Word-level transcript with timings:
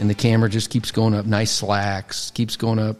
And 0.00 0.10
the 0.10 0.14
camera 0.14 0.48
just 0.48 0.70
keeps 0.70 0.90
going 0.90 1.14
up. 1.14 1.26
Nice 1.26 1.50
slacks, 1.50 2.30
keeps 2.32 2.56
going 2.56 2.78
up. 2.78 2.96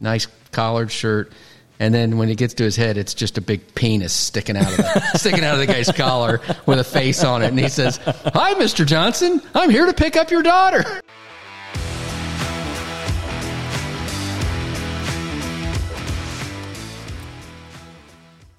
Nice 0.00 0.26
collared 0.52 0.90
shirt, 0.90 1.32
and 1.78 1.94
then 1.94 2.18
when 2.18 2.28
it 2.28 2.36
gets 2.36 2.54
to 2.54 2.64
his 2.64 2.76
head, 2.76 2.98
it's 2.98 3.14
just 3.14 3.38
a 3.38 3.40
big 3.40 3.74
penis 3.74 4.12
sticking 4.12 4.56
out 4.56 4.70
of 4.70 4.76
the, 4.76 5.00
sticking 5.18 5.44
out 5.44 5.54
of 5.54 5.60
the 5.60 5.66
guy's 5.66 5.90
collar 5.92 6.40
with 6.66 6.78
a 6.78 6.84
face 6.84 7.22
on 7.24 7.42
it, 7.42 7.48
and 7.48 7.58
he 7.58 7.68
says, 7.68 7.98
"Hi, 8.04 8.54
Mister 8.54 8.84
Johnson. 8.84 9.40
I'm 9.54 9.70
here 9.70 9.86
to 9.86 9.94
pick 9.94 10.16
up 10.16 10.30
your 10.30 10.42
daughter." 10.42 11.02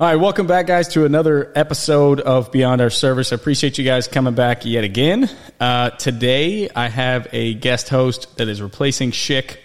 All 0.01 0.07
right, 0.07 0.15
welcome 0.15 0.47
back, 0.47 0.65
guys, 0.65 0.87
to 0.93 1.05
another 1.05 1.51
episode 1.53 2.21
of 2.21 2.51
Beyond 2.51 2.81
Our 2.81 2.89
Service. 2.89 3.31
I 3.31 3.35
appreciate 3.35 3.77
you 3.77 3.83
guys 3.83 4.07
coming 4.07 4.33
back 4.33 4.65
yet 4.65 4.83
again. 4.83 5.29
Uh, 5.59 5.91
today, 5.91 6.67
I 6.75 6.87
have 6.87 7.27
a 7.31 7.53
guest 7.53 7.89
host 7.89 8.37
that 8.37 8.47
is 8.47 8.63
replacing 8.63 9.11
Schick, 9.11 9.57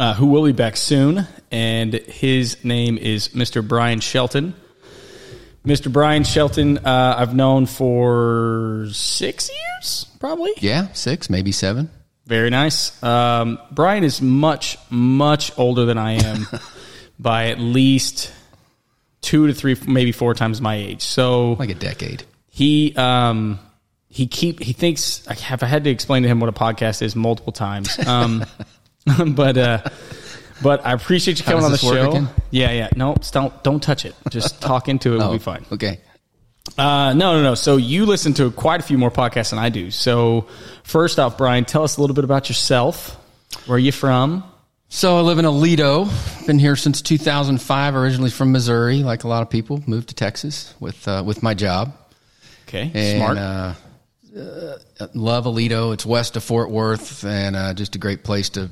uh, 0.00 0.14
who 0.14 0.26
will 0.26 0.44
be 0.44 0.50
back 0.50 0.76
soon, 0.76 1.24
and 1.52 1.94
his 1.94 2.64
name 2.64 2.98
is 2.98 3.28
Mr. 3.28 3.64
Brian 3.66 4.00
Shelton. 4.00 4.54
Mr. 5.64 5.92
Brian 5.92 6.24
Shelton, 6.24 6.78
uh, 6.78 7.14
I've 7.16 7.32
known 7.32 7.66
for 7.66 8.88
six 8.90 9.48
years, 9.48 10.04
probably. 10.18 10.50
Yeah, 10.58 10.88
six, 10.94 11.30
maybe 11.30 11.52
seven. 11.52 11.90
Very 12.26 12.50
nice. 12.50 13.00
Um, 13.04 13.60
Brian 13.70 14.02
is 14.02 14.20
much, 14.20 14.78
much 14.90 15.56
older 15.56 15.84
than 15.84 15.96
I 15.96 16.14
am 16.14 16.48
by 17.20 17.50
at 17.50 17.60
least 17.60 18.32
two 19.22 19.46
to 19.46 19.54
three, 19.54 19.76
maybe 19.86 20.12
four 20.12 20.34
times 20.34 20.60
my 20.60 20.74
age. 20.74 21.02
So 21.02 21.52
Like 21.54 21.70
a 21.70 21.74
decade. 21.74 22.24
he 22.50 22.94
um, 22.96 23.58
he 24.08 24.26
keep 24.26 24.60
he 24.60 24.72
thinks 24.74 25.26
I 25.26 25.34
have 25.34 25.62
I 25.62 25.66
had 25.66 25.84
to 25.84 25.90
explain 25.90 26.22
to 26.24 26.28
him 26.28 26.38
what 26.40 26.48
a 26.50 26.52
podcast 26.52 27.00
is 27.00 27.16
multiple 27.16 27.52
times. 27.52 27.98
Um, 28.06 28.44
but 29.34 29.56
uh, 29.56 29.82
but 30.62 30.84
I 30.86 30.92
appreciate 30.92 31.38
you 31.38 31.44
coming 31.44 31.64
on 31.64 31.70
the 31.72 31.78
does 31.78 31.80
this 31.82 31.90
work 31.90 32.00
show. 32.02 32.10
again? 32.10 32.28
Yeah, 32.50 32.70
yeah. 32.72 32.88
No, 32.94 33.14
don't 33.32 33.64
don't 33.64 33.82
touch 33.82 34.04
it. 34.04 34.14
Just 34.30 34.60
talk 34.60 34.88
into 34.88 35.14
it. 35.14 35.18
We'll 35.18 35.28
Oh, 35.28 35.32
be 35.32 35.38
fine. 35.38 35.64
Okay. 35.72 36.00
Uh, 36.78 37.12
no, 37.14 37.36
no, 37.36 37.42
no. 37.42 37.54
So 37.56 37.76
you 37.76 38.06
listen 38.06 38.34
to 38.34 38.50
quite 38.52 38.78
a 38.80 38.82
few 38.84 38.96
more 38.96 39.10
podcasts 39.10 39.50
than 39.50 39.58
I 39.58 39.68
do. 39.68 39.90
So 39.90 40.46
first 40.84 41.18
off, 41.18 41.36
Brian, 41.36 41.64
tell 41.64 41.82
us 41.82 41.96
a 41.96 42.00
little 42.00 42.14
bit 42.14 42.22
about 42.24 42.48
yourself. 42.48 43.16
Where 43.66 43.76
are 43.76 43.78
you 43.80 43.90
from? 43.92 44.44
So 44.94 45.16
I 45.16 45.22
live 45.22 45.38
in 45.38 45.46
Aledo. 45.46 46.06
Been 46.46 46.58
here 46.58 46.76
since 46.76 47.00
2005. 47.00 47.96
Originally 47.96 48.28
from 48.28 48.52
Missouri, 48.52 49.02
like 49.02 49.24
a 49.24 49.28
lot 49.28 49.40
of 49.40 49.48
people. 49.48 49.82
Moved 49.86 50.10
to 50.10 50.14
Texas 50.14 50.74
with 50.80 51.08
uh, 51.08 51.22
with 51.24 51.42
my 51.42 51.54
job. 51.54 51.96
Okay, 52.68 52.90
And, 52.94 53.16
smart. 53.16 53.38
Uh, 53.38 53.74
uh, 55.00 55.06
love 55.14 55.46
Aledo. 55.46 55.94
It's 55.94 56.04
west 56.04 56.36
of 56.36 56.44
Fort 56.44 56.70
Worth, 56.70 57.24
and 57.24 57.56
uh, 57.56 57.72
just 57.72 57.94
a 57.94 57.98
great 57.98 58.22
place 58.22 58.50
to 58.50 58.68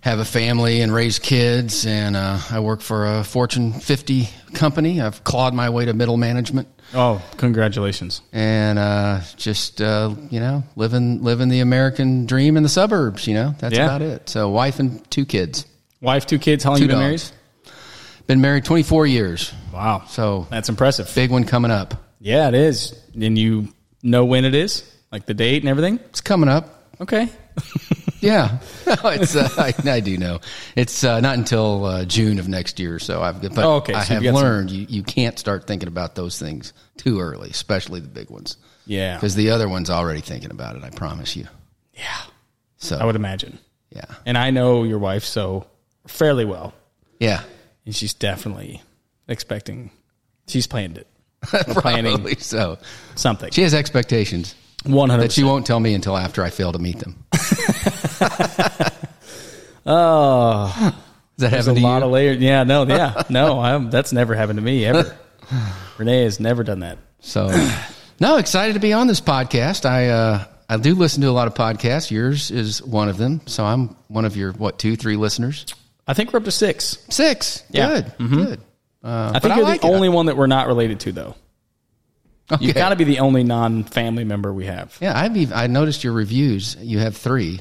have 0.00 0.18
a 0.18 0.24
family 0.24 0.80
and 0.80 0.94
raise 0.94 1.18
kids. 1.18 1.84
And 1.84 2.16
uh, 2.16 2.38
I 2.50 2.60
work 2.60 2.80
for 2.80 3.04
a 3.04 3.22
Fortune 3.22 3.74
50 3.74 4.30
company. 4.54 5.02
I've 5.02 5.24
clawed 5.24 5.52
my 5.52 5.68
way 5.68 5.84
to 5.84 5.92
middle 5.92 6.16
management, 6.16 6.68
oh, 6.92 7.22
congratulations. 7.36 8.20
and 8.32 8.78
uh, 8.78 9.20
just 9.36 9.80
uh, 9.80 10.14
you 10.30 10.40
know 10.40 10.64
living 10.76 11.22
living 11.22 11.48
the 11.48 11.60
American 11.60 12.26
dream 12.26 12.56
in 12.56 12.62
the 12.62 12.68
suburbs. 12.68 13.26
You 13.26 13.34
know 13.34 13.54
that's 13.58 13.76
Yeah. 13.76 13.84
about 13.84 14.02
it. 14.02 14.28
So 14.28 14.50
wife 14.50 14.78
and 14.80 15.08
two 15.10 15.24
kids, 15.24 15.66
Wife, 16.00 16.26
two 16.26 16.38
kids. 16.38 16.64
How 16.64 16.70
long 16.70 16.78
two 16.78 16.84
you 16.84 16.88
been 16.88 16.98
dogs. 17.10 17.32
Been 18.26 18.40
married 18.40 18.64
24 18.64 19.06
years. 19.06 19.52
Wow, 19.72 20.04
So 20.08 20.46
that's 20.50 20.68
impressive. 20.70 21.10
big 21.14 21.30
one 21.30 21.44
coming 21.44 21.70
up. 21.70 21.94
Yeah, 22.20 22.48
it 22.48 22.54
is. 22.54 22.98
And 23.14 23.36
you 23.38 23.68
know 24.02 24.24
when 24.24 24.44
it 24.46 24.54
is, 24.54 24.82
like 25.12 25.26
the 25.26 25.34
date 25.34 25.62
and 25.62 25.68
everything. 25.68 25.98
It's 26.08 26.22
coming 26.22 26.48
up. 26.48 26.88
Okay. 27.02 27.28
Yeah, 28.24 28.58
no, 28.86 28.94
it's 29.10 29.36
uh, 29.36 29.48
I, 29.58 29.74
I 29.90 30.00
do 30.00 30.16
know 30.18 30.40
it's 30.76 31.04
uh, 31.04 31.20
not 31.20 31.36
until 31.36 31.84
uh, 31.84 32.04
June 32.04 32.38
of 32.38 32.48
next 32.48 32.80
year. 32.80 32.98
So 32.98 33.22
I've 33.22 33.40
but 33.42 33.58
Oh, 33.58 33.76
okay, 33.76 33.94
I 33.94 34.02
so 34.04 34.14
have 34.14 34.22
you've 34.22 34.32
got 34.32 34.40
some- 34.40 34.48
learned 34.48 34.70
you, 34.70 34.86
you 34.88 35.02
can't 35.02 35.38
start 35.38 35.66
thinking 35.66 35.88
about 35.88 36.14
those 36.14 36.38
things 36.38 36.72
too 36.96 37.20
early, 37.20 37.50
especially 37.50 38.00
the 38.00 38.08
big 38.08 38.30
ones, 38.30 38.56
Yeah. 38.86 39.16
because 39.16 39.34
the 39.34 39.50
other 39.50 39.68
one's 39.68 39.90
already 39.90 40.20
thinking 40.20 40.50
about 40.50 40.76
it. 40.76 40.82
I 40.84 40.90
promise 40.90 41.36
you. 41.36 41.46
Yeah. 41.92 42.20
So 42.78 42.96
I 42.96 43.04
would 43.04 43.16
imagine. 43.16 43.58
yeah, 43.90 44.04
And 44.26 44.36
I 44.38 44.50
know 44.50 44.82
your 44.84 44.98
wife 44.98 45.24
so 45.24 45.66
fairly 46.06 46.44
well, 46.44 46.74
yeah, 47.20 47.42
and 47.86 47.94
she's 47.94 48.12
definitely 48.14 48.82
expecting. 49.28 49.90
She's 50.48 50.66
planned 50.66 50.98
it. 50.98 51.06
We're 51.52 51.74
planning 51.80 52.14
probably 52.14 52.36
so. 52.36 52.78
something. 53.16 53.50
She 53.52 53.62
has 53.62 53.72
expectations 53.74 54.54
One 54.84 55.08
hundred. 55.10 55.24
that 55.24 55.32
she 55.32 55.44
won't 55.44 55.64
tell 55.66 55.80
me 55.80 55.94
until 55.94 56.16
after 56.16 56.42
I 56.44 56.50
fail 56.50 56.72
to 56.72 56.78
meet 56.78 56.98
them. 56.98 57.24
Oh, 59.86 60.94
Does 61.36 61.50
that 61.50 61.50
there's 61.50 61.68
a 61.68 61.74
to 61.74 61.80
lot 61.80 61.98
you? 61.98 62.04
of 62.04 62.10
layers. 62.12 62.38
Yeah. 62.38 62.64
No. 62.64 62.84
Yeah. 62.86 63.22
No. 63.28 63.60
I'm, 63.60 63.90
that's 63.90 64.12
never 64.12 64.34
happened 64.34 64.58
to 64.58 64.62
me 64.62 64.84
ever. 64.86 65.16
Renee 65.98 66.22
has 66.24 66.40
never 66.40 66.62
done 66.64 66.80
that. 66.80 66.98
So, 67.20 67.48
no, 68.20 68.36
excited 68.36 68.74
to 68.74 68.80
be 68.80 68.92
on 68.92 69.06
this 69.08 69.20
podcast. 69.20 69.84
I 69.86 70.08
uh, 70.08 70.44
I 70.68 70.76
do 70.78 70.94
listen 70.94 71.22
to 71.22 71.28
a 71.28 71.32
lot 71.32 71.46
of 71.48 71.54
podcasts. 71.54 72.10
Yours 72.10 72.50
is 72.50 72.82
one 72.82 73.08
of 73.08 73.16
them. 73.18 73.40
So 73.46 73.64
I'm 73.64 73.96
one 74.08 74.24
of 74.24 74.36
your 74.36 74.52
what 74.52 74.78
two, 74.78 74.96
three 74.96 75.16
listeners. 75.16 75.66
I 76.06 76.14
think 76.14 76.32
we're 76.32 76.38
up 76.38 76.44
to 76.44 76.50
six. 76.50 76.98
Six. 77.10 77.62
Yeah. 77.70 78.02
Mm-hmm. 78.02 78.34
Good. 78.34 78.44
Good. 78.46 78.60
Uh, 79.02 79.08
I 79.08 79.32
but 79.34 79.42
think 79.42 79.56
you're 79.56 79.64
like 79.64 79.80
the 79.82 79.88
it. 79.88 79.94
only 79.94 80.08
one 80.08 80.26
that 80.26 80.36
we're 80.36 80.46
not 80.46 80.66
related 80.66 81.00
to, 81.00 81.12
though. 81.12 81.34
Okay. 82.52 82.66
You 82.66 82.72
got 82.74 82.90
to 82.90 82.96
be 82.96 83.04
the 83.04 83.20
only 83.20 83.42
non-family 83.42 84.24
member 84.24 84.52
we 84.52 84.66
have. 84.66 84.96
Yeah, 85.00 85.18
I've 85.18 85.34
even, 85.36 85.56
I 85.56 85.66
noticed 85.66 86.04
your 86.04 86.12
reviews. 86.12 86.76
You 86.78 86.98
have 86.98 87.16
three, 87.16 87.60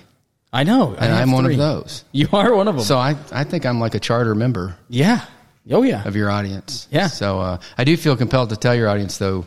I 0.51 0.63
know, 0.63 0.95
I 0.99 1.05
and 1.05 1.13
I'm 1.13 1.31
one 1.31 1.45
three. 1.45 1.53
of 1.53 1.59
those. 1.59 2.03
You 2.11 2.27
are 2.33 2.53
one 2.53 2.67
of 2.67 2.75
them. 2.75 2.83
So 2.83 2.97
I 2.97 3.15
I 3.31 3.43
think 3.43 3.65
I'm 3.65 3.79
like 3.79 3.95
a 3.95 3.99
charter 3.99 4.35
member 4.35 4.75
yeah. 4.89 5.25
Oh 5.71 5.83
yeah. 5.83 6.05
of 6.05 6.15
your 6.15 6.29
audience. 6.29 6.87
Yeah. 6.91 7.07
So 7.07 7.39
uh, 7.39 7.57
I 7.77 7.85
do 7.85 7.95
feel 7.95 8.17
compelled 8.17 8.49
to 8.49 8.57
tell 8.57 8.75
your 8.75 8.89
audience, 8.89 9.17
though, 9.17 9.45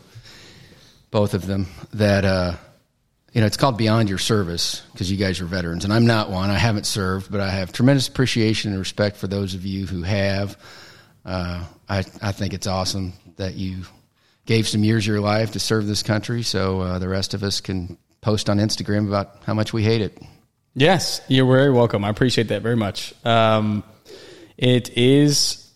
both 1.10 1.34
of 1.34 1.46
them, 1.46 1.66
that 1.92 2.24
uh, 2.24 2.54
you 3.32 3.42
know 3.42 3.46
it's 3.46 3.58
called 3.58 3.76
Beyond 3.76 4.08
Your 4.08 4.18
Service 4.18 4.82
because 4.92 5.12
you 5.12 5.18
guys 5.18 5.40
are 5.42 5.44
veterans, 5.44 5.84
and 5.84 5.92
I'm 5.92 6.06
not 6.06 6.30
one. 6.30 6.48
I 6.48 6.58
haven't 6.58 6.86
served, 6.86 7.30
but 7.30 7.40
I 7.40 7.50
have 7.50 7.72
tremendous 7.72 8.08
appreciation 8.08 8.70
and 8.70 8.80
respect 8.80 9.18
for 9.18 9.26
those 9.26 9.54
of 9.54 9.66
you 9.66 9.86
who 9.86 10.02
have. 10.02 10.56
Uh, 11.24 11.62
I 11.88 11.98
I 12.22 12.32
think 12.32 12.54
it's 12.54 12.66
awesome 12.66 13.12
that 13.36 13.54
you 13.54 13.84
gave 14.46 14.66
some 14.66 14.82
years 14.84 15.04
of 15.04 15.08
your 15.08 15.20
life 15.20 15.52
to 15.52 15.60
serve 15.60 15.86
this 15.86 16.02
country, 16.02 16.42
so 16.42 16.80
uh, 16.80 16.98
the 16.98 17.08
rest 17.08 17.34
of 17.34 17.42
us 17.42 17.60
can 17.60 17.98
post 18.20 18.48
on 18.48 18.58
Instagram 18.58 19.06
about 19.06 19.36
how 19.44 19.54
much 19.54 19.72
we 19.72 19.82
hate 19.82 20.00
it. 20.00 20.18
Yes, 20.74 21.20
you're 21.28 21.46
very 21.46 21.72
welcome. 21.72 22.04
I 22.04 22.10
appreciate 22.10 22.48
that 22.48 22.62
very 22.62 22.76
much. 22.76 23.14
Um, 23.24 23.82
it 24.56 24.96
is, 24.96 25.70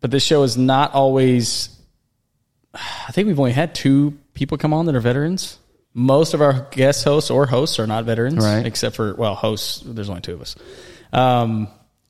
but 0.00 0.10
this 0.10 0.22
show 0.22 0.42
is 0.42 0.56
not 0.56 0.94
always. 0.94 1.68
I 2.74 3.12
think 3.12 3.26
we've 3.26 3.38
only 3.38 3.52
had 3.52 3.74
two 3.74 4.18
people 4.34 4.58
come 4.58 4.72
on 4.72 4.86
that 4.86 4.94
are 4.94 5.00
veterans. 5.00 5.58
Most 5.92 6.34
of 6.34 6.40
our 6.40 6.68
guest 6.70 7.04
hosts 7.04 7.30
or 7.30 7.46
hosts 7.46 7.80
are 7.80 7.86
not 7.86 8.04
veterans, 8.04 8.44
Right. 8.44 8.64
Except 8.64 8.94
for 8.94 9.14
well, 9.14 9.34
hosts. 9.34 9.82
There's 9.84 10.08
only 10.08 10.20
two 10.20 10.34
of 10.34 10.40
us. 10.40 10.56
Um, 11.12 11.68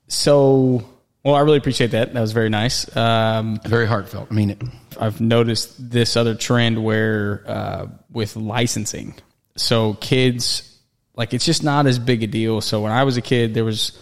so, 0.08 0.84
well, 1.24 1.34
I 1.34 1.40
really 1.40 1.58
appreciate 1.58 1.92
that. 1.92 2.14
That 2.14 2.20
was 2.20 2.32
very 2.32 2.48
nice. 2.48 2.94
Um, 2.96 3.60
Very 3.64 3.86
heartfelt. 3.86 4.28
I 4.30 4.34
mean 4.34 4.50
it. 4.50 4.62
I've 4.98 5.20
noticed 5.20 5.90
this 5.90 6.16
other 6.16 6.34
trend 6.34 6.82
where 6.82 7.44
uh, 7.46 7.86
with 8.10 8.36
licensing, 8.36 9.14
so 9.56 9.94
kids 9.94 10.78
like 11.14 11.34
it's 11.34 11.44
just 11.44 11.62
not 11.62 11.86
as 11.86 11.98
big 11.98 12.22
a 12.22 12.26
deal. 12.26 12.60
So 12.60 12.80
when 12.80 12.92
I 12.92 13.04
was 13.04 13.16
a 13.16 13.22
kid, 13.22 13.54
there 13.54 13.64
was 13.64 13.98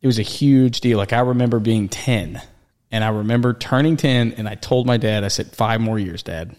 it 0.00 0.06
was 0.06 0.18
a 0.18 0.22
huge 0.22 0.80
deal. 0.80 0.98
Like 0.98 1.12
I 1.12 1.20
remember 1.20 1.58
being 1.58 1.88
ten, 1.88 2.40
and 2.90 3.02
I 3.02 3.08
remember 3.08 3.54
turning 3.54 3.96
ten, 3.96 4.32
and 4.32 4.48
I 4.48 4.54
told 4.54 4.86
my 4.86 4.96
dad, 4.96 5.24
I 5.24 5.28
said 5.28 5.50
five 5.52 5.80
more 5.80 5.98
years, 5.98 6.22
Dad, 6.22 6.48
and 6.48 6.58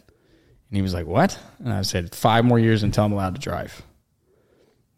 he 0.76 0.82
was 0.82 0.94
like, 0.94 1.08
"What?" 1.08 1.40
And 1.60 1.72
I 1.72 1.82
said 1.84 2.14
five 2.14 2.44
more 2.44 2.60
years 2.60 2.84
until 2.84 3.06
I'm 3.06 3.14
allowed 3.14 3.36
to 3.36 3.42
drive. 3.42 3.82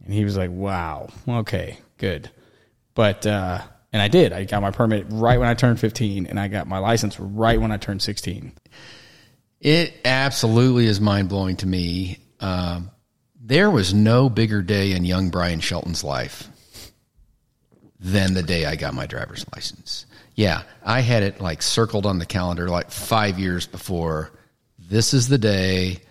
And 0.03 0.13
he 0.13 0.23
was 0.23 0.37
like, 0.37 0.49
"Wow, 0.49 1.09
okay, 1.27 1.77
good." 1.97 2.31
But 2.95 3.27
uh, 3.27 3.61
and 3.93 4.01
I 4.01 4.07
did. 4.07 4.33
I 4.33 4.43
got 4.43 4.61
my 4.61 4.71
permit 4.71 5.05
right 5.09 5.39
when 5.39 5.47
I 5.47 5.53
turned 5.53 5.79
15, 5.79 6.27
and 6.27 6.39
I 6.39 6.47
got 6.47 6.67
my 6.67 6.79
license 6.79 7.19
right 7.19 7.59
when 7.59 7.71
I 7.71 7.77
turned 7.77 8.01
16. 8.01 8.51
It 9.59 9.93
absolutely 10.05 10.85
is 10.85 10.99
mind 10.99 11.29
blowing 11.29 11.55
to 11.57 11.67
me. 11.67 12.19
Um, 12.39 12.91
there 13.41 13.71
was 13.71 13.93
no 13.93 14.29
bigger 14.29 14.61
day 14.61 14.91
in 14.91 15.05
young 15.05 15.29
Brian 15.29 15.59
Shelton's 15.59 16.03
life 16.03 16.49
than 17.99 18.33
the 18.33 18.43
day 18.43 18.65
I 18.65 18.75
got 18.75 18.93
my 18.93 19.07
driver's 19.07 19.45
license. 19.55 20.05
Yeah, 20.35 20.63
I 20.83 21.01
had 21.01 21.23
it 21.23 21.41
like 21.41 21.61
circled 21.63 22.05
on 22.05 22.19
the 22.19 22.25
calendar 22.25 22.67
like 22.69 22.91
five 22.91 23.39
years 23.39 23.65
before. 23.65 24.31
This 24.77 25.13
is 25.13 25.27
the 25.27 25.39
day 25.39 26.01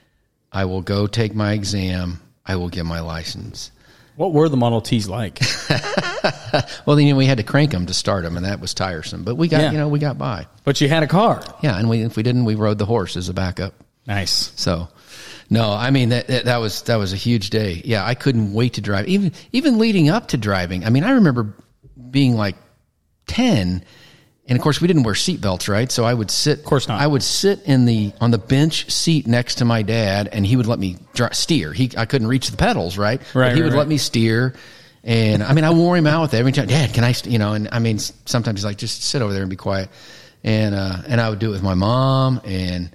I 0.51 0.65
will 0.65 0.83
go 0.83 1.07
take 1.07 1.35
my 1.35 1.53
exam. 1.53 2.21
I 2.45 2.57
will 2.57 2.69
get 2.69 2.85
my 2.85 3.01
license. 3.01 3.71
What 4.17 4.33
were 4.33 4.49
the 4.49 4.57
Model 4.57 4.81
Ts 4.81 5.09
like? 5.09 5.39
Well, 6.87 6.97
then 6.97 7.07
you 7.07 7.13
know, 7.13 7.19
we 7.19 7.27
had 7.27 7.39
to 7.39 7.45
crank 7.45 7.71
them 7.73 7.87
to 7.87 7.95
start 7.95 8.25
them, 8.25 8.37
and 8.37 8.47
that 8.47 8.61
was 8.61 8.75
tiresome. 8.75 9.25
But 9.25 9.37
we 9.37 9.49
got, 9.49 9.61
Yeah. 9.63 9.73
you 9.73 9.79
know, 9.79 9.89
we 9.89 9.99
got 9.99 10.19
by. 10.19 10.47
but 10.65 10.81
you 10.81 10.89
had 10.89 11.03
a 11.03 11.07
car. 11.07 11.43
Yeah, 11.63 11.79
and 11.79 11.89
we 11.89 12.03
if 12.03 12.17
we 12.17 12.23
didn't, 12.23 12.45
we 12.45 12.55
rode 12.55 12.79
the 12.79 12.87
horse 12.87 13.17
as 13.17 13.29
a 13.29 13.35
backup. 13.35 13.75
Nice. 14.07 14.53
So, 14.57 14.89
no, 15.51 15.73
I 15.73 15.91
mean 15.91 16.11
that, 16.11 16.27
that 16.29 16.59
was 16.59 16.83
that 16.83 16.97
was 16.97 17.13
a 17.13 17.17
huge 17.17 17.51
day. 17.51 17.83
Yeah, 17.85 18.05
I 18.05 18.15
couldn't 18.15 18.53
wait 18.53 18.75
to 18.75 18.81
drive. 18.81 19.09
Even 19.09 19.33
even 19.53 19.79
leading 19.79 20.09
up 20.09 20.29
to 20.29 20.37
driving. 20.37 20.85
I 20.85 20.91
mean, 20.91 21.05
I 21.05 21.11
remember 21.13 21.55
being 22.11 22.35
like 22.37 22.55
ten, 23.27 23.85
and 24.49 24.57
of 24.59 24.63
course 24.63 24.81
we 24.81 24.87
didn't 24.89 25.03
wear 25.03 25.15
seatbelts, 25.15 25.69
right? 25.69 25.91
So 25.91 26.05
I 26.05 26.15
would 26.15 26.31
sit. 26.31 26.59
Of 26.61 26.65
course 26.65 26.89
not. 26.89 27.01
I 27.01 27.07
would 27.07 27.23
sit 27.23 27.63
in 27.65 27.85
the 27.85 28.13
on 28.21 28.31
the 28.31 28.39
bench 28.39 28.91
seat 28.91 29.27
next 29.27 29.57
to 29.57 29.65
my 29.65 29.83
dad, 29.83 30.29
and 30.33 30.47
he 30.47 30.57
would 30.57 30.67
let 30.67 30.79
me 30.79 30.97
dri 31.15 31.29
steer. 31.33 31.73
He 31.73 31.91
I 31.97 32.07
couldn't 32.07 32.29
reach 32.29 32.51
the 32.51 32.57
pedals, 32.57 32.97
right? 32.99 33.21
Right, 33.35 33.49
But 33.51 33.55
he 33.57 33.61
right, 33.61 33.65
would 33.65 33.73
right. 33.73 33.79
let 33.79 33.89
me 33.89 33.99
steer. 33.99 34.55
And 35.07 35.45
I 35.45 35.53
mean, 35.55 35.65
I 35.65 35.71
wore 35.71 35.97
him 35.97 36.07
out 36.07 36.23
with 36.23 36.35
it 36.35 36.39
every 36.39 36.51
time. 36.51 36.67
Dad, 36.67 36.93
can 36.93 37.05
I, 37.05 37.15
you 37.25 37.39
know? 37.39 37.53
And 37.53 37.69
I 37.71 37.79
mean, 37.79 37.99
sometimes 37.99 38.59
he's 38.59 38.65
like, 38.65 38.77
just 38.77 39.05
sit 39.05 39.23
over 39.23 39.33
there 39.33 39.43
and 39.43 39.49
be 39.49 39.57
quiet. 39.57 39.89
And 40.43 40.75
uh, 40.75 40.99
and 41.07 41.21
I 41.21 41.31
would 41.31 41.39
do 41.39 41.49
it 41.51 41.53
with 41.53 41.63
my 41.63 41.75
mom, 41.75 42.41
and 42.45 42.91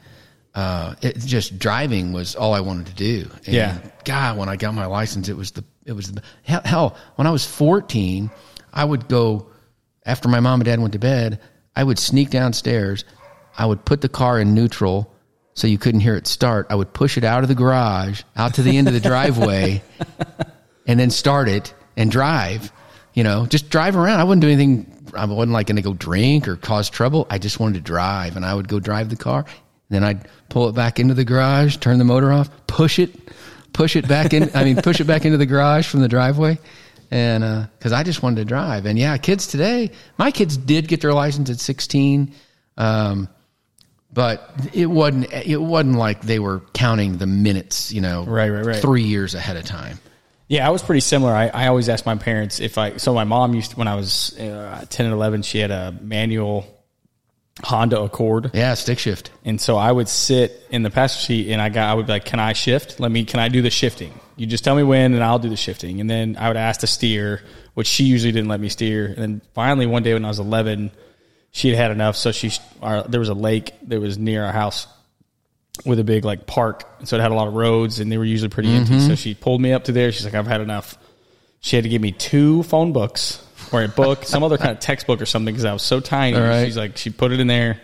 uh, 0.53 0.95
it 1.01 1.17
just 1.19 1.57
driving 1.57 2.11
was 2.13 2.35
all 2.35 2.53
I 2.53 2.59
wanted 2.59 2.87
to 2.87 2.93
do. 2.93 3.29
And 3.45 3.55
Yeah. 3.55 3.77
God, 4.03 4.37
when 4.37 4.49
I 4.49 4.57
got 4.57 4.73
my 4.73 4.85
license, 4.85 5.29
it 5.29 5.37
was 5.37 5.51
the 5.51 5.63
it 5.85 5.93
was 5.93 6.11
the 6.11 6.21
hell, 6.43 6.61
hell. 6.65 6.97
When 7.15 7.27
I 7.27 7.31
was 7.31 7.45
fourteen, 7.45 8.29
I 8.73 8.83
would 8.83 9.07
go 9.07 9.47
after 10.05 10.27
my 10.27 10.39
mom 10.41 10.59
and 10.59 10.65
dad 10.65 10.79
went 10.79 10.93
to 10.93 10.99
bed. 10.99 11.39
I 11.75 11.83
would 11.83 11.97
sneak 11.97 12.29
downstairs. 12.29 13.05
I 13.57 13.65
would 13.65 13.85
put 13.85 14.01
the 14.01 14.09
car 14.09 14.39
in 14.39 14.53
neutral 14.53 15.13
so 15.53 15.67
you 15.67 15.77
couldn't 15.77 16.01
hear 16.01 16.15
it 16.15 16.27
start. 16.27 16.67
I 16.69 16.75
would 16.75 16.93
push 16.93 17.17
it 17.17 17.23
out 17.23 17.43
of 17.43 17.49
the 17.49 17.55
garage, 17.55 18.23
out 18.35 18.53
to 18.55 18.63
the 18.63 18.77
end 18.77 18.87
of 18.87 18.93
the 18.93 18.99
driveway, 19.09 19.81
and 20.87 20.99
then 20.99 21.09
start 21.09 21.47
it 21.49 21.73
and 22.01 22.11
drive. 22.11 22.71
You 23.13 23.23
know, 23.23 23.45
just 23.45 23.69
drive 23.69 23.95
around. 23.95 24.19
I 24.19 24.23
wouldn't 24.23 24.41
do 24.41 24.47
anything. 24.47 24.91
I 25.13 25.25
wasn't 25.25 25.51
like 25.51 25.67
going 25.67 25.75
to 25.75 25.81
go 25.81 25.93
drink 25.93 26.47
or 26.47 26.55
cause 26.55 26.89
trouble. 26.89 27.27
I 27.29 27.37
just 27.37 27.59
wanted 27.59 27.75
to 27.75 27.81
drive, 27.81 28.35
and 28.37 28.45
I 28.45 28.53
would 28.53 28.67
go 28.67 28.79
drive 28.79 29.09
the 29.09 29.17
car. 29.17 29.45
Then 29.89 30.03
I'd 30.03 30.27
pull 30.49 30.69
it 30.69 30.73
back 30.75 30.99
into 30.99 31.13
the 31.13 31.25
garage, 31.25 31.77
turn 31.77 31.97
the 31.97 32.05
motor 32.05 32.31
off, 32.31 32.49
push 32.67 32.97
it, 32.99 33.13
push 33.73 33.95
it 33.97 34.07
back 34.07 34.33
in. 34.33 34.49
I 34.55 34.63
mean, 34.63 34.77
push 34.77 35.01
it 35.01 35.05
back 35.05 35.25
into 35.25 35.37
the 35.37 35.45
garage 35.45 35.87
from 35.87 35.99
the 35.99 36.07
driveway, 36.07 36.57
and 37.11 37.67
because 37.77 37.91
I 37.91 38.03
just 38.03 38.23
wanted 38.23 38.37
to 38.37 38.45
drive. 38.45 38.85
And 38.85 38.97
yeah, 38.97 39.17
kids 39.17 39.47
today, 39.47 39.91
my 40.17 40.31
kids 40.31 40.55
did 40.55 40.87
get 40.87 41.01
their 41.01 41.13
license 41.13 41.49
at 41.49 41.59
sixteen. 41.59 42.33
Um, 42.77 43.27
but 44.13 44.49
it 44.73 44.85
wasn't 44.87 45.31
it 45.33 45.61
wasn't 45.61 45.95
like 45.95 46.21
they 46.21 46.39
were 46.39 46.61
counting 46.73 47.17
the 47.17 47.27
minutes, 47.27 47.91
you 47.91 48.01
know, 48.01 48.23
Right, 48.25 48.49
right, 48.49 48.65
right. 48.65 48.75
three 48.81 49.03
years 49.03 49.35
ahead 49.35 49.57
of 49.57 49.65
time. 49.65 49.99
Yeah, 50.51 50.67
I 50.67 50.69
was 50.69 50.83
pretty 50.83 50.99
similar. 50.99 51.31
I, 51.33 51.47
I 51.47 51.67
always 51.67 51.87
asked 51.87 52.05
my 52.05 52.15
parents 52.15 52.59
if 52.59 52.77
I. 52.77 52.97
So 52.97 53.13
my 53.13 53.23
mom 53.23 53.53
used 53.55 53.71
to, 53.71 53.77
when 53.77 53.87
I 53.87 53.95
was 53.95 54.37
uh, 54.37 54.83
ten 54.89 55.05
and 55.05 55.13
eleven, 55.15 55.43
she 55.43 55.59
had 55.59 55.71
a 55.71 55.95
manual 56.01 56.65
Honda 57.63 58.01
Accord, 58.01 58.51
Yeah, 58.53 58.73
stick 58.73 58.99
shift. 58.99 59.31
and 59.45 59.61
so 59.61 59.77
I 59.77 59.89
would 59.89 60.09
sit 60.09 60.61
in 60.69 60.83
the 60.83 60.89
passenger 60.89 61.25
seat, 61.25 61.51
and 61.53 61.61
I 61.61 61.69
got 61.69 61.89
I 61.89 61.93
would 61.93 62.05
be 62.05 62.11
like, 62.11 62.25
"Can 62.25 62.41
I 62.41 62.51
shift? 62.51 62.99
Let 62.99 63.11
me. 63.13 63.23
Can 63.23 63.39
I 63.39 63.47
do 63.47 63.61
the 63.61 63.69
shifting? 63.69 64.13
You 64.35 64.45
just 64.45 64.65
tell 64.65 64.75
me 64.75 64.83
when, 64.83 65.13
and 65.13 65.23
I'll 65.23 65.39
do 65.39 65.47
the 65.47 65.55
shifting." 65.55 66.01
And 66.01 66.09
then 66.09 66.35
I 66.37 66.49
would 66.49 66.57
ask 66.57 66.81
to 66.81 66.87
steer, 66.87 67.41
which 67.75 67.87
she 67.87 68.03
usually 68.03 68.33
didn't 68.33 68.49
let 68.49 68.59
me 68.59 68.67
steer. 68.67 69.05
And 69.05 69.17
then 69.17 69.41
finally, 69.53 69.85
one 69.85 70.03
day 70.03 70.11
when 70.13 70.25
I 70.25 70.27
was 70.27 70.39
eleven, 70.39 70.91
she 71.51 71.69
had 71.69 71.77
had 71.77 71.91
enough. 71.91 72.17
So 72.17 72.33
she, 72.33 72.51
our, 72.81 73.03
there 73.03 73.21
was 73.21 73.29
a 73.29 73.33
lake 73.33 73.71
that 73.83 74.01
was 74.01 74.17
near 74.17 74.43
our 74.43 74.51
house 74.51 74.85
with 75.85 75.99
a 75.99 76.03
big 76.03 76.25
like 76.25 76.45
park, 76.47 76.83
so 77.05 77.15
it 77.15 77.21
had 77.21 77.31
a 77.31 77.35
lot 77.35 77.47
of 77.47 77.53
roads, 77.53 77.99
and 77.99 78.11
they 78.11 78.17
were 78.17 78.25
usually 78.25 78.49
pretty 78.49 78.69
empty. 78.69 78.93
Mm-hmm. 78.95 79.07
So 79.07 79.15
she 79.15 79.33
pulled 79.33 79.61
me 79.61 79.73
up 79.73 79.85
to 79.85 79.91
there. 79.91 80.11
She's 80.11 80.25
like, 80.25 80.35
"I've 80.35 80.47
had 80.47 80.61
enough." 80.61 80.97
She 81.59 81.75
had 81.75 81.83
to 81.83 81.89
give 81.89 82.01
me 82.01 82.11
two 82.11 82.63
phone 82.63 82.91
books 82.91 83.45
or 83.71 83.83
a 83.83 83.87
book, 83.87 84.23
some 84.25 84.43
other 84.43 84.57
kind 84.57 84.71
of 84.71 84.79
textbook 84.79 85.21
or 85.21 85.25
something, 85.25 85.53
because 85.53 85.65
I 85.65 85.73
was 85.73 85.83
so 85.83 85.99
tiny. 85.99 86.37
right. 86.37 86.65
She's 86.65 86.77
like, 86.77 86.97
she 86.97 87.09
put 87.09 87.31
it 87.31 87.39
in 87.39 87.47
there, 87.47 87.79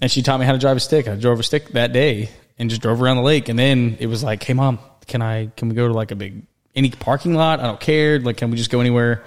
and 0.00 0.10
she 0.10 0.22
taught 0.22 0.40
me 0.40 0.46
how 0.46 0.52
to 0.52 0.58
drive 0.58 0.76
a 0.76 0.80
stick. 0.80 1.08
I 1.08 1.16
drove 1.16 1.38
a 1.40 1.42
stick 1.42 1.68
that 1.70 1.92
day 1.92 2.30
and 2.58 2.70
just 2.70 2.82
drove 2.82 3.02
around 3.02 3.16
the 3.18 3.22
lake, 3.22 3.48
and 3.48 3.58
then 3.58 3.96
it 4.00 4.06
was 4.06 4.22
like, 4.22 4.42
"Hey, 4.42 4.54
mom, 4.54 4.78
can 5.06 5.22
I 5.22 5.46
can 5.56 5.68
we 5.68 5.74
go 5.74 5.88
to 5.88 5.94
like 5.94 6.10
a 6.10 6.16
big 6.16 6.42
any 6.74 6.90
parking 6.90 7.34
lot? 7.34 7.60
I 7.60 7.64
don't 7.64 7.80
care. 7.80 8.18
Like, 8.18 8.38
can 8.38 8.50
we 8.50 8.56
just 8.56 8.70
go 8.70 8.80
anywhere 8.80 9.24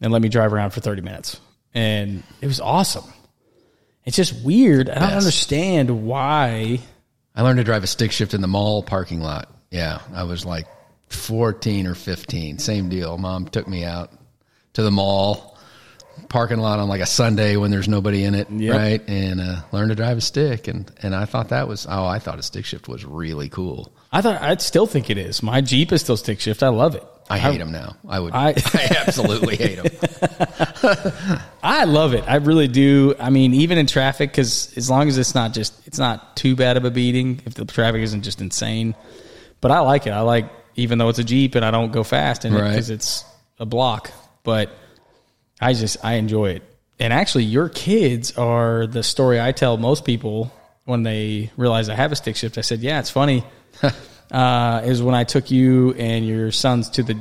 and 0.00 0.12
let 0.12 0.22
me 0.22 0.28
drive 0.28 0.52
around 0.52 0.70
for 0.70 0.80
thirty 0.80 1.02
minutes?" 1.02 1.40
And 1.72 2.22
it 2.40 2.46
was 2.46 2.60
awesome. 2.60 3.04
It's 4.04 4.16
just 4.16 4.44
weird. 4.44 4.90
I 4.90 4.98
don't 5.00 5.12
understand 5.12 6.04
why. 6.06 6.80
I 7.34 7.42
learned 7.42 7.58
to 7.58 7.64
drive 7.64 7.82
a 7.84 7.88
stick 7.88 8.12
shift 8.12 8.34
in 8.34 8.40
the 8.40 8.48
mall 8.48 8.82
parking 8.82 9.20
lot. 9.20 9.50
Yeah, 9.70 10.00
I 10.12 10.22
was 10.24 10.44
like 10.46 10.66
14 11.08 11.86
or 11.86 11.94
15. 11.94 12.58
Same 12.58 12.88
deal. 12.88 13.18
Mom 13.18 13.46
took 13.48 13.66
me 13.66 13.84
out 13.84 14.12
to 14.74 14.82
the 14.82 14.90
mall 14.90 15.56
parking 16.28 16.58
lot 16.58 16.78
on 16.78 16.88
like 16.88 17.00
a 17.00 17.06
Sunday 17.06 17.56
when 17.56 17.72
there's 17.72 17.88
nobody 17.88 18.22
in 18.24 18.34
it, 18.36 18.48
Yep. 18.50 18.76
right? 18.76 19.02
And 19.08 19.40
uh, 19.40 19.62
learned 19.72 19.88
to 19.90 19.96
drive 19.96 20.16
a 20.18 20.20
stick. 20.20 20.68
And, 20.68 20.90
and 21.02 21.14
I 21.14 21.24
thought 21.24 21.48
that 21.48 21.66
was, 21.66 21.86
oh, 21.88 22.04
I 22.06 22.20
thought 22.20 22.38
a 22.38 22.42
stick 22.42 22.64
shift 22.64 22.86
was 22.86 23.04
really 23.04 23.48
cool. 23.48 23.92
I 24.12 24.20
thought 24.22 24.40
I 24.40 24.54
still 24.56 24.86
think 24.86 25.10
it 25.10 25.18
is. 25.18 25.42
My 25.42 25.60
Jeep 25.60 25.90
is 25.92 26.02
still 26.02 26.16
stick 26.16 26.38
shift. 26.40 26.62
I 26.62 26.68
love 26.68 26.94
it. 26.94 27.02
I 27.30 27.38
hate 27.38 27.58
them 27.58 27.72
now. 27.72 27.96
I 28.06 28.20
would, 28.20 28.34
I- 28.34 28.50
I, 28.74 28.96
absolutely 29.06 29.56
hate 29.56 29.76
them. 29.82 31.40
I 31.62 31.84
love 31.84 32.12
it. 32.12 32.24
I 32.26 32.36
really 32.36 32.68
do. 32.68 33.14
I 33.18 33.30
mean, 33.30 33.54
even 33.54 33.78
in 33.78 33.86
traffic, 33.86 34.30
because 34.30 34.76
as 34.76 34.90
long 34.90 35.08
as 35.08 35.16
it's 35.16 35.34
not 35.34 35.52
just, 35.54 35.86
it's 35.86 35.98
not 35.98 36.36
too 36.36 36.54
bad 36.54 36.76
of 36.76 36.84
a 36.84 36.90
beating 36.90 37.40
if 37.46 37.54
the 37.54 37.64
traffic 37.64 38.02
isn't 38.02 38.22
just 38.22 38.40
insane. 38.40 38.94
But 39.60 39.70
I 39.70 39.80
like 39.80 40.06
it. 40.06 40.10
I 40.10 40.20
like, 40.20 40.50
even 40.76 40.98
though 40.98 41.08
it's 41.08 41.18
a 41.18 41.24
Jeep 41.24 41.54
and 41.54 41.64
I 41.64 41.70
don't 41.70 41.92
go 41.92 42.04
fast 42.04 42.44
in 42.44 42.52
it 42.54 42.68
because 42.68 42.90
it's 42.90 43.24
a 43.58 43.64
block. 43.64 44.10
But 44.42 44.70
I 45.60 45.72
just, 45.72 46.04
I 46.04 46.14
enjoy 46.14 46.50
it. 46.50 46.62
And 47.00 47.12
actually, 47.12 47.44
your 47.44 47.68
kids 47.70 48.36
are 48.36 48.86
the 48.86 49.02
story 49.02 49.40
I 49.40 49.52
tell 49.52 49.76
most 49.78 50.04
people 50.04 50.52
when 50.84 51.02
they 51.02 51.50
realize 51.56 51.88
I 51.88 51.94
have 51.94 52.12
a 52.12 52.16
stick 52.16 52.36
shift. 52.36 52.58
I 52.58 52.60
said, 52.60 52.80
yeah, 52.80 53.00
it's 53.00 53.10
funny. 53.10 53.44
uh, 54.30 54.82
is 54.84 55.02
when 55.02 55.14
I 55.14 55.24
took 55.24 55.50
you 55.50 55.92
and 55.94 56.26
your 56.26 56.50
sons 56.50 56.90
to 56.90 57.02
the 57.02 57.18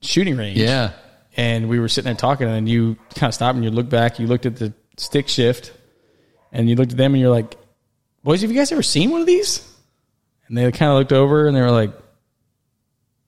shooting 0.00 0.36
range 0.36 0.58
Yeah. 0.58 0.92
and 1.36 1.68
we 1.68 1.78
were 1.80 1.88
sitting 1.88 2.06
there 2.06 2.14
talking, 2.18 2.46
and 2.46 2.54
then 2.56 2.66
you 2.66 2.96
kind 3.14 3.28
of 3.30 3.34
stopped 3.34 3.56
and 3.56 3.64
you 3.64 3.70
looked 3.70 3.90
back, 3.90 4.18
you 4.18 4.26
looked 4.26 4.46
at 4.46 4.56
the 4.56 4.72
stick 4.96 5.28
shift, 5.28 5.72
and 6.52 6.68
you 6.68 6.76
looked 6.76 6.92
at 6.92 6.98
them 6.98 7.14
and 7.14 7.20
you're 7.20 7.30
like, 7.30 7.56
"Boys, 8.24 8.42
have 8.42 8.50
you 8.50 8.56
guys 8.56 8.70
ever 8.72 8.82
seen 8.82 9.10
one 9.10 9.20
of 9.20 9.26
these?" 9.26 9.66
And 10.48 10.58
they 10.58 10.70
kind 10.72 10.90
of 10.90 10.98
looked 10.98 11.12
over 11.12 11.46
and 11.46 11.56
they 11.56 11.60
were 11.62 11.70
like, 11.70 11.92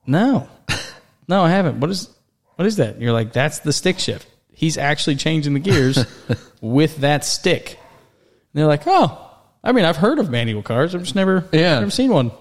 "No, 0.07 0.49
no, 1.29 1.43
I 1.43 1.51
haven't. 1.51 1.81
What 1.81 1.91
is 1.91 2.09
what 2.57 2.67
is 2.67 2.77
that?" 2.77 2.95
And 2.95 3.03
you're 3.03 3.13
like, 3.13 3.33
"That's 3.33 3.61
the 3.61 3.73
stick 3.73 3.99
shift. 3.99 4.27
He's 4.53 4.77
actually 4.79 5.17
changing 5.17 5.55
the 5.55 5.61
gears 5.61 6.05
with 6.61 6.99
that 6.99 7.25
stick." 7.25 7.71
And 7.71 8.61
they're 8.61 8.67
like, 8.67 8.83
"Oh." 8.87 9.21
I 9.67 9.73
mean, 9.73 9.87
I've 9.87 9.97
heard 9.97 10.19
of 10.19 10.29
manual 10.29 10.61
cars. 10.63 10.95
I've 10.95 11.01
just 11.05 11.15
never, 11.15 11.49
Yeah. 11.51 11.79
never 11.79 11.91
seen 11.91 12.11
one. 12.13 12.33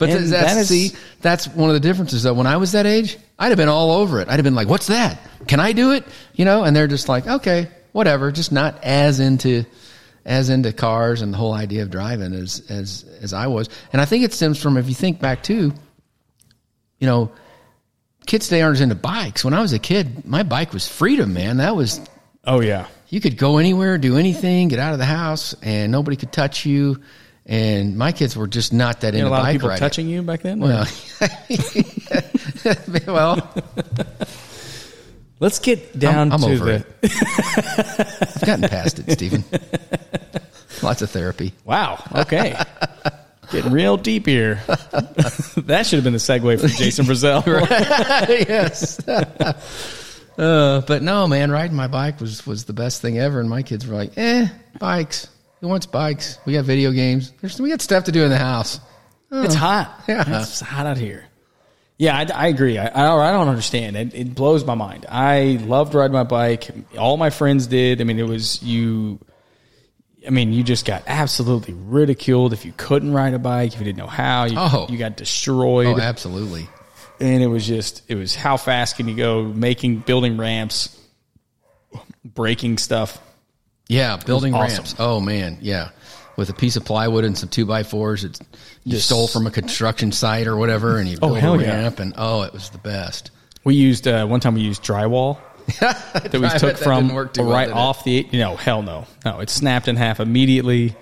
But 0.00 0.06
th- 0.06 0.18
that's, 0.30 0.54
that 0.54 0.60
is- 0.62 0.68
see, 0.68 0.98
that's 1.20 1.46
one 1.46 1.70
of 1.70 1.74
the 1.74 1.80
differences 1.80 2.24
though. 2.24 2.34
When 2.34 2.48
I 2.48 2.56
was 2.56 2.72
that 2.72 2.86
age, 2.86 3.16
I'd 3.38 3.48
have 3.50 3.56
been 3.58 3.68
all 3.68 3.92
over 3.92 4.20
it. 4.20 4.28
I'd 4.28 4.34
have 4.34 4.44
been 4.44 4.56
like, 4.56 4.66
what's 4.68 4.88
that? 4.88 5.20
Can 5.46 5.60
I 5.60 5.70
do 5.72 5.92
it? 5.92 6.04
You 6.34 6.44
know, 6.44 6.64
and 6.64 6.74
they're 6.74 6.88
just 6.88 7.08
like, 7.08 7.26
okay, 7.28 7.68
whatever. 7.92 8.32
Just 8.32 8.50
not 8.50 8.82
as 8.82 9.20
into, 9.20 9.64
as 10.24 10.50
into 10.50 10.72
cars 10.72 11.22
and 11.22 11.32
the 11.32 11.36
whole 11.38 11.52
idea 11.52 11.82
of 11.82 11.90
driving 11.90 12.32
as, 12.32 12.62
as, 12.68 13.04
as 13.22 13.32
I 13.32 13.46
was. 13.46 13.68
And 13.92 14.00
I 14.02 14.04
think 14.06 14.24
it 14.24 14.32
stems 14.32 14.60
from, 14.60 14.76
if 14.76 14.88
you 14.88 14.94
think 14.94 15.20
back 15.20 15.42
too, 15.42 15.72
you 16.98 17.06
know, 17.06 17.30
kids 18.26 18.46
today 18.48 18.62
aren't 18.62 18.80
into 18.80 18.94
bikes. 18.94 19.44
When 19.44 19.54
I 19.54 19.60
was 19.60 19.72
a 19.72 19.78
kid, 19.78 20.26
my 20.26 20.42
bike 20.42 20.72
was 20.72 20.88
freedom, 20.88 21.32
man. 21.34 21.58
That 21.58 21.76
was, 21.76 22.00
Oh 22.44 22.60
yeah, 22.60 22.86
you 23.08 23.20
could 23.20 23.36
go 23.36 23.58
anywhere, 23.58 23.98
do 23.98 24.16
anything, 24.16 24.68
get 24.68 24.78
out 24.78 24.92
of 24.94 24.98
the 24.98 25.04
house, 25.04 25.54
and 25.62 25.92
nobody 25.92 26.16
could 26.16 26.32
touch 26.32 26.64
you. 26.64 27.00
And 27.46 27.96
my 27.96 28.12
kids 28.12 28.36
were 28.36 28.46
just 28.46 28.72
not 28.72 29.00
that 29.00 29.14
you 29.14 29.20
into 29.20 29.28
a 29.28 29.32
lot 29.32 29.40
of 29.40 29.44
bike 29.46 29.54
people 29.54 29.68
riding. 29.70 29.80
touching 29.80 30.08
you 30.08 30.22
back 30.22 30.42
then. 30.42 30.60
Well, 30.60 30.86
well, 33.06 33.52
Let's 35.40 35.58
get 35.58 35.98
down 35.98 36.32
I'm 36.32 36.40
to 36.40 36.46
over 36.46 36.64
the. 36.64 36.86
it. 37.02 38.36
I've 38.36 38.42
gotten 38.46 38.68
past 38.68 38.98
it, 38.98 39.10
Stephen. 39.12 39.42
Lots 40.82 41.00
of 41.00 41.10
therapy. 41.10 41.54
Wow. 41.64 42.04
Okay. 42.14 42.54
Getting 43.50 43.72
real 43.72 43.96
deep 43.96 44.26
here. 44.26 44.56
that 44.66 45.86
should 45.86 45.96
have 45.96 46.04
been 46.04 46.12
the 46.12 46.18
segue 46.18 46.60
for 46.60 46.68
Jason 46.68 47.06
Brazell. 47.06 47.42
yes. 48.48 49.00
uh, 49.08 50.82
but 50.86 51.02
no, 51.02 51.26
man, 51.26 51.50
riding 51.50 51.74
my 51.76 51.86
bike 51.88 52.20
was 52.20 52.46
was 52.46 52.64
the 52.64 52.74
best 52.74 53.00
thing 53.00 53.18
ever. 53.18 53.40
And 53.40 53.48
my 53.48 53.62
kids 53.62 53.86
were 53.86 53.96
like, 53.96 54.12
"Eh, 54.18 54.46
bikes. 54.78 55.26
Who 55.60 55.68
wants 55.68 55.86
bikes? 55.86 56.38
We 56.46 56.52
got 56.54 56.64
video 56.64 56.90
games. 56.92 57.32
There's, 57.40 57.60
we 57.60 57.68
got 57.70 57.80
stuff 57.82 58.04
to 58.04 58.12
do 58.12 58.22
in 58.24 58.30
the 58.30 58.38
house." 58.38 58.80
Oh. 59.32 59.42
It's 59.42 59.54
hot. 59.54 60.02
Yeah. 60.08 60.40
It's 60.42 60.60
hot 60.60 60.86
out 60.86 60.98
here. 60.98 61.24
Yeah, 61.98 62.16
I, 62.16 62.26
I 62.34 62.46
agree. 62.48 62.78
I, 62.78 62.86
I, 62.86 63.28
I 63.28 63.32
don't 63.32 63.48
understand. 63.48 63.94
It, 63.94 64.14
it 64.14 64.34
blows 64.34 64.64
my 64.64 64.74
mind. 64.74 65.04
I 65.08 65.58
loved 65.62 65.94
riding 65.94 66.14
my 66.14 66.24
bike. 66.24 66.68
All 66.98 67.16
my 67.18 67.28
friends 67.30 67.66
did. 67.66 68.00
I 68.00 68.04
mean, 68.04 68.18
it 68.18 68.26
was 68.26 68.62
you. 68.62 69.20
I 70.26 70.30
mean, 70.30 70.52
you 70.52 70.62
just 70.64 70.84
got 70.86 71.02
absolutely 71.06 71.74
ridiculed 71.74 72.52
if 72.54 72.64
you 72.64 72.72
couldn't 72.76 73.12
ride 73.12 73.34
a 73.34 73.38
bike, 73.38 73.74
if 73.74 73.78
you 73.78 73.84
didn't 73.84 73.98
know 73.98 74.06
how. 74.06 74.44
You, 74.46 74.54
Oh. 74.58 74.86
you 74.88 74.96
got 74.98 75.16
destroyed. 75.16 75.86
Oh, 75.98 76.00
absolutely. 76.00 76.68
and 77.20 77.42
it 77.42 77.46
was 77.48 77.66
just 77.66 78.02
it 78.08 78.14
was 78.16 78.34
how 78.34 78.56
fast 78.56 78.96
can 78.96 79.06
you 79.06 79.14
go 79.14 79.42
making 79.44 79.98
building 79.98 80.38
ramps 80.38 80.96
breaking 82.24 82.78
stuff 82.78 83.18
Yeah, 83.90 84.16
building 84.18 84.54
awesome. 84.54 84.76
ramps. 84.76 84.94
Oh 84.98 85.20
man, 85.20 85.58
yeah. 85.60 85.88
With 86.36 86.48
a 86.48 86.54
piece 86.54 86.76
of 86.76 86.84
plywood 86.84 87.24
and 87.24 87.36
some 87.36 87.48
two 87.48 87.66
by 87.66 87.82
fours, 87.82 88.24
it's 88.24 88.40
you 88.84 88.92
Just- 88.92 89.06
stole 89.06 89.26
from 89.26 89.46
a 89.46 89.50
construction 89.50 90.12
site 90.12 90.46
or 90.46 90.56
whatever, 90.56 90.98
and 90.98 91.08
you 91.08 91.16
Oh, 91.20 91.28
built 91.28 91.38
a 91.38 91.40
hell 91.40 91.60
yeah. 91.60 91.82
ramp, 91.82 91.98
and 91.98 92.14
oh, 92.16 92.42
it 92.42 92.52
was 92.52 92.70
the 92.70 92.78
best. 92.78 93.30
we 93.64 93.74
used 93.74 94.06
uh, 94.08 94.26
one 94.26 94.38
time 94.40 94.54
we 94.54 94.60
used 94.62 94.82
drywall 94.84 95.38
that 95.80 96.32
we 96.32 96.48
took 96.48 96.60
that 96.60 96.78
from 96.78 97.08
too 97.28 97.42
well, 97.42 97.52
right 97.52 97.68
it? 97.68 97.74
off 97.74 98.04
the 98.04 98.26
you 98.30 98.38
know 98.38 98.56
hell 98.56 98.82
no 98.82 99.06
no 99.24 99.38
it 99.40 99.50
snapped 99.50 99.86
in 99.88 99.94
half 99.96 100.18
immediately 100.18 100.96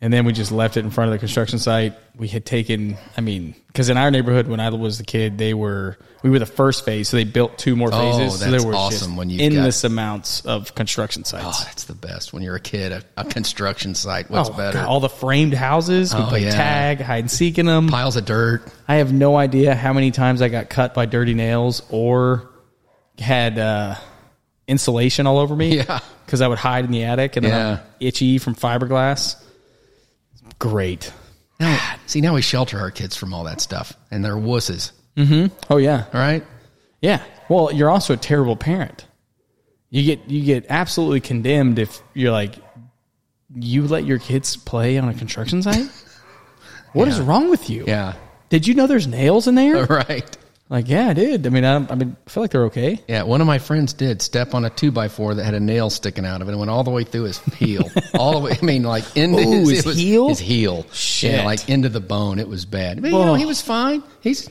and 0.00 0.12
then 0.12 0.24
we 0.24 0.32
just 0.32 0.52
left 0.52 0.76
it 0.76 0.84
in 0.84 0.90
front 0.90 1.08
of 1.08 1.12
the 1.12 1.18
construction 1.18 1.58
site 1.58 1.94
we 2.16 2.28
had 2.28 2.44
taken 2.46 2.96
i 3.16 3.20
mean 3.20 3.54
because 3.66 3.88
in 3.88 3.96
our 3.96 4.10
neighborhood 4.10 4.46
when 4.46 4.60
i 4.60 4.70
was 4.70 5.00
a 5.00 5.04
kid 5.04 5.38
they 5.38 5.54
were 5.54 5.98
we 6.22 6.30
were 6.30 6.38
the 6.38 6.46
first 6.46 6.84
phase 6.84 7.08
so 7.08 7.16
they 7.16 7.24
built 7.24 7.58
two 7.58 7.74
more 7.74 7.90
Oh, 7.92 7.98
phases 8.18 8.38
so 8.40 8.44
that's 8.50 8.62
there 8.62 8.70
were 8.70 8.76
awesome 8.76 9.16
when 9.16 9.28
you've 9.30 9.40
endless 9.40 9.82
amounts 9.84 10.44
of 10.46 10.74
construction 10.74 11.24
sites 11.24 11.44
Oh, 11.46 11.64
that's 11.64 11.84
the 11.84 11.94
best 11.94 12.32
when 12.32 12.42
you're 12.42 12.56
a 12.56 12.60
kid. 12.60 12.92
A, 12.92 13.02
a 13.16 13.24
construction 13.24 13.94
site. 13.94 14.28
What's 14.30 14.50
Oh, 14.50 14.52
better? 14.52 14.78
God, 14.78 14.86
all 14.88 14.98
the 15.00 15.08
framed 15.08 15.54
houses. 15.54 16.12
We 16.14 16.20
Oh, 16.20 16.26
played 16.26 16.42
yeah. 16.44 16.50
tag, 16.50 17.00
hide 17.00 17.20
and 17.20 17.30
seek 17.30 17.56
in 17.58 17.66
them. 17.66 17.88
Piles 17.88 18.16
of 18.16 18.24
dirt. 18.24 18.62
I 18.88 18.96
have 18.96 19.12
no 19.12 19.36
idea 19.36 19.74
how 19.76 19.92
many 19.92 20.10
times 20.10 20.42
I 20.42 20.48
got 20.48 20.68
cut 20.70 20.92
by 20.94 21.06
dirty 21.06 21.34
nails 21.34 21.82
or 21.90 22.50
had 23.18 23.58
uh, 23.58 23.94
insulation 24.66 25.26
all 25.26 25.38
over 25.38 25.54
me. 25.56 25.76
Yeah. 25.88 26.00
Because 26.26 26.40
I 26.42 26.48
would 26.48 26.58
hide 26.58 26.84
in 26.84 26.90
the 26.90 27.04
attic 27.04 27.36
and 27.36 27.46
Yeah. 27.46 27.68
I'm 27.74 27.80
itchy 28.00 28.38
from 28.38 28.54
fiberglass. 28.54 29.36
Great. 30.58 31.12
Now, 31.60 31.96
see, 32.06 32.20
now 32.20 32.34
we 32.34 32.42
shelter 32.42 32.78
our 32.78 32.90
kids 32.90 33.16
from 33.16 33.34
all 33.34 33.44
that 33.44 33.60
stuff, 33.60 33.92
and 34.10 34.24
they're 34.24 34.36
wusses. 34.36 34.92
Mm-hmm. 35.16 35.54
Oh 35.70 35.76
yeah. 35.78 36.04
All 36.12 36.20
right. 36.20 36.44
Yeah. 37.00 37.22
Well, 37.48 37.72
you're 37.72 37.90
also 37.90 38.14
a 38.14 38.16
terrible 38.16 38.56
parent. 38.56 39.06
You 39.90 40.04
get 40.04 40.30
you 40.30 40.44
get 40.44 40.66
absolutely 40.68 41.20
condemned 41.20 41.78
if 41.78 42.00
you're 42.14 42.32
like 42.32 42.54
you 43.54 43.86
let 43.86 44.04
your 44.04 44.18
kids 44.18 44.56
play 44.56 44.98
on 44.98 45.08
a 45.08 45.14
construction 45.14 45.62
site. 45.62 45.88
What 46.94 47.06
is 47.06 47.20
wrong 47.20 47.50
with 47.50 47.68
you? 47.68 47.84
Yeah. 47.86 48.14
Did 48.48 48.66
you 48.66 48.72
know 48.72 48.86
there's 48.86 49.06
nails 49.06 49.46
in 49.46 49.54
there? 49.54 49.84
Right. 49.90 50.37
Like, 50.70 50.86
yeah, 50.88 51.08
I 51.08 51.14
did. 51.14 51.46
I 51.46 51.50
mean, 51.50 51.64
I, 51.64 51.76
I 51.76 51.94
mean, 51.94 52.14
I 52.26 52.30
feel 52.30 52.42
like 52.42 52.50
they're 52.50 52.66
okay. 52.66 53.00
Yeah, 53.08 53.22
one 53.22 53.40
of 53.40 53.46
my 53.46 53.58
friends 53.58 53.94
did 53.94 54.20
step 54.20 54.52
on 54.52 54.66
a 54.66 54.70
two 54.70 54.90
by 54.90 55.08
four 55.08 55.34
that 55.34 55.44
had 55.44 55.54
a 55.54 55.60
nail 55.60 55.88
sticking 55.88 56.26
out 56.26 56.42
of 56.42 56.48
it 56.48 56.50
and 56.50 56.58
went 56.58 56.70
all 56.70 56.84
the 56.84 56.90
way 56.90 57.04
through 57.04 57.22
his 57.24 57.38
heel. 57.38 57.90
all 58.14 58.32
the 58.32 58.40
way, 58.40 58.58
I 58.60 58.64
mean, 58.64 58.82
like 58.82 59.16
into 59.16 59.38
Ooh, 59.40 59.60
his, 59.60 59.70
his 59.70 59.86
was- 59.86 59.96
heel? 59.96 60.28
His 60.28 60.38
heel. 60.38 60.84
Shit. 60.92 61.36
Yeah, 61.36 61.44
like 61.44 61.70
into 61.70 61.88
the 61.88 62.00
bone. 62.00 62.38
It 62.38 62.48
was 62.48 62.66
bad. 62.66 63.00
But, 63.00 63.12
you 63.12 63.18
know, 63.18 63.34
he 63.34 63.46
was 63.46 63.62
fine. 63.62 64.02
He's, 64.20 64.50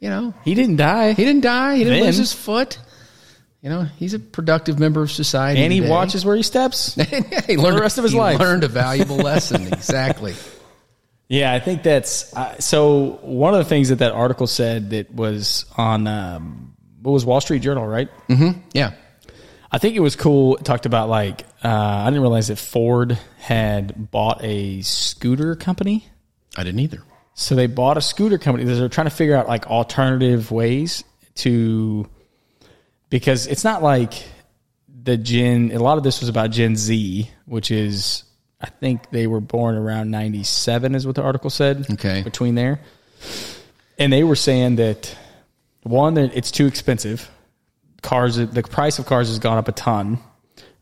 you 0.00 0.08
know, 0.10 0.34
He 0.44 0.54
didn't 0.56 0.76
die, 0.76 1.12
he 1.12 1.24
didn't 1.24 1.42
die. 1.42 1.76
He 1.76 1.84
didn't 1.84 1.98
Then- 2.00 2.06
lose 2.06 2.16
his 2.16 2.32
foot. 2.32 2.78
You 3.60 3.70
know, 3.70 3.82
he's 3.84 4.12
a 4.14 4.18
productive 4.18 4.80
member 4.80 5.02
of 5.02 5.12
society. 5.12 5.60
and 5.62 5.72
he 5.72 5.78
today. 5.78 5.90
watches 5.92 6.24
where 6.24 6.34
he 6.34 6.42
steps. 6.42 6.94
he 7.46 7.56
learned, 7.56 7.76
the 7.76 7.80
rest 7.80 7.96
of 7.98 8.02
his 8.02 8.12
he 8.12 8.18
life. 8.18 8.40
learned 8.40 8.64
a 8.64 8.68
valuable 8.68 9.14
lesson. 9.30 9.68
Exactly. 9.72 10.34
Yeah, 11.32 11.52
I 11.52 11.60
think 11.60 11.82
that's 11.82 12.34
uh, 12.36 12.58
so. 12.58 13.18
One 13.22 13.54
of 13.54 13.58
the 13.58 13.64
things 13.64 13.88
that 13.88 14.00
that 14.00 14.12
article 14.12 14.46
said 14.46 14.90
that 14.90 15.10
was 15.14 15.64
on 15.78 16.06
um, 16.06 16.74
what 17.00 17.12
was 17.12 17.24
Wall 17.24 17.40
Street 17.40 17.62
Journal, 17.62 17.86
right? 17.86 18.10
Yeah. 18.74 18.92
I 19.70 19.78
think 19.78 19.96
it 19.96 20.00
was 20.00 20.14
cool. 20.14 20.56
It 20.56 20.64
talked 20.66 20.84
about 20.84 21.08
like 21.08 21.44
uh, 21.64 21.68
I 21.68 22.04
didn't 22.04 22.20
realize 22.20 22.48
that 22.48 22.58
Ford 22.58 23.18
had 23.38 24.10
bought 24.10 24.44
a 24.44 24.82
scooter 24.82 25.56
company. 25.56 26.06
I 26.54 26.64
didn't 26.64 26.80
either. 26.80 27.02
So 27.32 27.54
they 27.54 27.66
bought 27.66 27.96
a 27.96 28.02
scooter 28.02 28.36
company. 28.36 28.70
They're 28.70 28.90
trying 28.90 29.06
to 29.06 29.14
figure 29.14 29.34
out 29.34 29.48
like 29.48 29.66
alternative 29.66 30.50
ways 30.50 31.02
to 31.36 32.06
because 33.08 33.46
it's 33.46 33.64
not 33.64 33.82
like 33.82 34.22
the 35.02 35.16
Gen. 35.16 35.72
A 35.72 35.78
lot 35.78 35.96
of 35.96 36.04
this 36.04 36.20
was 36.20 36.28
about 36.28 36.50
Gen 36.50 36.76
Z, 36.76 37.30
which 37.46 37.70
is 37.70 38.24
I 38.62 38.68
think 38.68 39.10
they 39.10 39.26
were 39.26 39.40
born 39.40 39.76
around 39.76 40.10
ninety 40.10 40.44
seven, 40.44 40.94
is 40.94 41.06
what 41.06 41.16
the 41.16 41.22
article 41.22 41.50
said. 41.50 41.86
Okay. 41.90 42.22
between 42.22 42.54
there, 42.54 42.80
and 43.98 44.12
they 44.12 44.22
were 44.22 44.36
saying 44.36 44.76
that 44.76 45.16
one 45.82 46.14
that 46.14 46.36
it's 46.36 46.50
too 46.50 46.66
expensive. 46.66 47.28
Cars, 48.02 48.36
the 48.36 48.62
price 48.62 48.98
of 48.98 49.06
cars 49.06 49.28
has 49.28 49.38
gone 49.38 49.58
up 49.58 49.68
a 49.68 49.72
ton. 49.72 50.18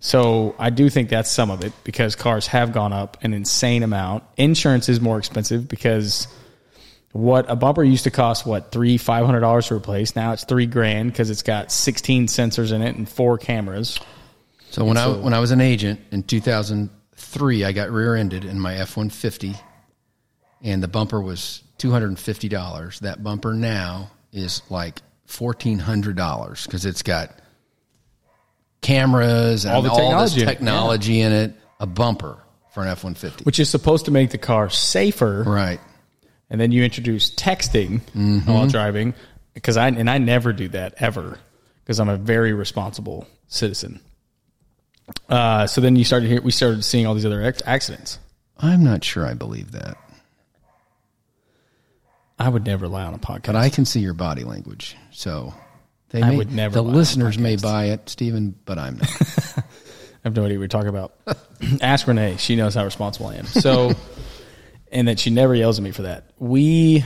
So 0.00 0.54
I 0.58 0.70
do 0.70 0.88
think 0.88 1.10
that's 1.10 1.30
some 1.30 1.50
of 1.50 1.62
it 1.62 1.72
because 1.84 2.16
cars 2.16 2.46
have 2.46 2.72
gone 2.72 2.94
up 2.94 3.18
an 3.22 3.34
insane 3.34 3.82
amount. 3.82 4.24
Insurance 4.38 4.88
is 4.88 5.00
more 5.00 5.18
expensive 5.18 5.68
because 5.68 6.26
what 7.12 7.50
a 7.50 7.56
bumper 7.56 7.84
used 7.84 8.04
to 8.04 8.10
cost 8.10 8.46
what 8.46 8.72
three 8.72 8.96
five 8.96 9.26
hundred 9.26 9.40
dollars 9.40 9.66
to 9.66 9.74
replace 9.74 10.14
now 10.14 10.32
it's 10.32 10.44
three 10.44 10.66
grand 10.66 11.12
because 11.12 11.28
it's 11.28 11.42
got 11.42 11.72
sixteen 11.72 12.26
sensors 12.26 12.72
in 12.72 12.82
it 12.82 12.96
and 12.96 13.08
four 13.08 13.36
cameras. 13.36 13.98
So 14.70 14.84
when 14.84 14.96
I 14.96 15.08
when 15.08 15.34
I 15.34 15.40
was 15.40 15.50
an 15.50 15.60
agent 15.60 16.00
in 16.12 16.22
2003, 17.32 17.64
I 17.64 17.72
got 17.72 17.90
rear-ended 17.90 18.44
in 18.44 18.58
my 18.58 18.74
F-150, 18.76 19.58
and 20.62 20.82
the 20.82 20.88
bumper 20.88 21.20
was 21.20 21.62
$250. 21.78 23.00
That 23.00 23.22
bumper 23.22 23.54
now 23.54 24.10
is 24.32 24.62
like 24.70 25.00
$1,400 25.28 26.64
because 26.64 26.84
it's 26.86 27.02
got 27.02 27.30
cameras 28.82 29.64
and 29.64 29.74
All 29.74 29.78
all, 29.78 29.82
the 29.82 29.88
this 29.90 30.34
technology 30.34 30.42
in 30.42 30.48
it, 30.48 30.50
technology 30.52 31.20
in 31.20 31.32
it. 31.32 31.54
A 31.80 31.86
bumper 31.86 32.38
for 32.74 32.82
an 32.82 32.88
F-150. 32.90 33.46
which 33.46 33.58
is 33.58 33.70
supposed 33.70 34.04
to 34.04 34.10
make 34.10 34.30
the 34.30 34.38
car 34.38 34.68
safer. 34.70 35.42
right. 35.44 35.80
And 36.50 36.60
then 36.60 36.72
you 36.72 36.82
introduce 36.82 37.32
texting 37.34 38.00
Mm-hmm. 38.14 38.52
while 38.52 38.66
driving 38.66 39.14
because 39.54 39.76
I 39.76 39.86
and 39.88 40.10
I 40.10 40.18
never 40.18 40.52
do 40.52 40.68
that 40.68 40.94
ever 40.98 41.38
because 41.82 42.00
I'm 42.00 42.08
a 42.08 42.16
very 42.16 42.52
responsible 42.52 43.26
citizen. 43.48 44.00
Uh, 45.28 45.66
so 45.66 45.80
then 45.80 45.96
you 45.96 46.04
started 46.04 46.28
here. 46.28 46.40
We 46.42 46.50
started 46.50 46.84
seeing 46.84 47.06
all 47.06 47.14
these 47.14 47.26
other 47.26 47.42
ex- 47.42 47.62
accidents. 47.66 48.18
I'm 48.58 48.84
not 48.84 49.04
sure 49.04 49.26
I 49.26 49.34
believe 49.34 49.72
that, 49.72 49.96
I 52.38 52.48
would 52.48 52.64
never 52.66 52.88
lie 52.88 53.04
on 53.04 53.14
a 53.14 53.18
podcast. 53.18 53.46
but 53.46 53.56
I 53.56 53.68
can 53.70 53.84
see 53.84 54.00
your 54.00 54.14
body 54.14 54.44
language. 54.44 54.96
So 55.12 55.54
they 56.10 56.22
I 56.22 56.30
may, 56.30 56.36
would 56.36 56.52
never 56.52 56.74
The 56.74 56.80
a 56.80 56.82
listeners 56.82 57.38
may 57.38 57.56
buy 57.56 57.86
it, 57.86 58.08
Stephen, 58.08 58.54
but 58.64 58.78
I'm 58.78 58.96
not. 58.98 59.10
I 59.58 59.62
have 60.24 60.36
no 60.36 60.44
idea 60.44 60.58
what 60.58 60.62
you're 60.62 60.68
talking 60.68 60.88
about. 60.88 61.14
Ask 61.80 62.06
Renee. 62.06 62.36
She 62.38 62.56
knows 62.56 62.74
how 62.74 62.84
responsible 62.84 63.28
I 63.28 63.36
am. 63.36 63.46
So, 63.46 63.92
and 64.92 65.08
that 65.08 65.18
she 65.18 65.30
never 65.30 65.54
yells 65.54 65.78
at 65.78 65.82
me 65.84 65.92
for 65.92 66.02
that. 66.02 66.30
We, 66.38 67.04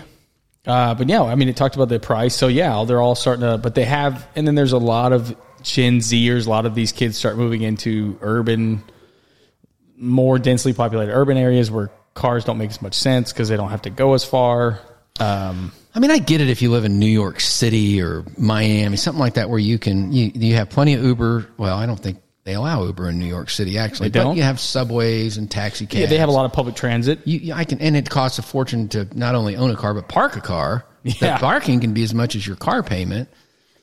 uh, 0.67 0.95
but 0.95 1.09
yeah, 1.09 1.23
I 1.23 1.35
mean, 1.35 1.49
it 1.49 1.57
talked 1.57 1.75
about 1.75 1.89
the 1.89 2.01
price. 2.01 2.35
So 2.35 2.49
yeah, 2.49 2.85
they're 2.85 3.01
all 3.01 3.15
starting 3.15 3.43
to, 3.43 3.59
but 3.59 3.75
they 3.75 3.85
have, 3.85 4.27
and 4.35 4.47
then 4.47 4.55
there's 4.55 4.73
a 4.73 4.79
lot 4.79 5.13
of 5.13 5.37
Gen 5.63 5.99
Zers. 5.99 6.47
A 6.47 6.51
lot 6.51 6.67
of 6.67 6.75
these 6.75 6.93
kids 6.93 7.19
start 7.19 7.37
moving 7.37 7.63
into 7.63 8.19
urban, 8.21 8.83
more 9.97 10.39
densely 10.39 10.73
populated 10.73 11.13
urban 11.13 11.37
areas 11.37 11.71
where 11.71 11.91
cars 12.15 12.45
don't 12.45 12.59
make 12.59 12.71
as 12.71 12.81
much 12.81 12.95
sense 12.95 13.33
because 13.33 13.49
they 13.49 13.57
don't 13.57 13.71
have 13.71 13.83
to 13.83 13.91
go 13.91 14.15
as 14.15 14.25
far. 14.25 14.81
Um, 15.21 15.73
I 15.95 16.01
mean, 16.01 16.11
I 16.11 16.19
get 16.19 16.41
it 16.41 16.49
if 16.49 16.63
you 16.63 16.71
live 16.71 16.85
in 16.85 16.99
New 16.99 17.07
York 17.07 17.41
City 17.41 18.03
or 18.03 18.25
Miami, 18.37 18.97
something 18.97 19.21
like 19.21 19.35
that, 19.35 19.49
where 19.51 19.59
you 19.61 19.79
can 19.79 20.13
you 20.13 20.33
you 20.35 20.55
have 20.57 20.71
plenty 20.71 20.95
of 20.95 21.05
Uber. 21.05 21.47
Well, 21.57 21.77
I 21.77 21.87
don't 21.87 22.01
think 22.01 22.19
they 22.45 22.55
allow 22.55 22.85
Uber 22.85 23.09
in 23.09 23.19
New 23.19 23.27
York 23.27 23.51
City 23.51 23.79
actually. 23.79 24.09
They 24.11 24.19
But 24.21 24.25
don't? 24.25 24.37
you 24.37 24.43
have 24.43 24.61
subways 24.61 25.37
and 25.39 25.51
taxi 25.51 25.87
cabs. 25.87 26.01
yeah, 26.01 26.07
they 26.07 26.19
have 26.19 26.29
a 26.29 26.33
lot 26.33 26.45
of 26.45 26.53
public 26.53 26.77
transit. 26.77 27.21
You, 27.27 27.39
you- 27.39 27.55
I 27.55 27.65
can, 27.65 27.81
and 27.81 27.97
it 27.97 28.09
costs 28.11 28.39
a 28.39 28.43
fortune 28.43 28.89
to 28.91 29.09
not 29.19 29.35
only 29.35 29.57
own 29.57 29.71
a 29.71 29.77
car 29.77 29.95
but 29.95 30.09
park 30.09 30.37
a 30.37 30.41
car. 30.41 30.85
Yeah. 31.07 31.35
The 31.37 31.41
parking 31.41 31.81
can 31.81 31.93
be 31.93 32.03
as 32.03 32.15
much 32.15 32.35
as 32.35 32.47
your 32.47 32.57
car 32.57 32.83
payment. 32.83 33.29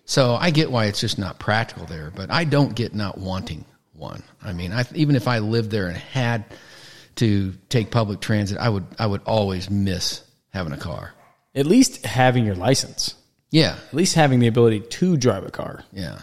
So 0.06 0.34
I 0.34 0.50
get 0.50 0.72
why 0.72 0.86
it's 0.86 1.00
just 1.00 1.20
not 1.20 1.38
practical 1.38 1.86
there, 1.86 2.12
but 2.16 2.32
I 2.32 2.46
don't 2.46 2.74
get 2.74 2.96
not 2.96 3.20
wanting 3.20 3.64
one. 3.94 4.24
I 4.44 4.54
mean, 4.54 4.72
I, 4.74 4.86
even 4.96 5.16
if 5.16 5.28
I 5.28 5.38
lived 5.38 5.70
there 5.70 5.88
and 5.88 5.96
had 5.96 6.46
to 7.18 7.54
take 7.70 7.92
public 7.92 8.22
transit, 8.22 8.58
I 8.58 8.70
would 8.70 8.86
I 8.98 9.06
would 9.06 9.22
always 9.28 9.70
miss 9.70 10.24
having 10.50 10.74
a 10.74 10.78
car. 10.78 11.14
At 11.54 11.68
least 11.68 12.04
having 12.06 12.44
your 12.44 12.56
license. 12.56 13.14
Yeah, 13.52 13.76
At 13.90 13.94
least 13.94 14.16
having 14.16 14.40
the 14.40 14.48
ability 14.48 14.80
to 14.80 15.16
drive 15.18 15.46
a 15.46 15.52
car. 15.52 15.84
yeah. 15.94 16.22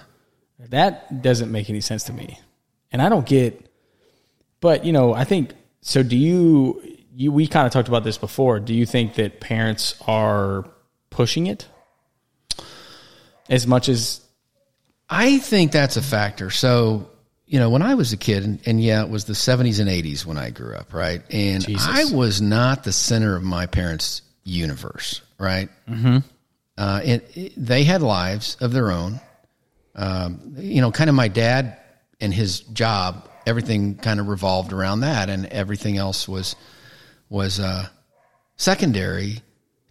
That 0.71 1.23
doesn't 1.23 1.51
make 1.53 1.71
any 1.71 1.81
sense 1.81 2.05
to 2.05 2.13
me. 2.13 2.39
And 2.93 3.01
I 3.03 3.09
don't 3.09 3.27
get 3.27 3.65
but 4.61 4.85
you 4.85 4.93
know, 4.93 5.15
I 5.15 5.25
think 5.25 5.53
so 5.83 6.03
do 6.03 6.17
you 6.17 6.83
you 7.15 7.31
we 7.33 7.47
kind 7.47 7.67
of 7.67 7.73
talked 7.73 7.89
about 7.89 8.05
this 8.05 8.19
before. 8.19 8.61
Do 8.61 8.75
you 8.75 8.87
think 8.87 9.15
that 9.15 9.41
parents 9.41 9.95
are 10.07 10.65
pushing 11.11 11.47
it 11.47 11.67
as 13.49 13.67
much 13.67 13.89
as 13.89 14.21
I 15.09 15.39
think 15.39 15.73
that's 15.73 15.97
a 15.97 16.03
factor. 16.03 16.51
So, 16.51 17.09
you 17.47 17.59
know, 17.59 17.71
when 17.71 17.81
I 17.83 17.95
was 17.95 18.13
a 18.13 18.17
kid, 18.19 18.45
and, 18.45 18.61
and 18.67 18.83
yeah, 18.83 19.03
it 19.03 19.09
was 19.09 19.25
the 19.25 19.33
70s 19.33 19.81
and 19.81 19.89
80s 19.89 20.27
when 20.27 20.37
I 20.37 20.51
grew 20.51 20.75
up, 20.75 20.93
right? 20.93 21.23
And 21.31 21.65
Jesus. 21.65 21.87
I 21.89 22.15
was 22.15 22.43
not 22.43 22.85
the 22.85 22.93
center 22.93 23.35
of 23.37 23.43
my 23.43 23.65
parents' 23.67 24.21
universe, 24.45 25.23
right? 25.39 25.71
Mm-hmm. 25.89 26.19
uh, 26.77 27.01
it, 27.03 27.31
it- 27.37 27.53
they 27.57 27.85
had 27.85 28.03
lives 28.03 28.57
of 28.61 28.73
their 28.73 28.91
own. 28.91 29.19
Um, 29.99 30.55
you 30.57 30.81
know, 30.81 30.91
kind 30.93 31.11
of 31.11 31.17
my 31.17 31.29
dad 31.29 31.77
and 32.21 32.33
his 32.33 32.61
job, 32.61 33.29
everything 33.45 33.97
kind 33.97 34.21
of 34.21 34.29
revolved 34.29 34.73
around 34.73 35.01
that, 35.01 35.29
and 35.29 35.47
everything 35.47 35.99
else 35.99 36.29
was 36.29 36.57
was 37.29 37.61
uh, 37.61 37.87
secondary 38.57 39.43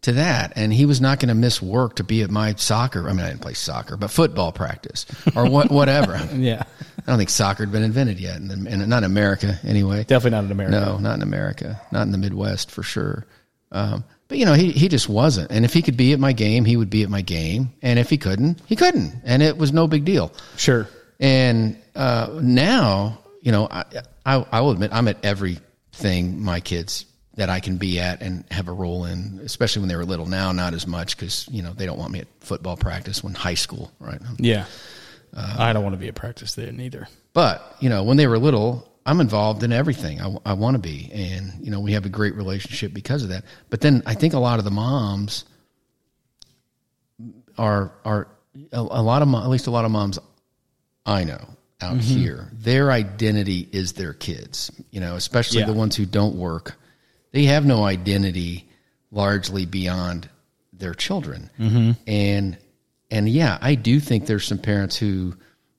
to 0.02 0.14
that. 0.14 0.54
And 0.56 0.74
he 0.74 0.86
was 0.86 1.02
not 1.02 1.20
going 1.20 1.30
to 1.30 1.36
miss 1.36 1.62
work 1.62 1.98
to 1.98 2.04
be 2.04 2.22
at 2.22 2.30
my 2.30 2.56
soccer. 2.56 3.10
I 3.10 3.14
mean, 3.14 3.26
I 3.26 3.30
didn't 3.30 3.42
play 3.42 3.54
soccer, 3.54 3.98
but 3.98 4.10
football 4.10 4.54
practice 4.54 5.06
or 5.36 5.50
what, 5.50 5.70
whatever. 5.72 6.18
Yeah. 6.34 6.64
I 7.00 7.12
don't 7.12 7.18
think 7.18 7.30
soccer 7.30 7.64
had 7.64 7.72
been 7.72 7.84
invented 7.84 8.20
yet, 8.20 8.38
in, 8.38 8.68
in 8.68 8.90
not 8.90 9.00
in 9.00 9.04
America 9.04 9.60
anyway. 9.64 10.06
Definitely 10.06 10.32
not 10.32 10.46
in 10.46 10.52
America. 10.52 10.80
No, 10.80 10.98
not 10.98 11.16
in 11.16 11.22
America, 11.22 11.82
not 11.92 12.04
in 12.04 12.12
the 12.12 12.18
Midwest 12.18 12.72
for 12.72 12.84
sure. 12.84 13.26
Um, 13.72 14.04
but 14.28 14.38
you 14.38 14.46
know, 14.46 14.54
he 14.54 14.72
he 14.72 14.88
just 14.88 15.08
wasn't. 15.10 15.52
And 15.52 15.66
if 15.66 15.74
he 15.74 15.82
could 15.82 15.98
be 15.98 16.14
at 16.14 16.20
my 16.20 16.34
game, 16.34 16.66
he 16.66 16.78
would 16.78 16.90
be 16.90 17.04
at 17.04 17.10
my 17.10 17.22
game. 17.22 17.74
And 17.82 18.00
if 18.00 18.10
he 18.10 18.18
couldn't, 18.18 18.62
he 18.66 18.76
couldn't, 18.76 19.22
and 19.24 19.42
it 19.42 19.58
was 19.58 19.72
no 19.72 19.88
big 19.88 20.06
deal. 20.06 20.34
Sure. 20.58 20.88
And 21.20 21.78
uh, 21.96 22.40
now, 22.42 23.20
you 23.42 23.52
know, 23.52 23.68
I, 23.70 23.86
I 24.26 24.46
I 24.52 24.62
will 24.62 24.72
admit 24.72 24.92
I'm 24.94 25.08
at 25.08 25.24
everything 25.24 26.42
my 26.42 26.60
kids 26.60 27.06
that 27.36 27.50
I 27.50 27.60
can 27.60 27.78
be 27.78 28.00
at 28.00 28.22
and 28.22 28.44
have 28.52 28.68
a 28.68 28.74
role 28.74 29.06
in, 29.06 29.40
especially 29.44 29.82
when 29.82 29.90
they 29.90 29.96
were 29.96 30.06
little. 30.06 30.26
Now, 30.26 30.52
not 30.52 30.74
as 30.74 30.88
much 30.88 31.16
because 31.16 31.48
you 31.50 31.62
know 31.62 31.74
they 31.74 31.86
don't 31.86 31.98
want 31.98 32.12
me 32.12 32.20
at 32.20 32.28
football 32.42 32.76
practice 32.78 33.24
when 33.24 33.34
high 33.34 33.54
school, 33.54 33.92
right? 34.00 34.20
Yeah. 34.38 34.66
I 35.36 35.72
don't 35.72 35.84
want 35.84 35.94
to 35.94 36.00
be 36.00 36.08
at 36.08 36.16
practice 36.16 36.56
there 36.56 36.72
neither. 36.72 37.08
But 37.34 37.76
you 37.80 37.90
know, 37.90 38.04
when 38.04 38.18
they 38.18 38.26
were 38.28 38.40
little, 38.40 38.92
I'm 39.08 39.22
involved 39.22 39.64
in 39.64 39.72
everything 39.72 40.20
I, 40.22 40.36
I 40.46 40.54
want 40.54 40.76
to 40.76 40.80
be, 40.80 41.10
and 41.14 41.54
you 41.62 41.72
know, 41.72 41.80
we 41.80 41.94
have 41.94 42.06
a 42.06 42.10
great 42.10 42.36
relationship 42.36 42.94
because 42.94 43.24
of 43.24 43.30
that. 43.30 43.46
But 43.70 43.80
then 43.80 44.04
I 44.06 44.14
think 44.14 44.34
a 44.34 44.40
lot 44.40 44.60
of 44.60 44.66
the 44.66 44.72
moms 44.72 45.46
are 47.58 47.94
are 48.04 48.28
a, 48.74 48.80
a 48.80 49.02
lot 49.02 49.22
of 49.22 49.34
at 49.34 49.48
least 49.48 49.68
a 49.68 49.72
lot 49.72 49.86
of 49.86 49.92
moms 49.92 50.20
I 51.06 51.24
know 51.24 51.40
out 51.80 51.98
mm-hmm. 51.98 52.00
here. 52.00 52.52
Their 52.52 52.92
identity 52.92 53.70
is 53.72 53.94
their 53.94 54.12
kids. 54.14 54.72
You 54.92 55.00
know, 55.00 55.16
especially 55.16 55.62
Yeah. 55.62 55.68
the 55.68 55.74
ones 55.74 55.96
who 55.96 56.06
don't 56.06 56.36
work. 56.36 56.76
They 57.32 57.46
have 57.46 57.66
no 57.66 57.86
identity 57.86 58.68
largely 59.10 59.66
beyond 59.66 60.28
their 60.74 60.94
children. 60.94 61.50
Mm-hmm. 61.58 61.92
And 62.08 62.58
and 63.10 63.30
yeah, 63.30 63.58
I 63.62 63.76
do 63.76 64.02
think 64.02 64.26
there's 64.26 64.46
some 64.46 64.60
parents 64.60 64.98
who 64.98 65.34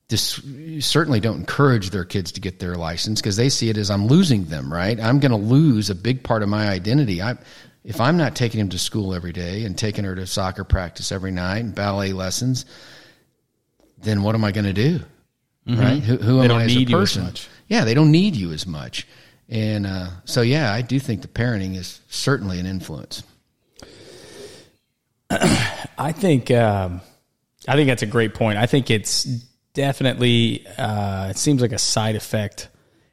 just 0.09 0.41
certainly 0.81 1.19
don't 1.19 1.37
encourage 1.37 1.91
their 1.91 2.03
kids 2.03 2.31
to 2.33 2.41
get 2.41 2.59
their 2.59 2.75
license 2.75 3.21
because 3.21 3.35
they 3.37 3.49
see 3.49 3.69
it 3.69 3.77
as 3.77 3.91
I'm 3.91 4.07
losing 4.07 4.45
them, 4.45 4.73
right? 4.73 4.99
I'm 4.99 5.19
going 5.19 5.31
to 5.31 5.37
lose 5.37 5.91
a 5.91 5.95
big 5.95 6.23
part 6.23 6.41
of 6.41 6.49
my 6.49 6.67
identity. 6.67 7.21
I, 7.21 7.37
if 7.83 8.01
I'm 8.01 8.17
not 8.17 8.35
taking 8.35 8.59
him 8.59 8.69
to 8.69 8.79
school 8.79 9.13
every 9.13 9.31
day 9.31 9.65
and 9.65 9.77
taking 9.77 10.05
her 10.05 10.15
to 10.15 10.25
soccer 10.25 10.63
practice 10.63 11.11
every 11.11 11.31
night 11.31 11.59
and 11.59 11.75
ballet 11.75 12.11
lessons, 12.11 12.65
then 13.99 14.23
what 14.23 14.33
am 14.33 14.43
I 14.43 14.51
going 14.51 14.65
to 14.65 14.73
do? 14.73 14.99
Right? 15.67 16.01
Who, 16.01 16.17
who 16.17 16.41
am 16.41 16.51
I 16.51 16.63
as 16.63 16.75
need 16.75 16.87
a 16.87 16.91
you 16.91 16.97
as 16.99 17.09
person? 17.11 17.25
much. 17.25 17.47
Yeah, 17.67 17.85
they 17.85 17.93
don't 17.93 18.09
need 18.09 18.35
you 18.35 18.51
as 18.51 18.65
much. 18.65 19.07
And 19.47 19.85
uh, 19.85 20.09
so, 20.25 20.41
yeah, 20.41 20.73
I 20.73 20.81
do 20.81 20.99
think 20.99 21.21
the 21.21 21.27
parenting 21.27 21.75
is 21.75 22.01
certainly 22.09 22.59
an 22.59 22.65
influence. 22.65 23.21
I 25.29 26.11
think 26.11 26.49
um, 26.49 27.01
I 27.67 27.75
think 27.75 27.87
that's 27.87 28.01
a 28.01 28.07
great 28.07 28.33
point. 28.33 28.57
I 28.57 28.65
think 28.65 28.89
it's 28.89 29.27
definitely 29.79 30.67
uh, 30.77 31.27
it 31.29 31.37
seems 31.37 31.61
like 31.61 31.71
a 31.71 31.77
side 31.77 32.17
effect, 32.17 32.67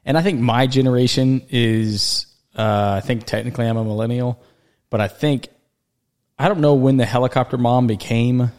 and 0.05 0.19
I 0.19 0.23
think 0.23 0.41
my 0.41 0.67
generation 0.67 1.47
is 1.49 2.27
uh, 2.57 3.01
I 3.03 3.07
think 3.07 3.25
technically 3.25 3.67
I'm 3.67 3.77
a 3.77 3.85
millennial, 3.85 4.43
but 4.91 5.01
I 5.01 5.07
think 5.07 5.47
I 6.37 6.49
don't 6.49 6.59
know 6.59 6.75
when 6.75 6.97
the 6.97 7.05
helicopter 7.05 7.57
mom 7.57 7.87
became 7.87 8.51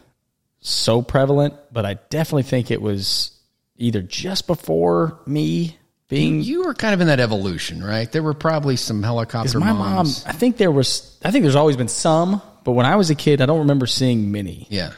so 0.60 1.02
prevalent, 1.02 1.54
but 1.70 1.84
I 1.84 1.94
definitely 2.08 2.44
think 2.44 2.70
it 2.70 2.80
was 2.80 3.38
either 3.76 4.00
just 4.00 4.46
before 4.46 5.20
me 5.26 5.76
being 6.08 6.40
You 6.40 6.64
were 6.64 6.72
kind 6.72 6.94
of 6.94 7.02
in 7.02 7.08
that 7.08 7.20
evolution, 7.20 7.84
right? 7.84 8.10
There 8.10 8.22
were 8.22 8.32
probably 8.32 8.76
some 8.76 9.02
helicopter 9.02 9.60
my 9.60 9.74
moms. 9.74 10.24
mom. 10.24 10.34
I 10.34 10.34
think 10.34 10.56
there 10.56 10.70
was 10.70 11.18
I 11.22 11.30
think 11.30 11.42
there's 11.42 11.56
always 11.56 11.76
been 11.76 11.88
some, 11.88 12.40
but 12.64 12.72
when 12.72 12.86
I 12.86 12.96
was 12.96 13.10
a 13.10 13.14
kid, 13.14 13.42
I 13.42 13.46
don't 13.46 13.58
remember 13.58 13.86
seeing 13.86 14.32
many. 14.32 14.66
Yeah. 14.70 14.92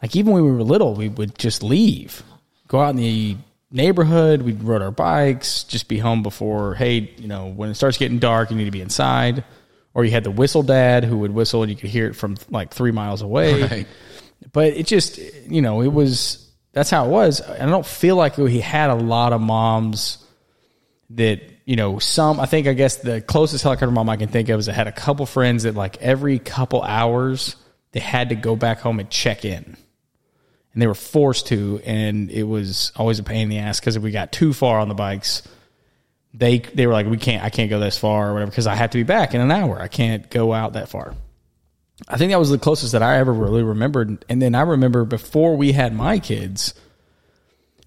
Like 0.00 0.14
even 0.14 0.32
when 0.32 0.44
we 0.44 0.52
were 0.52 0.62
little, 0.62 0.94
we 0.94 1.08
would 1.08 1.38
just 1.38 1.62
leave, 1.62 2.22
go 2.68 2.80
out 2.80 2.90
in 2.90 2.96
the 2.96 3.36
neighborhood. 3.70 4.42
We'd 4.42 4.62
ride 4.62 4.82
our 4.82 4.90
bikes, 4.90 5.64
just 5.64 5.88
be 5.88 5.98
home 5.98 6.22
before. 6.22 6.74
Hey, 6.74 7.14
you 7.16 7.28
know, 7.28 7.48
when 7.48 7.70
it 7.70 7.74
starts 7.74 7.98
getting 7.98 8.18
dark, 8.18 8.50
you 8.50 8.56
need 8.56 8.64
to 8.64 8.70
be 8.70 8.80
inside. 8.80 9.44
Or 9.94 10.04
you 10.04 10.10
had 10.10 10.24
the 10.24 10.30
whistle 10.30 10.62
dad 10.62 11.04
who 11.04 11.18
would 11.18 11.32
whistle, 11.32 11.62
and 11.62 11.70
you 11.70 11.76
could 11.76 11.90
hear 11.90 12.06
it 12.06 12.14
from 12.14 12.36
like 12.50 12.72
three 12.74 12.92
miles 12.92 13.22
away. 13.22 13.62
Right. 13.62 13.86
But 14.52 14.74
it 14.74 14.86
just, 14.86 15.18
you 15.48 15.62
know, 15.62 15.80
it 15.80 15.92
was 15.92 16.46
that's 16.72 16.90
how 16.90 17.06
it 17.06 17.08
was. 17.08 17.40
And 17.40 17.62
I 17.62 17.72
don't 17.72 17.86
feel 17.86 18.16
like 18.16 18.36
he 18.36 18.60
had 18.60 18.90
a 18.90 18.94
lot 18.94 19.32
of 19.32 19.40
moms 19.40 20.18
that 21.10 21.40
you 21.64 21.76
know 21.76 21.98
some. 21.98 22.38
I 22.38 22.44
think 22.44 22.66
I 22.66 22.74
guess 22.74 22.96
the 22.96 23.22
closest 23.22 23.62
helicopter 23.62 23.90
mom 23.90 24.10
I 24.10 24.16
can 24.16 24.28
think 24.28 24.50
of 24.50 24.60
is 24.60 24.68
I 24.68 24.72
had 24.72 24.86
a 24.86 24.92
couple 24.92 25.24
friends 25.24 25.62
that 25.62 25.74
like 25.74 25.96
every 26.02 26.38
couple 26.38 26.82
hours 26.82 27.56
they 27.92 28.00
had 28.00 28.28
to 28.28 28.34
go 28.34 28.56
back 28.56 28.80
home 28.80 29.00
and 29.00 29.08
check 29.08 29.46
in 29.46 29.78
and 30.76 30.82
they 30.82 30.86
were 30.86 30.94
forced 30.94 31.46
to, 31.46 31.80
and 31.86 32.30
it 32.30 32.42
was 32.42 32.92
always 32.96 33.18
a 33.18 33.22
pain 33.22 33.44
in 33.44 33.48
the 33.48 33.60
ass 33.60 33.80
because 33.80 33.96
if 33.96 34.02
we 34.02 34.10
got 34.10 34.30
too 34.30 34.52
far 34.52 34.78
on 34.78 34.88
the 34.88 34.94
bikes, 34.94 35.42
they 36.34 36.58
they 36.58 36.86
were 36.86 36.92
like, 36.92 37.06
we 37.06 37.16
can't, 37.16 37.42
I 37.42 37.48
can't 37.48 37.70
go 37.70 37.80
this 37.80 37.96
far 37.96 38.28
or 38.28 38.34
whatever 38.34 38.50
because 38.50 38.66
I 38.66 38.74
have 38.74 38.90
to 38.90 38.98
be 38.98 39.02
back 39.02 39.32
in 39.32 39.40
an 39.40 39.50
hour. 39.50 39.80
I 39.80 39.88
can't 39.88 40.28
go 40.28 40.52
out 40.52 40.74
that 40.74 40.90
far. 40.90 41.14
I 42.06 42.18
think 42.18 42.30
that 42.30 42.38
was 42.38 42.50
the 42.50 42.58
closest 42.58 42.92
that 42.92 43.02
I 43.02 43.16
ever 43.16 43.32
really 43.32 43.62
remembered. 43.62 44.22
And 44.28 44.42
then 44.42 44.54
I 44.54 44.60
remember 44.60 45.06
before 45.06 45.56
we 45.56 45.72
had 45.72 45.94
my 45.94 46.18
kids, 46.18 46.74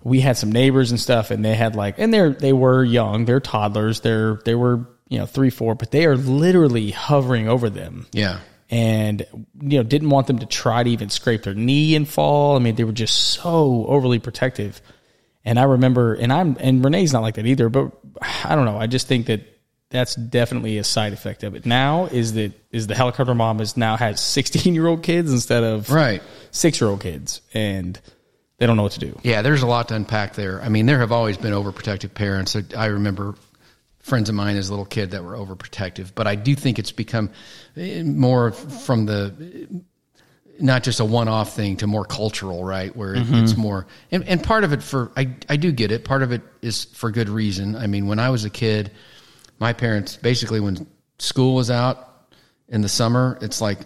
we 0.04 0.22
had 0.22 0.36
some 0.36 0.52
neighbors 0.52 0.90
and 0.90 1.00
stuff, 1.00 1.30
and 1.30 1.46
they 1.46 1.54
had 1.54 1.76
like, 1.76 2.00
and 2.00 2.12
they're 2.12 2.32
they 2.32 2.54
were 2.54 2.84
young, 2.84 3.26
they're 3.26 3.40
toddlers, 3.40 4.00
they're 4.02 4.42
they 4.46 4.56
were 4.56 4.88
you 5.10 5.20
know 5.20 5.28
three 5.28 5.52
four, 5.52 5.76
but 5.76 5.92
they 5.92 6.08
are 6.08 6.18
literally 6.18 6.90
hovering 6.90 7.48
over 7.48 7.70
them 7.70 8.08
Yeah. 8.14 8.40
And 8.70 9.26
you 9.62 9.78
know 9.80 9.84
didn't 9.84 10.10
want 10.10 10.28
them 10.28 10.40
to 10.40 10.46
try 10.46 10.84
to 10.84 10.90
even 10.90 11.10
scrape 11.10 11.44
their 11.44 11.54
knee 11.56 11.96
and 11.96 12.08
fall. 12.08 12.56
I 12.56 12.60
mean, 12.60 12.76
they 12.76 12.84
were 12.84 12.92
just 12.92 13.16
so 13.16 13.86
overly 13.88 14.20
protective. 14.20 14.82
And 15.46 15.58
I 15.58 15.64
remember, 15.64 16.14
and 16.16 16.32
I'm 16.32 16.58
and 16.60 16.84
Renee's 16.84 17.14
not 17.14 17.22
like 17.22 17.36
that 17.36 17.46
either. 17.46 17.70
But 17.70 17.92
I 18.44 18.56
don't 18.56 18.66
know. 18.66 18.78
I 18.78 18.88
just 18.88 19.08
think 19.08 19.28
that 19.28 19.42
that's 19.90 20.14
definitely 20.14 20.78
a 20.78 20.84
side 20.84 21.14
effect 21.14 21.44
of 21.44 21.56
it. 21.56 21.66
Now 21.66 22.06
is 22.06 22.34
that 22.34 22.52
is 22.72 22.86
the 22.88 22.94
helicopter 22.96 23.34
mom 23.34 23.60
is 23.60 23.76
now 23.76 23.98
has 23.98 24.22
16 24.22 24.76
year 24.76 24.86
old 24.88 25.02
kids 25.02 25.32
instead 25.32 25.64
of 25.64 25.90
Right. 25.90 26.22
six 26.52 26.80
year 26.80 26.90
old 26.92 27.00
kids, 27.02 27.42
and 27.56 28.00
they 28.60 28.68
don't 28.68 28.78
know 28.78 28.84
what 28.84 28.92
to 28.92 29.00
do. 29.00 29.18
Yeah, 29.24 29.42
there's 29.42 29.64
a 29.64 29.68
lot 29.68 29.88
to 29.88 29.96
unpack 29.96 30.36
there. 30.36 30.62
I 30.62 30.70
mean, 30.70 30.86
there 30.86 31.00
have 31.00 31.12
always 31.12 31.38
been 31.38 31.54
overprotective 31.54 32.14
parents. 32.14 32.56
I- 32.56 32.64
I 32.78 32.86
remember 32.88 33.34
friends 34.00 34.30
of 34.30 34.36
mine 34.36 34.58
as 34.58 34.70
a 34.70 34.72
little 34.72 34.86
kid 34.86 35.12
that 35.12 35.24
were 35.24 35.34
overprotective, 35.34 36.12
but 36.16 36.26
I 36.28 36.36
do 36.36 36.56
think 36.56 36.80
it's 36.80 36.92
become 36.92 37.30
eh, 37.78 38.02
more 38.04 38.52
from 38.52 39.06
the 39.06 39.68
not 40.62 40.84
just 40.84 41.00
a 41.00 41.06
one-off 41.06 41.56
thing 41.56 41.78
to 41.78 41.88
more 41.88 42.04
cultural, 42.04 42.64
right? 42.66 42.94
Where 42.96 43.16
it- 43.16 43.26
it's 43.32 43.56
more, 43.56 43.88
and, 44.12 44.28
and 44.28 44.44
part 44.44 44.64
of 44.66 44.74
it 44.74 44.84
for 44.84 45.12
I 45.16 45.30
I 45.48 45.56
do 45.58 45.72
get 45.72 45.92
it. 45.92 46.04
Part 46.04 46.22
of 46.24 46.32
it 46.32 46.42
is 46.62 46.86
for 46.86 47.12
good 47.12 47.30
reason. 47.30 47.76
I 47.76 47.88
mean, 47.88 48.08
when 48.08 48.20
I 48.20 48.30
was 48.30 48.44
a 48.46 48.50
kid, 48.50 48.92
my 49.60 49.74
parents 49.74 50.18
basically 50.18 50.60
when 50.60 50.86
school 51.18 51.56
was 51.56 51.70
out 51.72 52.06
in 52.68 52.82
the 52.82 52.90
summer, 52.90 53.38
it's 53.42 53.62
like 53.62 53.80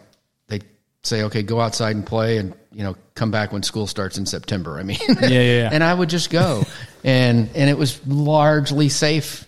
they 0.47 0.61
say, 1.03 1.23
okay, 1.23 1.43
go 1.43 1.59
outside 1.59 1.95
and 1.95 2.05
play, 2.05 2.37
and 2.37 2.53
you 2.71 2.83
know, 2.83 2.95
come 3.13 3.29
back 3.29 3.51
when 3.53 3.61
school 3.61 3.85
starts 3.85 4.17
in 4.17 4.25
September. 4.25 4.79
I 4.79 4.83
mean, 4.83 4.97
yeah, 5.07 5.27
yeah, 5.27 5.41
yeah. 5.41 5.69
and 5.73 5.83
I 5.83 5.93
would 5.93 6.09
just 6.09 6.31
go, 6.31 6.63
and 7.03 7.49
and 7.55 7.69
it 7.69 7.77
was 7.77 7.99
largely 8.07 8.89
safe 8.89 9.47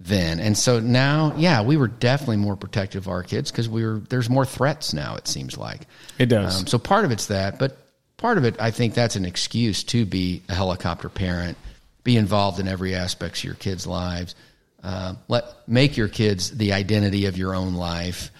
then. 0.00 0.38
And 0.40 0.56
so 0.56 0.78
now, 0.80 1.34
yeah, 1.36 1.62
we 1.62 1.76
were 1.76 1.88
definitely 1.88 2.36
more 2.36 2.56
protective 2.56 3.06
of 3.06 3.12
our 3.12 3.22
kids 3.22 3.50
because 3.50 3.68
we 3.68 3.84
were 3.84 3.98
there's 4.08 4.30
more 4.30 4.44
threats 4.44 4.92
now. 4.94 5.16
It 5.16 5.26
seems 5.26 5.56
like 5.58 5.86
It 6.18 6.26
does. 6.26 6.60
um, 6.60 6.66
so 6.66 6.78
part 6.78 7.04
of 7.04 7.10
it's 7.10 7.26
that, 7.26 7.58
but 7.58 7.76
part 8.16 8.38
of 8.38 8.44
it, 8.44 8.56
I 8.60 8.70
think 8.70 8.94
that's 8.94 9.16
an 9.16 9.24
excuse 9.24 9.82
to 9.84 10.04
be 10.06 10.42
a 10.48 10.54
helicopter 10.54 11.08
parent, 11.08 11.58
be 12.04 12.16
involved 12.16 12.60
in 12.60 12.68
every 12.68 12.94
aspect 12.94 13.38
of 13.38 13.44
your 13.44 13.54
kids' 13.54 13.86
lives. 13.86 14.34
Uh, 14.82 15.14
let 15.26 15.44
make 15.66 15.96
your 15.96 16.08
kids 16.08 16.56
the 16.56 16.72
identity 16.72 17.26
of 17.26 17.36
your 17.36 17.52
own 17.54 17.74
life, 17.74 18.30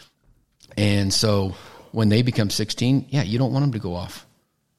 and 0.77 1.12
so 1.12 1.57
when 1.90 2.09
they 2.09 2.23
become 2.23 2.51
16, 2.51 3.07
yeah, 3.09 3.23
you 3.23 3.38
don't 3.38 3.53
want 3.53 3.64
them 3.64 3.73
to 3.73 3.79
go 3.81 3.94
off 3.94 4.25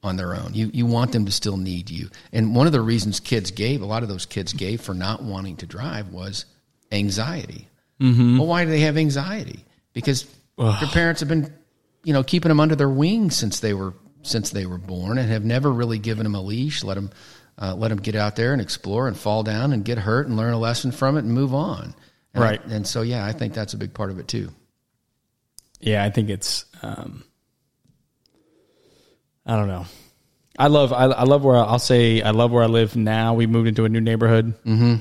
on 0.02 0.16
their 0.16 0.34
own. 0.34 0.54
You 0.54 0.72
you 0.74 0.86
want 0.86 1.12
them 1.12 1.26
to 1.26 1.32
still 1.34 1.58
need 1.58 1.90
you. 1.90 2.10
And 2.32 2.56
one 2.56 2.66
of 2.68 2.72
the 2.72 2.80
reasons 2.82 3.20
kids 3.20 3.52
gave, 3.52 3.82
a 3.82 3.86
lot 3.86 4.04
of 4.04 4.08
those 4.10 4.26
kids 4.26 4.54
gave 4.54 4.80
for 4.80 4.94
not 4.94 5.22
wanting 5.22 5.58
to 5.58 5.66
drive 5.66 6.08
was 6.14 6.46
anxiety. 6.92 7.68
Mm-hmm. 8.00 8.38
Well, 8.38 8.48
why 8.48 8.66
do 8.66 8.72
they 8.72 8.82
have 8.82 8.98
anxiety? 8.98 9.66
Because 9.94 10.26
their 10.58 10.88
parents 10.92 11.22
have 11.22 11.30
been, 11.30 11.54
you 12.04 12.14
know, 12.14 12.24
keeping 12.24 12.50
them 12.50 12.60
under 12.60 12.76
their 12.76 12.90
wing 12.90 13.32
since 13.32 13.60
they 13.60 13.74
were 13.74 13.94
since 14.22 14.50
they 14.50 14.66
were 14.66 14.78
born, 14.78 15.18
and 15.18 15.30
have 15.30 15.46
never 15.46 15.72
really 15.72 15.98
given 15.98 16.24
them 16.24 16.36
a 16.36 16.42
leash, 16.42 16.84
let 16.84 16.96
them 16.96 17.10
uh, 17.58 17.76
let 17.76 17.90
them 17.90 18.00
get 18.00 18.16
out 18.16 18.36
there 18.36 18.54
and 18.54 18.62
explore 18.62 19.08
and 19.08 19.18
fall 19.18 19.44
down 19.44 19.74
and 19.74 19.84
get 19.84 19.98
hurt 19.98 20.28
and 20.28 20.38
learn 20.38 20.54
a 20.54 20.60
lesson 20.60 20.92
from 20.92 21.18
it 21.18 21.24
and 21.24 21.34
move 21.34 21.54
on. 21.54 21.94
And 22.34 22.44
Right. 22.44 22.64
and 22.66 22.88
so, 22.88 23.02
yeah, 23.02 23.26
I 23.26 23.32
think 23.32 23.54
that's 23.54 23.74
a 23.74 23.78
big 23.78 23.94
part 23.94 24.12
of 24.12 24.20
it 24.20 24.28
too. 24.28 24.50
yeah, 25.80 26.04
I 26.04 26.10
think 26.10 26.30
it's. 26.30 26.66
Um, 26.82 27.24
I 29.46 29.56
don't 29.56 29.68
know. 29.68 29.86
I 30.58 30.68
love 30.68 30.92
I, 30.94 31.06
I 31.06 31.24
love 31.24 31.44
where 31.44 31.56
I, 31.56 31.64
I'll 31.64 31.80
say 31.80 32.22
I 32.22 32.32
love 32.32 32.52
where 32.52 32.64
I 32.64 32.68
live 32.68 32.96
now. 32.96 33.34
We 33.34 33.48
moved 33.48 33.68
into 33.68 33.86
a 33.86 33.90
new 33.90 34.02
neighborhood, 34.02 34.62
mm-hmm. 34.64 34.96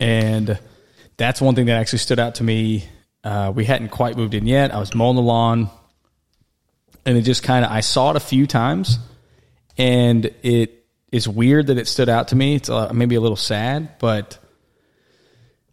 and 0.00 0.58
that's 1.16 1.40
one 1.40 1.54
thing 1.54 1.66
that 1.66 1.78
actually 1.80 2.00
stood 2.00 2.18
out 2.18 2.36
to 2.36 2.44
me. 2.44 2.84
Uh, 3.22 3.52
we 3.54 3.64
hadn't 3.64 3.88
quite 3.88 4.16
moved 4.16 4.34
in 4.34 4.46
yet. 4.46 4.74
I 4.74 4.78
was 4.78 4.94
mowing 4.94 5.16
the 5.16 5.22
lawn, 5.22 5.70
and 7.06 7.16
it 7.16 7.22
just 7.22 7.42
kind 7.42 7.64
of 7.64 7.70
I 7.70 7.80
saw 7.80 8.10
it 8.10 8.16
a 8.16 8.20
few 8.20 8.46
times, 8.46 8.98
and 9.78 10.26
it 10.42 10.84
is 11.10 11.28
weird 11.28 11.68
that 11.68 11.78
it 11.78 11.88
stood 11.88 12.08
out 12.08 12.28
to 12.28 12.36
me. 12.36 12.56
It's 12.56 12.68
uh, 12.68 12.92
maybe 12.92 13.14
a 13.14 13.20
little 13.20 13.36
sad, 13.36 13.98
but 13.98 14.38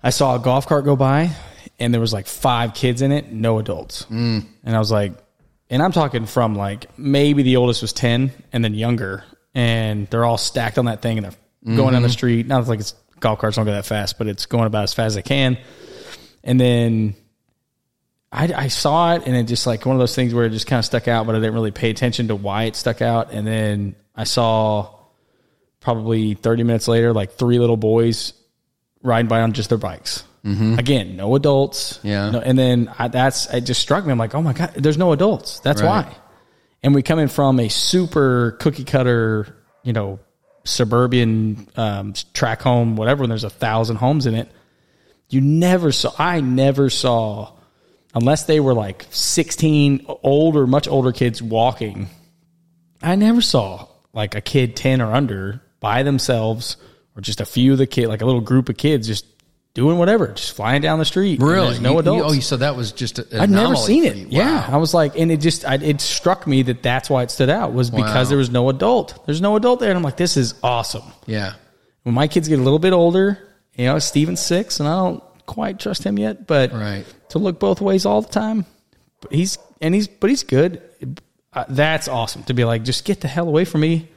I 0.02 0.12
saw 0.12 0.36
a 0.36 0.40
golf 0.40 0.68
cart 0.68 0.86
go 0.86 0.96
by, 0.96 1.32
and 1.80 1.94
there 1.94 2.02
was 2.02 2.14
like 2.14 2.28
five 2.28 2.74
kids 2.74 3.02
in 3.02 3.12
it, 3.12 3.32
no 3.32 3.60
adults, 3.60 4.06
mm. 4.06 4.46
and 4.64 4.76
I 4.76 4.80
was 4.80 4.92
like, 4.92 5.14
and 5.72 5.82
I'm 5.82 5.94
talking 5.94 6.26
from 6.26 6.54
like 6.54 6.86
maybe 6.98 7.44
the 7.44 7.56
oldest 7.56 7.82
was 7.82 7.94
10 7.94 8.32
and 8.52 8.64
then 8.64 8.74
younger, 8.74 9.24
and 9.56 10.06
they're 10.08 10.26
all 10.26 10.38
stacked 10.38 10.78
on 10.78 10.86
that 10.86 11.02
thing 11.02 11.18
and 11.18 11.26
they're 11.26 11.32
mm-hmm. 11.32 11.78
going 11.78 11.94
down 11.94 12.04
the 12.04 12.10
street. 12.10 12.46
Not 12.46 12.68
like 12.68 12.82
it's 12.82 12.94
golf 13.22 13.40
carts 13.40 13.56
don't 13.56 13.66
go 13.66 13.72
that 13.72 13.86
fast, 13.86 14.18
but 14.18 14.28
it's 14.28 14.46
going 14.46 14.66
about 14.66 14.84
as 14.84 14.94
fast 14.94 15.08
as 15.08 15.18
it 15.18 15.26
can. 15.26 15.58
And 16.44 16.60
then 16.60 17.16
I, 18.32 18.52
I 18.54 18.68
saw 18.68 19.14
it 19.14 19.24
and 19.26 19.36
it 19.36 19.44
just 19.44 19.68
like 19.68 19.86
one 19.86 19.96
of 19.96 20.00
those 20.00 20.16
things 20.16 20.34
where 20.34 20.46
it 20.46 20.50
just 20.50 20.68
kind 20.68 20.80
of 20.80 20.86
stuck 20.86 21.08
out, 21.08 21.26
but 21.26 21.36
I 21.36 21.40
didn't 21.40 21.54
really 21.54 21.72
pay 21.72 21.90
attention 21.90 22.28
to 22.30 22.36
why 22.36 22.64
it 22.64 22.76
stuck 22.76 23.02
out. 23.02 23.32
And 23.32 23.46
then 23.46 23.96
I 24.16 24.24
saw 24.24 24.94
probably 25.80 26.34
30 26.34 26.64
minutes 26.64 26.88
later, 26.88 27.14
like 27.14 27.34
three 27.34 27.60
little 27.60 27.78
boys 27.78 28.34
riding 29.04 29.28
by 29.28 29.42
on 29.42 29.54
just 29.54 29.70
their 29.70 29.78
bikes. 29.78 30.24
Mm-hmm. 30.46 30.80
Again, 30.80 31.16
no 31.18 31.36
adults. 31.36 32.00
Yeah. 32.04 32.32
No, 32.32 32.40
and 32.40 32.58
then 32.58 32.92
I, 32.98 33.10
that's 33.10 33.52
it. 33.54 33.62
Just 33.62 33.82
struck 33.82 34.06
me. 34.06 34.12
I'm 34.12 34.18
like, 34.18 34.34
oh 34.34 34.42
my 34.42 34.54
god, 34.54 34.74
there's 34.76 34.98
no 34.98 35.12
adults. 35.12 35.60
That's 35.60 35.82
right. 35.82 36.06
why. 36.06 36.16
And 36.84 36.96
we 36.96 37.04
come 37.04 37.20
in 37.20 37.28
from 37.28 37.60
a 37.60 37.70
super 37.70 38.52
cookie 38.60 38.86
cutter, 38.86 39.56
you 39.84 39.94
know, 39.94 40.20
suburban 40.64 41.68
um, 41.76 42.14
track 42.34 42.62
home, 42.62 42.96
whatever. 42.96 43.22
When 43.22 43.30
there's 43.30 43.44
a 43.44 43.50
thousand 43.50 43.98
homes 43.98 44.26
in 44.26 44.36
it, 44.36 44.50
you 45.30 45.42
never 45.42 45.92
saw. 45.92 46.12
I 46.18 46.42
never 46.42 46.90
saw, 46.90 47.54
unless 48.14 48.44
they 48.44 48.60
were 48.60 48.74
like 48.74 49.06
16, 49.12 50.06
older, 50.24 50.68
much 50.68 50.88
older 50.88 51.12
kids 51.12 51.42
walking. 51.42 52.08
I 53.02 53.16
never 53.16 53.42
saw 53.42 53.88
like 54.14 54.36
a 54.36 54.42
kid 54.42 54.76
10 54.76 55.02
or 55.02 55.14
under 55.14 55.62
by 55.80 56.04
themselves 56.04 56.78
or 57.16 57.22
just 57.22 57.42
a 57.42 57.46
few 57.46 57.72
of 57.74 57.78
the 57.78 57.88
kid, 57.88 58.08
like 58.08 58.22
a 58.22 58.26
little 58.26 58.42
group 58.42 58.70
of 58.70 58.78
kids 58.78 59.08
just 59.08 59.26
doing 59.74 59.98
whatever, 59.98 60.28
just 60.28 60.56
flying 60.56 60.82
down 60.82 61.00
the 61.00 61.06
street. 61.06 61.42
Really? 61.42 61.80
no 61.80 62.00
adults. 62.00 62.34
You, 62.34 62.38
oh, 62.38 62.42
so 62.42 62.58
that 62.58 62.76
was 62.76 62.92
just 62.92 63.20
i 63.20 63.44
I'd 63.44 63.50
never 63.50 63.76
seen 63.76 64.04
it. 64.04 64.18
Wow. 64.18 64.26
Yeah. 64.30 64.70
I 64.70 64.78
was 64.78 64.94
like, 64.94 65.18
and 65.18 65.32
it 65.32 65.38
just, 65.38 65.66
I, 65.66 65.76
it 65.76 66.02
struck 66.02 66.46
me 66.46 66.64
that 66.64 66.84
that's 66.84 67.10
why 67.10 67.24
it 67.24 67.32
stood 67.32 67.50
out 67.50 67.74
was 67.74 67.90
because 67.90 68.28
wow. 68.28 68.30
there 68.30 68.38
was 68.38 68.50
no 68.50 68.70
adult. 68.70 69.26
There's 69.26 69.42
no 69.42 69.56
adult 69.56 69.80
there. 69.80 69.90
And 69.90 69.98
I'm 69.98 70.04
like, 70.04 70.18
this 70.18 70.38
is 70.38 70.56
awesome. 70.64 71.04
Yeah. 71.26 71.54
When 72.04 72.16
my 72.16 72.28
kids 72.28 72.48
get 72.48 72.60
a 72.60 72.64
little 72.64 72.80
bit 72.80 72.94
older, 72.94 73.40
you 73.76 73.86
know, 73.86 74.00
Steven's 74.00 74.42
six 74.42 74.80
and 74.80 74.90
I 74.90 74.96
don't 74.98 75.24
quite 75.46 75.80
trust 75.80 76.04
him 76.04 76.20
yet, 76.20 76.48
but 76.48 76.74
right. 76.74 77.06
to 77.30 77.40
look 77.40 77.60
both 77.60 77.80
ways 77.80 78.06
all 78.06 78.22
the 78.22 78.30
time, 78.30 78.66
he's, 79.30 79.58
and 79.80 79.96
he's, 79.96 80.08
but 80.08 80.30
he's 80.30 80.44
good. 80.44 80.82
Uh, 81.54 81.66
that's 81.70 82.08
awesome 82.08 82.44
to 82.44 82.54
be 82.54 82.64
like, 82.64 82.84
just 82.84 83.06
get 83.06 83.22
the 83.22 83.28
hell 83.28 83.48
away 83.48 83.66
from 83.66 83.82
me. 83.82 84.10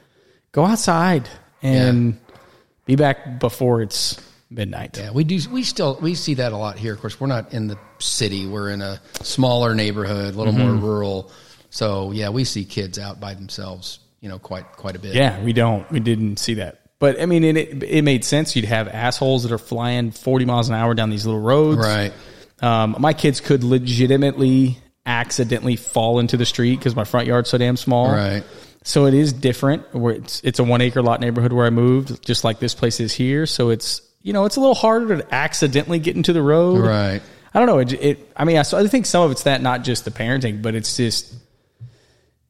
Go 0.51 0.65
outside 0.65 1.29
and 1.61 2.13
yeah. 2.13 2.37
be 2.85 2.95
back 2.95 3.39
before 3.39 3.81
it's 3.81 4.19
midnight. 4.49 4.97
Yeah, 4.97 5.11
we 5.11 5.23
do. 5.23 5.39
We 5.51 5.63
still 5.63 5.97
we 6.01 6.15
see 6.15 6.35
that 6.35 6.51
a 6.51 6.57
lot 6.57 6.77
here. 6.77 6.93
Of 6.93 7.01
course, 7.01 7.19
we're 7.19 7.27
not 7.27 7.53
in 7.53 7.67
the 7.67 7.77
city. 7.99 8.47
We're 8.47 8.69
in 8.69 8.81
a 8.81 9.01
smaller 9.21 9.75
neighborhood, 9.75 10.33
a 10.33 10.37
little 10.37 10.53
mm-hmm. 10.53 10.67
more 10.67 10.75
rural. 10.75 11.31
So 11.69 12.11
yeah, 12.11 12.29
we 12.29 12.43
see 12.43 12.65
kids 12.65 12.99
out 12.99 13.19
by 13.19 13.33
themselves. 13.33 13.99
You 14.21 14.29
know, 14.29 14.39
quite 14.39 14.71
quite 14.73 14.95
a 14.95 14.99
bit. 14.99 15.15
Yeah, 15.15 15.41
we 15.43 15.53
don't. 15.53 15.89
We 15.91 15.99
didn't 15.99 16.37
see 16.37 16.55
that. 16.55 16.81
But 16.99 17.21
I 17.21 17.25
mean, 17.25 17.43
it 17.43 17.83
it 17.83 18.01
made 18.03 18.23
sense. 18.23 18.55
You'd 18.55 18.65
have 18.65 18.87
assholes 18.87 19.43
that 19.43 19.51
are 19.51 19.57
flying 19.57 20.11
forty 20.11 20.45
miles 20.45 20.69
an 20.69 20.75
hour 20.75 20.93
down 20.93 21.09
these 21.09 21.25
little 21.25 21.41
roads. 21.41 21.77
Right. 21.77 22.13
Um, 22.61 22.95
my 22.99 23.13
kids 23.13 23.41
could 23.41 23.63
legitimately 23.63 24.79
accidentally 25.05 25.75
fall 25.75 26.19
into 26.19 26.37
the 26.37 26.45
street 26.45 26.77
because 26.77 26.95
my 26.95 27.03
front 27.03 27.27
yard's 27.27 27.49
so 27.49 27.57
damn 27.57 27.77
small. 27.77 28.11
Right. 28.11 28.43
So 28.83 29.05
it 29.05 29.13
is 29.13 29.33
different. 29.33 29.93
Where 29.93 30.15
it's 30.15 30.41
it's 30.43 30.59
a 30.59 30.63
one 30.63 30.81
acre 30.81 31.01
lot 31.01 31.19
neighborhood 31.19 31.51
where 31.51 31.65
I 31.65 31.69
moved, 31.69 32.23
just 32.23 32.43
like 32.43 32.59
this 32.59 32.73
place 32.73 32.99
is 32.99 33.13
here. 33.13 33.45
So 33.45 33.69
it's 33.69 34.01
you 34.25 34.33
know, 34.33 34.45
it's 34.45 34.55
a 34.55 34.59
little 34.59 34.73
harder 34.73 35.17
to 35.17 35.33
accidentally 35.33 35.99
get 35.99 36.15
into 36.15 36.33
the 36.33 36.41
road. 36.41 36.79
Right. 36.79 37.21
I 37.53 37.59
don't 37.59 37.67
know. 37.67 37.77
It, 37.77 37.93
it 37.93 38.31
I 38.35 38.43
mean, 38.43 38.57
I, 38.57 38.63
so 38.63 38.75
I 38.75 38.87
think 38.87 39.05
some 39.05 39.21
of 39.21 39.29
it's 39.29 39.43
that, 39.43 39.61
not 39.61 39.83
just 39.83 40.03
the 40.03 40.09
parenting, 40.09 40.63
but 40.63 40.73
it's 40.73 40.97
just, 40.97 41.31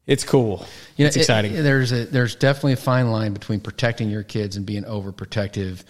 it's 0.06 0.24
cool. 0.24 0.64
You 0.96 1.04
know, 1.04 1.08
it's 1.08 1.16
exciting. 1.16 1.52
It, 1.52 1.60
there's 1.60 1.92
a, 1.92 2.06
there's 2.06 2.34
definitely 2.34 2.72
a 2.72 2.76
fine 2.78 3.10
line 3.10 3.34
between 3.34 3.60
protecting 3.60 4.08
your 4.08 4.22
kids 4.22 4.56
and 4.56 4.64
being 4.64 4.84
overprotective. 4.84 5.84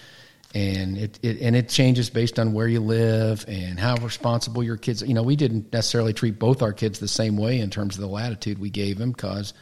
And 0.56 0.98
it, 0.98 1.20
it, 1.22 1.40
and 1.40 1.54
it 1.54 1.68
changes 1.68 2.10
based 2.10 2.40
on 2.40 2.52
where 2.52 2.66
you 2.66 2.80
live 2.80 3.44
and 3.46 3.78
how 3.78 3.94
responsible 3.94 4.64
your 4.64 4.76
kids. 4.76 5.02
You 5.02 5.14
know, 5.14 5.22
we 5.22 5.36
didn't 5.36 5.72
necessarily 5.72 6.12
treat 6.12 6.36
both 6.36 6.62
our 6.62 6.72
kids 6.72 6.98
the 6.98 7.06
same 7.06 7.36
way 7.36 7.60
in 7.60 7.70
terms 7.70 7.94
of 7.94 8.00
the 8.00 8.08
latitude 8.08 8.58
we 8.58 8.70
gave 8.70 8.98
them 8.98 9.12
because 9.12 9.54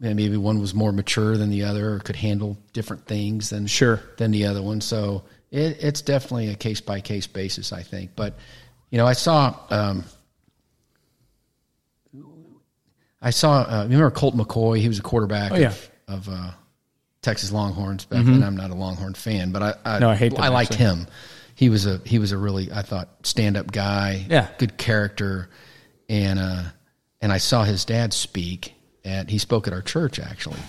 maybe 0.00 0.36
one 0.36 0.60
was 0.60 0.74
more 0.74 0.92
mature 0.92 1.36
than 1.36 1.50
the 1.50 1.64
other 1.64 1.94
or 1.94 1.98
could 1.98 2.16
handle 2.16 2.56
different 2.72 3.06
things 3.06 3.50
than 3.50 3.66
sure 3.66 4.00
than 4.16 4.30
the 4.30 4.46
other 4.46 4.62
one. 4.62 4.80
So 4.80 5.24
it, 5.50 5.76
it's 5.80 6.00
definitely 6.00 6.48
a 6.48 6.54
case 6.54 6.80
by 6.80 7.00
case 7.00 7.26
basis, 7.26 7.72
I 7.72 7.82
think. 7.82 8.12
But 8.16 8.38
you 8.90 8.98
know, 8.98 9.06
I 9.06 9.12
saw 9.12 9.54
um, 9.68 10.04
I 13.20 13.30
saw 13.30 13.60
uh, 13.60 13.82
remember 13.84 14.10
Colt 14.10 14.34
McCoy? 14.34 14.78
He 14.78 14.88
was 14.88 14.98
a 14.98 15.02
quarterback 15.02 15.52
oh, 15.52 15.56
yeah. 15.56 15.68
of, 15.68 15.90
of 16.08 16.28
uh, 16.28 16.50
Texas 17.20 17.52
Longhorns 17.52 18.06
back 18.06 18.20
mm-hmm. 18.20 18.40
then. 18.40 18.42
I'm 18.42 18.56
not 18.56 18.70
a 18.70 18.74
Longhorn 18.74 19.14
fan, 19.14 19.52
but 19.52 19.62
I 19.62 19.74
I, 19.84 19.98
no, 19.98 20.10
I, 20.10 20.16
hate 20.16 20.32
them, 20.32 20.42
I 20.42 20.48
liked 20.48 20.72
actually. 20.72 20.86
him. 20.86 21.06
He 21.54 21.68
was 21.68 21.84
a 21.84 22.00
he 22.06 22.18
was 22.18 22.32
a 22.32 22.38
really 22.38 22.72
I 22.72 22.80
thought 22.80 23.26
stand 23.26 23.58
up 23.58 23.70
guy. 23.70 24.24
Yeah, 24.30 24.48
good 24.56 24.78
character, 24.78 25.50
and 26.08 26.38
uh, 26.38 26.62
and 27.20 27.30
I 27.30 27.36
saw 27.36 27.64
his 27.64 27.84
dad 27.84 28.14
speak 28.14 28.74
at 29.04 29.30
he 29.30 29.38
spoke 29.38 29.66
at 29.66 29.72
our 29.72 29.82
church 29.82 30.18
actually, 30.18 30.60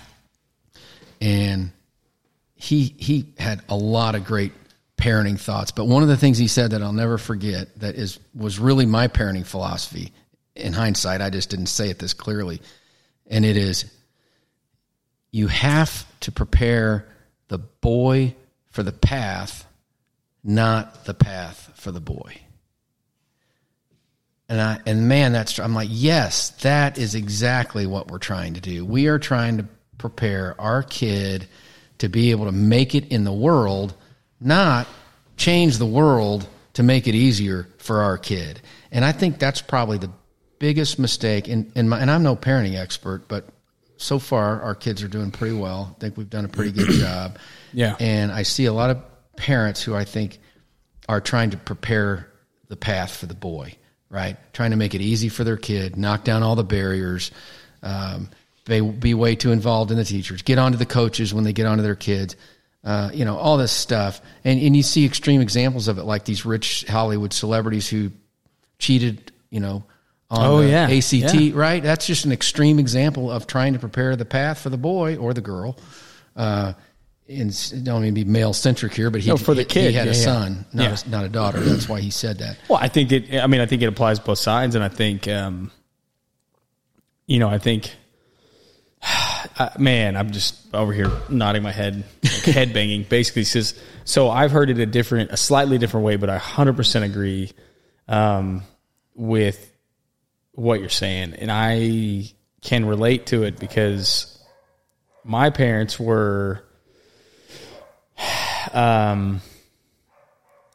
and 1.20 1.72
he 2.56 2.96
he 2.98 3.34
had 3.38 3.62
a 3.70 3.76
lot 3.76 4.16
of 4.16 4.24
great 4.26 4.54
parenting 4.98 5.40
thoughts. 5.40 5.72
But 5.72 5.86
one 5.86 6.04
of 6.04 6.10
the 6.10 6.18
things 6.18 6.38
he 6.38 6.48
said 6.48 6.72
that 6.72 6.84
I'll 6.84 6.94
never 6.94 7.18
forget 7.18 7.80
that 7.80 7.96
is 7.96 8.20
was 8.36 8.60
really 8.60 8.86
my 8.86 9.08
parenting 9.08 9.46
philosophy. 9.46 10.14
In 10.56 10.74
hindsight, 10.74 11.22
I 11.22 11.30
just 11.30 11.50
didn't 11.50 11.68
say 11.68 11.90
it 11.90 11.98
this 11.98 12.14
clearly, 12.14 12.62
and 13.28 13.46
it 13.46 13.58
is 13.58 13.86
you 15.32 15.48
have 15.48 16.06
to 16.22 16.32
prepare 16.32 17.08
the 17.48 17.58
boy 17.58 18.36
for 18.70 18.84
the 18.84 18.92
path, 18.92 19.66
not 20.44 21.06
the 21.06 21.14
path 21.14 21.72
for 21.76 21.92
the 21.92 22.02
boy. 22.02 22.42
And 24.52 24.60
I 24.60 24.82
and 24.86 25.08
man, 25.08 25.32
that's 25.32 25.60
I'm 25.60 25.74
like, 25.74 25.88
yes, 25.90 26.50
that 26.62 26.98
is 26.98 27.16
exactly 27.16 27.88
what 27.88 28.12
we're 28.12 28.20
trying 28.20 28.56
to 28.56 28.60
do. 28.60 28.86
We 28.86 29.08
are 29.08 29.18
trying 29.18 29.60
to 29.60 29.66
prepare 29.98 30.60
our 30.60 30.84
kid 30.84 31.48
to 32.00 32.10
be 32.10 32.32
able 32.32 32.48
to 32.48 32.52
make 32.52 32.94
it 32.94 33.14
in 33.14 33.24
the 33.24 33.32
world, 33.32 33.96
not 34.42 34.90
change 35.38 35.78
the 35.78 35.86
world 35.86 36.50
to 36.74 36.84
make 36.84 37.08
it 37.08 37.16
easier 37.16 37.70
for 37.78 38.02
our 38.02 38.18
kid. 38.18 38.60
And 38.92 39.06
I 39.06 39.14
think 39.14 39.40
that's 39.40 39.62
probably 39.62 40.00
the 40.00 40.12
biggest 40.60 41.00
mistake. 41.00 41.48
In, 41.48 41.72
in 41.74 41.88
my, 41.88 42.02
and 42.02 42.12
I'm 42.12 42.24
no 42.24 42.36
parenting 42.36 42.78
expert, 42.78 43.30
but 43.30 43.46
so 43.96 44.20
far 44.20 44.62
our 44.64 44.76
kids 44.76 45.02
are 45.02 45.08
doing 45.08 45.32
pretty 45.32 45.56
well. 45.56 45.96
I 45.96 46.00
think 46.02 46.18
we've 46.18 46.30
done 46.30 46.44
a 46.44 46.50
pretty 46.50 46.74
good 46.74 46.90
job. 47.00 47.38
Yeah. 47.72 47.96
And 48.02 48.34
I 48.34 48.44
see 48.44 48.66
a 48.66 48.74
lot 48.74 48.90
of 48.90 49.02
parents 49.38 49.82
who 49.82 49.96
I 49.96 50.04
think 50.04 50.40
are 51.08 51.22
trying 51.22 51.52
to 51.52 51.58
prepare 51.58 52.28
the 52.68 52.76
path 52.76 53.16
for 53.16 53.28
the 53.28 53.34
boy 53.34 53.78
right? 54.12 54.38
Trying 54.54 54.72
to 54.72 54.78
make 54.78 54.94
it 54.94 55.02
easy 55.02 55.30
for 55.30 55.44
their 55.44 55.58
kid, 55.58 55.98
knock 55.98 56.24
down 56.24 56.44
all 56.44 56.56
the 56.56 56.64
barriers, 56.64 57.32
um, 57.82 58.30
they 58.66 58.82
be 58.82 59.16
way 59.16 59.36
too 59.36 59.52
involved 59.52 59.90
in 59.90 59.98
the 59.98 60.06
teachers, 60.06 60.44
get 60.44 60.60
onto 60.60 60.78
the 60.78 60.86
coaches 60.86 61.34
when 61.34 61.44
they 61.44 61.54
get 61.54 61.66
onto 61.66 61.82
their 61.82 61.96
kids, 61.96 62.36
uh, 62.84 63.10
you 63.14 63.26
know, 63.26 63.38
all 63.38 63.58
this 63.58 63.72
stuff. 63.72 64.22
And, 64.44 64.62
and 64.62 64.76
you 64.76 64.84
see 64.84 65.06
extreme 65.06 65.42
examples 65.42 65.88
of 65.88 65.98
it, 65.98 66.04
like 66.04 66.26
these 66.26 66.46
rich 66.46 66.86
Hollywood 66.88 67.34
celebrities 67.34 67.90
who 67.90 68.12
cheated, 68.78 69.32
you 69.50 69.60
know, 69.60 69.84
on 70.30 70.46
oh, 70.46 70.62
yeah. 70.62 70.84
ACT, 70.84 71.34
yeah. 71.34 71.52
right? 71.56 71.82
That's 71.82 72.06
just 72.06 72.26
an 72.26 72.32
extreme 72.32 72.80
example 72.80 73.32
of 73.32 73.48
trying 73.48 73.74
to 73.74 73.80
prepare 73.80 74.16
the 74.16 74.26
path 74.26 74.60
for 74.60 74.70
the 74.70 74.78
boy 74.78 75.18
or 75.18 75.34
the 75.34 75.42
girl. 75.42 75.78
Uh, 76.36 76.74
and 77.40 77.86
don't 77.86 78.02
mean 78.02 78.14
to 78.14 78.24
be 78.24 78.30
male 78.30 78.54
centric 78.54 78.94
here, 78.94 79.10
but 79.10 79.22
he, 79.22 79.30
no, 79.30 79.38
for 79.38 79.54
the 79.54 79.66
kid, 79.66 79.92
he 79.92 79.94
had 79.94 80.06
yeah, 80.06 80.12
a 80.12 80.16
yeah. 80.16 80.22
son, 80.22 80.66
not, 80.74 80.84
yeah. 80.84 80.98
a, 81.06 81.10
not 81.10 81.26
a 81.26 81.30
daughter. 81.30 81.60
That's 81.60 81.88
why 81.88 82.02
he 82.02 82.10
said 82.10 82.40
that. 82.40 82.58
Well, 82.68 82.80
I 82.82 82.88
think 82.88 83.12
it. 83.12 83.34
I 83.34 83.48
mean, 83.48 83.62
I 83.62 83.66
think 83.66 83.82
it 83.82 83.88
applies 83.88 84.20
both 84.20 84.40
sides, 84.40 84.76
and 84.76 84.84
I 84.84 84.90
think, 84.90 85.28
um, 85.28 85.72
you 87.28 87.40
know, 87.40 87.50
I 87.50 87.58
think, 87.58 87.92
man, 89.80 90.18
I'm 90.18 90.32
just 90.32 90.74
over 90.74 90.94
here 90.94 91.12
nodding 91.30 91.64
my 91.64 91.72
head, 91.72 92.04
like 92.24 92.34
head 92.44 92.74
banging. 92.74 93.04
Basically, 93.04 93.44
says 93.44 93.80
so. 94.04 94.30
I've 94.30 94.52
heard 94.52 94.70
it 94.70 94.80
a 94.80 94.86
different, 94.86 95.32
a 95.32 95.38
slightly 95.38 95.78
different 95.78 96.06
way, 96.06 96.18
but 96.18 96.30
I 96.30 96.34
100 96.34 96.76
percent 96.76 97.06
agree 97.06 97.52
um, 98.08 98.64
with 99.16 99.72
what 100.54 100.80
you're 100.80 100.90
saying, 100.90 101.36
and 101.36 101.52
I 101.52 102.32
can 102.62 102.86
relate 102.86 103.28
to 103.28 103.44
it 103.44 103.60
because 103.60 104.38
my 105.24 105.50
parents 105.50 106.00
were 106.00 106.64
um 108.74 109.42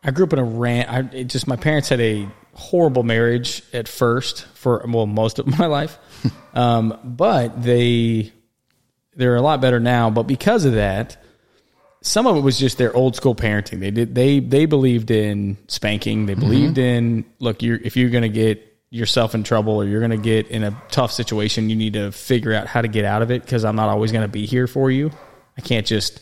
I 0.02 0.10
grew 0.10 0.24
up 0.26 0.32
in 0.32 0.38
a 0.38 0.44
rant 0.44 0.90
I 0.90 1.16
it 1.16 1.24
just 1.24 1.46
my 1.46 1.56
parents 1.56 1.88
had 1.88 2.00
a 2.00 2.28
horrible 2.54 3.02
marriage 3.02 3.62
at 3.72 3.86
first 3.88 4.46
for 4.54 4.84
well 4.88 5.06
most 5.06 5.38
of 5.38 5.46
my 5.58 5.66
life. 5.66 5.98
um 6.54 6.98
but 7.04 7.62
they 7.62 8.32
they're 9.14 9.36
a 9.36 9.42
lot 9.42 9.60
better 9.62 9.80
now, 9.80 10.10
but 10.10 10.24
because 10.24 10.64
of 10.64 10.74
that 10.74 11.16
some 12.02 12.26
of 12.28 12.36
it 12.36 12.40
was 12.40 12.56
just 12.58 12.78
their 12.78 12.94
old 12.94 13.16
school 13.16 13.34
parenting. 13.34 13.80
They 13.80 13.90
did 13.90 14.14
they 14.14 14.38
they 14.38 14.66
believed 14.66 15.10
in 15.10 15.56
spanking. 15.66 16.26
They 16.26 16.34
believed 16.34 16.78
in 16.78 17.24
look, 17.40 17.62
you're 17.62 17.78
if 17.82 17.96
you're 17.96 18.10
going 18.10 18.22
to 18.22 18.28
get 18.28 18.62
yourself 18.90 19.34
in 19.34 19.42
trouble 19.42 19.74
or 19.74 19.84
you're 19.84 19.98
going 20.00 20.12
to 20.12 20.16
get 20.16 20.46
in 20.46 20.62
a 20.62 20.80
tough 20.90 21.10
situation, 21.10 21.68
you 21.68 21.74
need 21.74 21.94
to 21.94 22.12
figure 22.12 22.54
out 22.54 22.68
how 22.68 22.80
to 22.80 22.86
get 22.88 23.04
out 23.04 23.22
of 23.22 23.32
it 23.32 23.42
because 23.42 23.64
I'm 23.64 23.74
not 23.74 23.88
always 23.88 24.12
going 24.12 24.22
to 24.22 24.28
be 24.28 24.46
here 24.46 24.68
for 24.68 24.88
you. 24.90 25.10
I 25.58 25.62
can't 25.62 25.84
just 25.84 26.20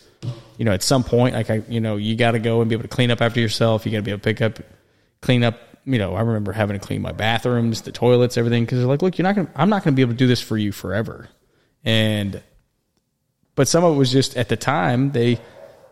you 0.59 0.65
know 0.65 0.73
at 0.73 0.83
some 0.83 1.05
point 1.05 1.35
like 1.35 1.51
I 1.51 1.63
you 1.69 1.81
know 1.81 1.97
you 1.97 2.17
got 2.17 2.33
to 2.33 2.39
go 2.39 2.61
and 2.61 2.69
be 2.69 2.75
able 2.75 2.83
to 2.83 2.89
clean 2.89 3.11
up 3.11 3.21
after 3.21 3.41
yourself. 3.41 3.85
You 3.87 3.93
got 3.93 3.99
to 3.99 4.03
be 4.03 4.11
able 4.11 4.21
to 4.21 4.25
pick 4.25 4.43
up 4.43 4.59
clean 5.21 5.43
up 5.43 5.59
you 5.87 5.99
know, 5.99 6.15
I 6.15 6.23
remember 6.23 6.53
having 6.53 6.79
to 6.79 6.85
clean 6.85 7.03
my 7.03 7.13
bathrooms, 7.13 7.83
the 7.83 7.93
toilets, 7.93 8.37
everything 8.37 8.65
because 8.65 8.79
they're 8.79 8.89
like, 8.89 9.03
look, 9.03 9.19
you're 9.19 9.25
not 9.25 9.35
going 9.35 9.47
to 9.47 9.53
I'm 9.61 9.69
not 9.69 9.85
going 9.85 9.93
to 9.93 9.97
be 9.97 10.03
able 10.03 10.13
to 10.13 10.19
do 10.19 10.27
this 10.27 10.41
for 10.41 10.57
you 10.57 10.73
forever. 10.73 11.29
And 11.85 12.43
but 13.55 13.69
some 13.69 13.85
of 13.85 13.95
it 13.95 13.99
was 13.99 14.11
just 14.11 14.37
at 14.37 14.49
the 14.49 14.57
time 14.57 15.13
they 15.13 15.39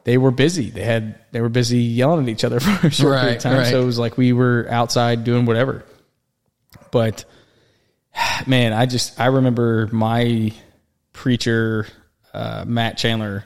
they 0.04 0.18
were 0.18 0.30
busy. 0.30 0.70
They 0.70 0.82
had 0.82 1.18
they 1.32 1.40
were 1.40 1.50
busy 1.50 1.78
yelling 1.78 2.24
at 2.24 2.28
each 2.30 2.44
other 2.44 2.60
for 2.60 2.86
a 2.86 2.90
short 2.90 3.20
period 3.20 3.36
of 3.36 3.42
time. 3.42 3.58
right. 3.58 3.70
So 3.70 3.82
it 3.82 3.86
was 3.86 3.98
like 3.98 4.16
we 4.16 4.32
were 4.32 4.66
outside 4.70 5.24
doing 5.24 5.44
whatever. 5.44 5.84
But 6.90 7.24
man, 8.46 8.72
I 8.72 8.86
just 8.86 9.20
I 9.20 9.26
remember 9.26 9.88
my 9.92 10.52
preacher 11.12 11.86
uh, 12.32 12.64
Matt 12.66 12.96
Chandler 12.96 13.44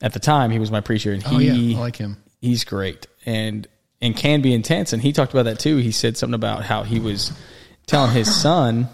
at 0.00 0.12
the 0.12 0.20
time. 0.20 0.50
He 0.50 0.58
was 0.58 0.70
my 0.70 0.80
preacher, 0.80 1.12
and 1.12 1.22
he 1.22 1.34
Oh, 1.34 1.38
yeah. 1.38 1.76
I 1.78 1.80
like 1.80 1.96
him. 1.96 2.16
he's 2.40 2.64
great 2.64 3.06
and 3.26 3.66
and 4.00 4.16
can 4.16 4.40
be 4.42 4.52
intense. 4.54 4.92
And 4.92 5.02
he 5.02 5.12
talked 5.12 5.32
about 5.32 5.44
that 5.44 5.58
too. 5.58 5.76
He 5.78 5.90
said 5.92 6.16
something 6.16 6.34
about 6.34 6.64
how 6.64 6.82
he 6.84 7.00
was 7.00 7.32
telling 7.86 8.12
his 8.12 8.32
son, 8.34 8.88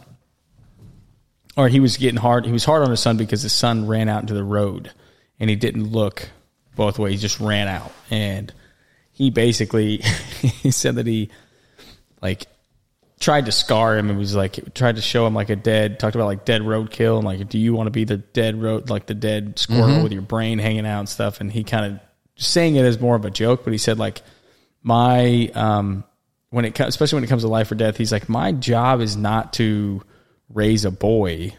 or 1.56 1.68
he 1.68 1.80
was 1.80 1.96
getting 1.96 2.16
hard. 2.20 2.46
He 2.46 2.52
was 2.52 2.64
hard 2.64 2.82
on 2.82 2.90
his 2.90 3.00
son 3.00 3.16
because 3.16 3.42
his 3.42 3.52
son 3.52 3.86
ran 3.86 4.08
out 4.08 4.22
into 4.22 4.34
the 4.34 4.44
road 4.44 4.90
and 5.38 5.50
he 5.50 5.56
didn't 5.56 5.92
look 5.92 6.28
both 6.76 6.98
ways. 6.98 7.12
He 7.12 7.18
just 7.18 7.38
ran 7.40 7.68
out, 7.68 7.92
and 8.10 8.52
he 9.12 9.30
basically 9.30 9.96
he 10.40 10.70
said 10.70 10.94
that 10.96 11.06
he 11.06 11.30
like 12.22 12.46
tried 13.24 13.46
to 13.46 13.52
scar 13.52 13.96
him. 13.96 14.10
And 14.10 14.18
was 14.18 14.36
like 14.36 14.74
tried 14.74 14.96
to 14.96 15.02
show 15.02 15.26
him 15.26 15.34
like 15.34 15.48
a 15.48 15.56
dead 15.56 15.98
talked 15.98 16.14
about 16.14 16.26
like 16.26 16.44
dead 16.44 16.62
roadkill 16.62 17.16
and 17.16 17.24
like 17.24 17.48
do 17.48 17.58
you 17.58 17.72
want 17.72 17.86
to 17.86 17.90
be 17.90 18.04
the 18.04 18.18
dead 18.18 18.60
road 18.60 18.90
like 18.90 19.06
the 19.06 19.14
dead 19.14 19.58
squirrel 19.58 20.02
with 20.02 20.12
your 20.12 20.22
brain 20.22 20.58
hanging 20.58 20.86
out 20.86 21.00
and 21.00 21.08
stuff? 21.08 21.40
And 21.40 21.50
he 21.50 21.64
kind 21.64 21.94
of 21.94 22.00
saying 22.36 22.76
it 22.76 22.84
as 22.84 23.00
more 23.00 23.16
of 23.16 23.24
a 23.24 23.30
joke 23.30 23.64
but 23.64 23.72
he 23.72 23.78
said 23.78 23.98
like 23.98 24.20
my 24.82 25.50
um 25.54 26.04
when 26.50 26.64
it 26.64 26.74
comes 26.74 26.88
especially 26.88 27.16
when 27.16 27.24
it 27.24 27.28
comes 27.28 27.42
to 27.42 27.48
life 27.48 27.70
or 27.70 27.76
death 27.76 27.96
he's 27.96 28.10
like 28.10 28.28
my 28.28 28.50
job 28.50 29.00
is 29.00 29.16
not 29.16 29.52
to 29.54 30.02
raise 30.52 30.84
a 30.84 30.90
boy. 30.90 31.54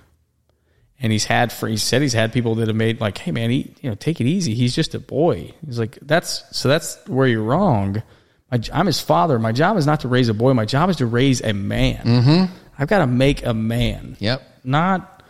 And 0.99 1.11
he's 1.11 1.25
had 1.25 1.51
for 1.51 1.67
he 1.67 1.77
said 1.77 2.01
he's 2.01 2.13
had 2.13 2.31
people 2.31 2.55
that 2.55 2.67
have 2.67 2.75
made 2.75 3.01
like 3.01 3.17
hey 3.17 3.31
man 3.31 3.49
he 3.49 3.73
you 3.81 3.89
know 3.89 3.95
take 3.95 4.21
it 4.21 4.27
easy. 4.27 4.53
He's 4.53 4.75
just 4.75 4.93
a 4.93 4.99
boy. 4.99 5.53
He's 5.65 5.79
like 5.79 5.97
that's 6.01 6.43
so 6.51 6.69
that's 6.69 6.97
where 7.07 7.27
you're 7.27 7.43
wrong 7.43 8.03
my, 8.51 8.59
i'm 8.73 8.85
his 8.85 8.99
father 8.99 9.39
my 9.39 9.51
job 9.51 9.77
is 9.77 9.85
not 9.85 10.01
to 10.01 10.07
raise 10.07 10.29
a 10.29 10.33
boy 10.33 10.53
my 10.53 10.65
job 10.65 10.89
is 10.89 10.97
to 10.97 11.05
raise 11.05 11.41
a 11.41 11.53
man 11.53 11.97
mm-hmm. 12.03 12.53
i've 12.77 12.87
got 12.87 12.99
to 12.99 13.07
make 13.07 13.45
a 13.45 13.53
man 13.53 14.15
Yep. 14.19 14.41
not 14.63 15.23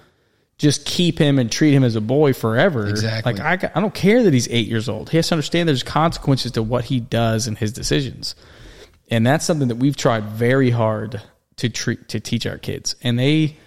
just 0.58 0.86
keep 0.86 1.18
him 1.20 1.38
and 1.38 1.52
treat 1.52 1.74
him 1.74 1.84
as 1.84 1.96
a 1.96 2.02
boy 2.02 2.34
forever 2.34 2.88
Exactly. 2.88 3.34
like 3.34 3.64
I, 3.64 3.72
I 3.76 3.82
don't 3.82 3.94
care 3.94 4.24
that 4.24 4.34
he's 4.34 4.48
eight 4.50 4.68
years 4.68 4.88
old 4.90 5.10
he 5.10 5.18
has 5.18 5.28
to 5.30 5.36
understand 5.36 5.68
there's 5.68 5.84
consequences 5.84 6.54
to 6.54 6.64
what 6.64 6.86
he 6.86 7.00
does 7.00 7.48
and 7.48 7.58
his 7.58 7.74
decisions 7.74 8.36
and 9.10 9.26
that's 9.26 9.46
something 9.46 9.68
that 9.68 9.76
we've 9.76 9.98
tried 9.98 10.24
very 10.26 10.70
hard 10.70 11.22
to 11.58 11.70
treat 11.70 12.08
to 12.10 12.20
teach 12.20 12.46
our 12.46 12.58
kids 12.58 12.96
and 13.02 13.20
they 13.20 13.58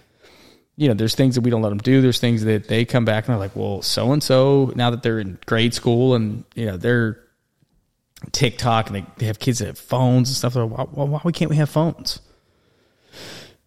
you 0.80 0.86
know, 0.86 0.94
there's 0.94 1.16
things 1.16 1.34
that 1.34 1.40
we 1.40 1.50
don't 1.50 1.60
let 1.60 1.70
them 1.70 1.78
do. 1.78 2.00
There's 2.00 2.20
things 2.20 2.44
that 2.44 2.68
they 2.68 2.84
come 2.84 3.04
back 3.04 3.26
and 3.26 3.32
they're 3.32 3.40
like, 3.40 3.56
well, 3.56 3.82
so 3.82 4.12
and 4.12 4.22
so, 4.22 4.72
now 4.76 4.90
that 4.90 5.02
they're 5.02 5.18
in 5.18 5.36
grade 5.44 5.74
school 5.74 6.14
and, 6.14 6.44
you 6.54 6.66
know, 6.66 6.76
they're 6.76 7.18
TikTok 8.32 8.88
and 8.88 8.96
they, 8.96 9.06
they 9.16 9.26
have 9.26 9.38
kids 9.38 9.60
that 9.60 9.66
have 9.66 9.78
phones 9.78 10.28
and 10.28 10.36
stuff. 10.36 10.54
Like, 10.56 10.70
why, 10.70 11.04
why, 11.04 11.20
why 11.20 11.32
can't 11.32 11.50
we 11.50 11.56
have 11.56 11.70
phones? 11.70 12.20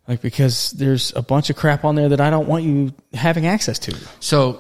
Like, 0.08 0.22
because 0.22 0.72
there's 0.72 1.14
a 1.16 1.22
bunch 1.22 1.50
of 1.50 1.56
crap 1.56 1.86
on 1.86 1.96
there 1.96 2.10
that 2.10 2.22
I 2.22 2.30
don't 2.30 2.48
want 2.48 2.64
you 2.64 2.94
having 3.14 3.48
access 3.48 3.80
to. 3.80 3.96
So 4.20 4.60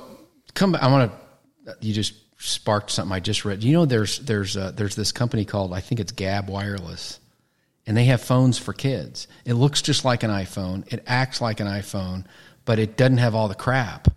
come. 0.53 0.75
I 0.75 0.89
want 0.89 1.11
to. 1.11 1.75
You 1.81 1.93
just 1.93 2.13
sparked 2.37 2.89
something 2.91 3.13
I 3.13 3.19
just 3.19 3.45
read. 3.45 3.63
You 3.63 3.73
know, 3.73 3.85
there's 3.85 4.19
there's 4.19 4.55
uh, 4.55 4.71
there's 4.71 4.95
this 4.95 5.11
company 5.11 5.45
called 5.45 5.73
I 5.73 5.79
think 5.79 5.99
it's 5.99 6.11
Gabb 6.11 6.47
Wireless, 6.47 7.19
and 7.85 7.97
they 7.97 8.05
have 8.05 8.21
phones 8.21 8.57
for 8.57 8.73
kids. 8.73 9.27
It 9.45 9.53
looks 9.53 9.81
just 9.81 10.05
like 10.05 10.23
an 10.23 10.31
iPhone. 10.31 10.91
It 10.91 11.03
acts 11.07 11.41
like 11.41 11.59
an 11.59 11.67
iPhone, 11.67 12.25
but 12.65 12.79
it 12.79 12.97
doesn't 12.97 13.17
have 13.17 13.35
all 13.35 13.47
the 13.47 13.55
crap. 13.55 14.07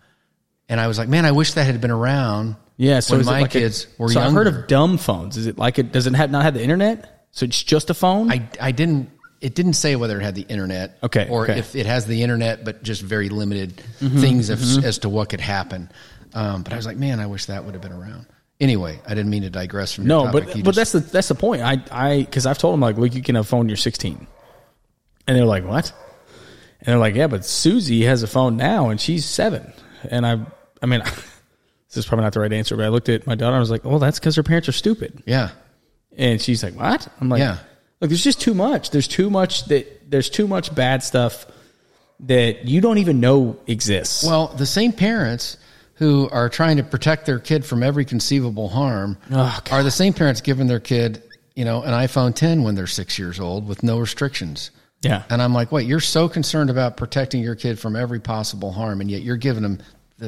And 0.68 0.80
I 0.80 0.86
was 0.86 0.98
like, 0.98 1.08
man, 1.08 1.26
I 1.26 1.32
wish 1.32 1.54
that 1.54 1.64
had 1.64 1.80
been 1.80 1.90
around. 1.90 2.56
Yeah. 2.76 3.00
So 3.00 3.16
when 3.16 3.26
my 3.26 3.40
like 3.42 3.54
a- 3.54 3.60
kids 3.60 3.86
were 3.98 4.08
so 4.08 4.20
younger. 4.20 4.40
I've 4.40 4.46
heard 4.46 4.54
of 4.62 4.66
dumb 4.68 4.98
phones. 4.98 5.36
Is 5.36 5.46
it 5.46 5.58
like 5.58 5.78
it, 5.78 5.92
does 5.92 6.06
it 6.06 6.14
have, 6.14 6.30
not 6.30 6.42
have 6.42 6.54
the 6.54 6.62
internet? 6.62 7.26
So 7.32 7.44
it's 7.44 7.62
just 7.62 7.90
a 7.90 7.94
phone? 7.94 8.30
I 8.32 8.48
I 8.60 8.72
didn't. 8.72 9.10
It 9.40 9.54
didn't 9.54 9.74
say 9.74 9.94
whether 9.96 10.18
it 10.18 10.22
had 10.22 10.34
the 10.34 10.46
internet, 10.48 10.96
Okay, 11.02 11.28
or 11.28 11.42
okay. 11.44 11.58
if 11.58 11.76
it 11.76 11.84
has 11.84 12.06
the 12.06 12.22
internet, 12.22 12.64
but 12.64 12.82
just 12.82 13.02
very 13.02 13.28
limited 13.28 13.82
Mm-hmm, 14.00 14.20
things 14.20 14.48
of, 14.48 14.58
as 14.84 14.98
to 15.00 15.08
what 15.10 15.28
could 15.28 15.40
happen. 15.40 15.90
Um, 16.32 16.62
but 16.62 16.72
I 16.72 16.76
was 16.76 16.86
like, 16.86 16.96
man, 16.96 17.20
I 17.20 17.26
wish 17.26 17.46
that 17.46 17.64
would 17.64 17.74
have 17.74 17.82
been 17.82 17.92
around. 17.92 18.24
Anyway, 18.58 19.00
I 19.06 19.10
didn't 19.10 19.28
mean 19.30 19.42
to 19.42 19.50
digress 19.50 19.92
from 19.92 20.06
your 20.06 20.24
No, 20.24 20.32
but 20.32 20.56
You 20.56 20.62
but 20.62 20.74
just- 20.74 20.92
that's 20.94 21.06
the 21.06 21.12
that's 21.12 21.28
the 21.28 21.34
point. 21.34 21.60
I 21.62 21.82
I 21.90 22.18
because 22.20 22.46
I've 22.46 22.56
told 22.56 22.72
them 22.72 22.80
like, 22.80 22.96
look, 22.96 23.14
you 23.14 23.20
can 23.22 23.34
have 23.34 23.44
a 23.44 23.48
phone. 23.48 23.68
You're 23.68 23.76
16, 23.76 24.26
and 25.26 25.36
they're 25.36 25.44
like, 25.44 25.64
what? 25.66 25.92
And 26.80 26.86
they're 26.88 26.98
like, 26.98 27.14
yeah, 27.14 27.26
but 27.26 27.44
Susie 27.44 28.04
has 28.04 28.22
a 28.22 28.26
phone 28.26 28.56
now, 28.56 28.88
and 28.90 29.00
she's 29.00 29.24
seven. 29.26 29.72
And 30.10 30.24
I 30.26 30.40
I 30.82 30.86
mean, 30.86 31.02
this 31.94 32.04
is 32.04 32.08
probably 32.08 32.24
not 32.24 32.32
the 32.32 32.40
right 32.40 32.52
answer, 32.52 32.76
but 32.76 32.84
I 32.84 32.88
looked 32.88 33.08
at 33.08 33.26
my 33.26 33.34
daughter. 33.34 33.50
and 33.52 33.56
I 33.56 33.60
was 33.60 33.70
like, 33.70 33.84
well, 33.84 33.98
that's 33.98 34.18
because 34.18 34.36
her 34.36 34.42
parents 34.42 34.68
are 34.68 34.72
stupid. 34.72 35.22
yeah, 35.26 35.50
And 36.16 36.40
she's 36.40 36.62
like, 36.62 36.74
what? 36.74 37.06
I'm 37.20 37.28
like, 37.28 37.38
Yeah. 37.40 37.58
Look, 38.00 38.10
there's 38.10 38.24
just 38.24 38.40
too 38.40 38.54
much. 38.54 38.90
There's 38.90 39.08
too 39.08 39.30
much 39.30 39.64
that 39.66 40.10
there's 40.10 40.28
too 40.28 40.46
much 40.46 40.74
bad 40.74 41.02
stuff 41.02 41.46
that 42.20 42.66
you 42.66 42.80
don't 42.80 42.98
even 42.98 43.20
know 43.20 43.58
exists. 43.66 44.24
Well, 44.24 44.48
the 44.48 44.66
same 44.66 44.92
parents 44.92 45.56
who 45.94 46.28
are 46.30 46.48
trying 46.48 46.76
to 46.78 46.82
protect 46.82 47.24
their 47.26 47.38
kid 47.38 47.64
from 47.64 47.82
every 47.82 48.04
conceivable 48.04 48.68
harm 48.68 49.16
Oh, 49.30 49.58
are 49.70 49.82
the 49.82 49.90
same 49.90 50.12
parents 50.12 50.40
giving 50.40 50.66
their 50.66 50.80
kid, 50.80 51.22
you 51.54 51.64
know, 51.64 51.82
an 51.82 51.92
iPhone 51.92 52.34
10 52.34 52.62
when 52.64 52.74
they're 52.74 52.86
six 52.88 53.18
years 53.18 53.38
old 53.38 53.66
with 53.68 53.82
no 53.82 53.98
restrictions. 54.00 54.70
yeah. 55.02 55.22
And 55.30 55.40
I'm 55.40 55.54
like, 55.54 55.70
wait, 55.70 55.86
you're 55.86 56.00
so 56.00 56.28
concerned 56.28 56.68
about 56.70 56.96
protecting 56.96 57.42
your 57.42 57.54
kid 57.54 57.78
from 57.78 57.94
every 57.94 58.20
possible 58.20 58.72
harm, 58.72 59.00
and 59.00 59.10
yet 59.10 59.22
you're 59.22 59.36
giving 59.36 59.62
them 59.62 59.78
the, 59.78 59.84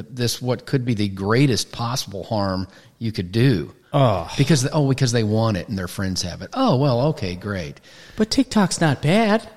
this 0.09 0.41
what 0.41 0.65
could 0.65 0.85
be 0.85 0.93
the 0.93 1.07
greatest 1.09 1.71
possible 1.71 2.23
harm 2.23 2.67
you 2.99 3.11
could 3.11 3.31
do. 3.31 3.73
Oh. 3.93 4.29
because 4.37 4.67
oh, 4.73 4.89
because 4.89 5.11
they 5.13 5.23
want 5.23 5.55
it 5.57 5.69
and 5.69 5.77
their 5.77 5.87
friends 5.87 6.21
have 6.23 6.41
it. 6.41 6.49
Oh 6.53 6.75
well, 6.77 7.01
okay, 7.09 7.35
great. 7.35 7.79
But 8.17 8.29
TikTok's 8.29 8.81
not 8.81 9.01
bad. 9.01 9.47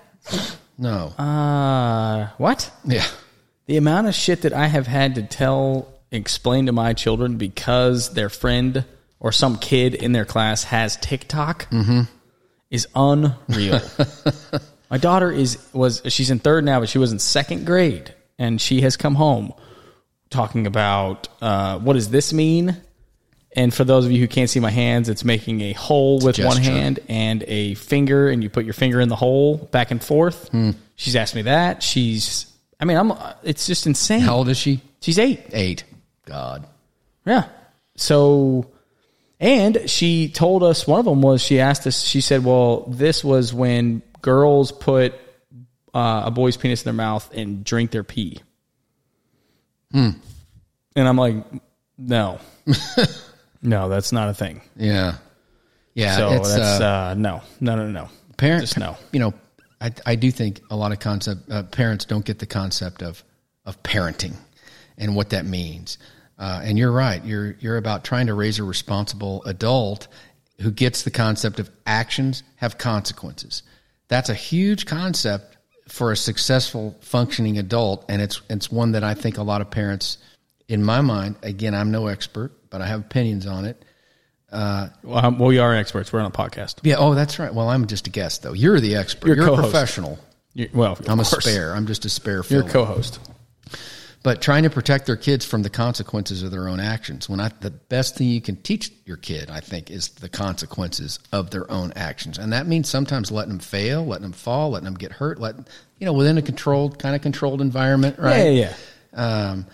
No, 0.79 1.09
Uh, 1.19 2.29
what? 2.39 2.71
yeah, 2.85 3.05
The 3.67 3.77
amount 3.77 4.07
of 4.07 4.15
shit 4.15 4.43
that 4.43 4.53
I 4.53 4.67
have 4.67 4.87
had 4.87 5.17
to 5.17 5.23
tell, 5.23 5.89
explain 6.11 6.67
to 6.67 6.73
my 6.73 6.93
children 6.95 7.37
because 7.37 8.15
their 8.15 8.29
friend 8.31 8.85
or 9.19 9.33
some 9.33 9.59
kid 9.59 9.95
in 9.95 10.13
their 10.13 10.25
class 10.25 10.65
has 10.65 10.97
TikTok 10.97 11.69
is 12.71 12.87
unreal. 12.95 13.81
my 14.91 14.97
daughter 14.99 15.31
is 15.31 15.59
was 15.73 16.01
she's 16.09 16.31
in 16.31 16.39
third 16.39 16.65
now, 16.65 16.81
but 16.81 16.89
she 16.89 16.99
was 16.99 17.13
in 17.13 17.19
second 17.19 17.67
grade, 17.67 18.15
and 18.39 18.61
she 18.61 18.81
has 18.83 18.97
come 18.97 19.17
home 19.17 19.53
talking 20.31 20.67
about 20.67 21.29
uh, 21.43 21.79
what 21.79 21.95
does 21.95 22.11
this 22.11 22.33
mean. 22.33 22.77
And 23.57 23.75
for 23.75 23.83
those 23.83 24.05
of 24.07 24.13
you 24.13 24.21
who 24.21 24.29
can't 24.29 24.49
see 24.49 24.61
my 24.61 24.71
hands, 24.71 25.09
it's 25.09 25.25
making 25.25 25.61
a 25.61 25.73
hole 25.73 26.21
with 26.21 26.39
one 26.39 26.57
gesture. 26.59 26.71
hand 26.71 27.01
and 27.09 27.43
a 27.49 27.75
finger, 27.75 28.29
and 28.29 28.45
you 28.45 28.49
put 28.49 28.65
your 28.65 28.75
finger 28.75 29.01
in 29.01 29.09
the 29.09 29.17
hole 29.17 29.57
back 29.57 29.91
and 29.91 30.03
forth. 30.03 30.51
She's 30.95 31.17
asked 31.17 31.35
me 31.35 31.43
that. 31.43 31.83
She's, 31.83 32.47
I 32.79 32.85
mean, 32.85 32.97
I'm. 32.97 33.13
It's 33.43 33.67
just 33.67 33.87
insane. 33.89 34.21
how 34.21 34.37
old 34.37 34.49
is 34.49 34.57
she? 34.57 34.81
She's 35.01 35.19
eight. 35.19 35.41
Eight. 35.53 35.83
God, 36.27 36.65
Yeah. 37.27 37.49
So, 37.97 38.71
and 39.41 39.91
she 39.91 40.29
told 40.29 40.63
us 40.63 40.87
one 40.87 41.01
of 41.01 41.05
them 41.05 41.21
was 41.21 41.43
she 41.43 41.59
asked 41.59 41.87
us. 41.89 42.03
She 42.05 42.21
said, 42.21 42.45
"Well, 42.45 42.83
this 42.89 43.25
was 43.25 43.53
when 43.53 44.03
girls 44.23 44.71
put 44.71 45.15
uh, 45.93 46.23
a 46.27 46.31
boy's 46.31 46.57
penis 46.57 46.83
in 46.83 46.85
their 46.85 46.93
mouth 46.95 47.29
and 47.35 47.65
drink 47.65 47.91
their 47.91 48.05
pee." 48.05 48.41
Hmm. 49.93 50.11
And 50.97 51.09
I'm 51.09 51.17
like, 51.17 51.37
no, 51.99 52.41
no, 53.63 53.89
that's 53.89 54.13
not 54.13 54.29
a 54.29 54.35
thing. 54.35 54.61
yeah, 54.77 55.17
yeah. 55.95 56.17
So 56.17 56.31
that's 56.31 56.81
uh, 56.81 56.85
uh, 56.85 57.15
no, 57.17 57.43
no, 57.61 57.77
no, 57.77 57.89
no. 57.89 58.09
parents 58.37 58.77
no. 58.77 58.97
You 59.13 59.21
know, 59.21 59.35
I 59.81 59.93
I 60.07 60.15
do 60.15 60.31
think 60.31 60.61
a 60.71 60.77
lot 60.77 60.93
of 60.93 60.99
concept 61.01 61.51
uh, 61.51 61.63
parents 61.65 62.05
don't 62.05 62.25
get 62.25 62.39
the 62.39 62.47
concept 62.47 63.03
of 63.03 63.23
of 63.65 63.83
parenting 63.83 64.35
and 64.99 65.15
what 65.15 65.31
that 65.31 65.45
means. 65.45 65.99
Uh, 66.39 66.61
and 66.65 66.79
you're 66.79 66.93
right. 66.93 67.25
You're 67.25 67.57
you're 67.61 67.77
about 67.77 68.05
trying 68.05 68.27
to 68.29 68.35
raise 68.35 68.59
a 68.59 68.65
responsible 68.65 69.43
adult 69.45 70.09
who 70.61 70.71
gets 70.71 71.03
the 71.03 71.11
concept 71.11 71.59
of 71.59 71.71
actions 71.87 72.43
have 72.57 72.79
consequences. 72.79 73.63
That's 74.09 74.29
a 74.29 74.35
huge 74.35 74.87
concept 74.87 75.57
for 75.91 76.13
a 76.13 76.17
successful 76.17 76.97
functioning 77.01 77.59
adult, 77.59 78.05
and 78.09 78.23
it's 78.23 78.41
it's 78.49 78.71
one 78.71 78.93
that 78.93 79.05
I 79.05 79.15
think 79.15 79.39
a 79.39 79.43
lot 79.43 79.61
of 79.61 79.71
parents, 79.71 80.19
in 80.69 80.83
my 80.83 81.01
mind, 81.01 81.37
again, 81.43 81.75
I'm 81.75 81.91
no 81.91 82.07
expert, 82.07 82.53
but 82.71 82.81
I 82.81 82.87
have 82.87 83.01
opinions 83.01 83.47
on 83.47 83.65
it. 83.65 83.85
Well, 84.53 84.91
um, 85.05 85.39
well, 85.39 85.49
we 85.49 85.59
are 85.59 85.75
experts. 85.75 86.13
We're 86.13 86.21
on 86.21 86.27
a 86.27 86.31
podcast. 86.31 86.81
Yeah. 86.83 86.97
Oh, 86.99 87.15
that's 87.15 87.39
right. 87.39 87.53
Well, 87.53 87.69
I'm 87.69 87.87
just 87.87 88.07
a 88.07 88.11
guest, 88.11 88.43
though. 88.43 88.53
You're 88.53 88.81
the 88.81 88.97
expert. 88.97 89.29
You're 89.29 89.37
You're, 89.37 89.53
a 89.53 89.57
professional. 89.57 90.19
You're, 90.55 90.69
well, 90.75 90.99
I'm 91.07 91.21
a 91.21 91.25
spare. 91.25 91.75
I'm 91.75 91.87
just 91.87 92.05
a 92.05 92.09
spare. 92.09 92.35
You're 92.35 92.43
filler. 92.43 92.69
a 92.69 92.71
co-host. 92.71 93.21
But 94.23 94.43
trying 94.43 94.65
to 94.65 94.71
protect 94.71 95.07
their 95.07 95.17
kids 95.17 95.45
from 95.45 95.63
the 95.63 95.71
consequences 95.71 96.43
of 96.43 96.51
their 96.51 96.69
own 96.69 96.79
actions. 96.79 97.29
When 97.29 97.41
I, 97.41 97.51
the 97.61 97.71
best 97.71 98.17
thing 98.17 98.29
you 98.29 98.41
can 98.41 98.57
teach 98.57 98.93
your 99.07 99.17
kid, 99.17 99.51
I 99.51 99.61
think, 99.61 99.91
is 99.91 100.09
the 100.09 100.29
consequences 100.29 101.19
of 101.33 101.51
their 101.51 101.71
own 101.71 101.93
actions, 101.97 102.39
and 102.39 102.53
that 102.53 102.67
means 102.67 102.89
sometimes 102.89 103.31
letting 103.31 103.53
them 103.53 103.61
fail, 103.61 104.05
letting 104.05 104.23
them 104.23 104.33
fall, 104.33 104.71
letting 104.71 104.85
them 104.85 104.95
get 104.95 105.13
hurt, 105.13 105.41
letting 105.41 105.67
you 105.99 106.07
know 106.07 106.13
within 106.13 106.39
a 106.39 106.43
controlled 106.43 106.99
kind 106.99 107.15
of 107.15 107.23
controlled 107.23 107.61
environment, 107.61 108.19
right? 108.19 108.45
Yeah, 108.45 108.51
yeah, 108.51 108.75
yeah. 109.13 109.51
Um, 109.51 109.67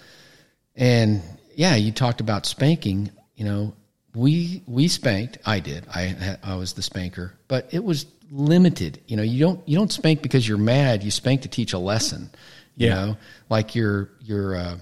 and 0.77 1.23
yeah, 1.55 1.75
you 1.75 1.93
talked 1.93 2.21
about 2.21 2.47
spanking. 2.47 3.11
You 3.35 3.45
know, 3.45 3.75
we 4.15 4.63
we 4.67 4.89
spanked. 4.89 5.39
I 5.45 5.61
did. 5.61 5.87
I 5.93 6.39
I 6.43 6.57
was 6.57 6.75
the 6.75 6.83
spanker, 6.83 7.35
but 7.49 7.69
it 7.73 7.83
was 7.83 8.07
limited. 8.31 9.01
You 9.07 9.17
know, 9.17 9.23
you 9.23 9.41
don't 9.41 9.67
you 9.69 9.77
don't 9.77 9.93
spank 9.93 10.23
because 10.23 10.47
you're 10.47 10.59
mad. 10.59 11.03
You 11.03 11.11
spank 11.11 11.43
to 11.43 11.49
teach 11.49 11.73
a 11.73 11.79
lesson. 11.79 12.31
You 12.77 12.89
Yeah. 12.89 12.95
know, 12.95 13.17
like 13.49 13.75
your 13.75 14.11
your 14.21 14.55
uh, 14.55 14.77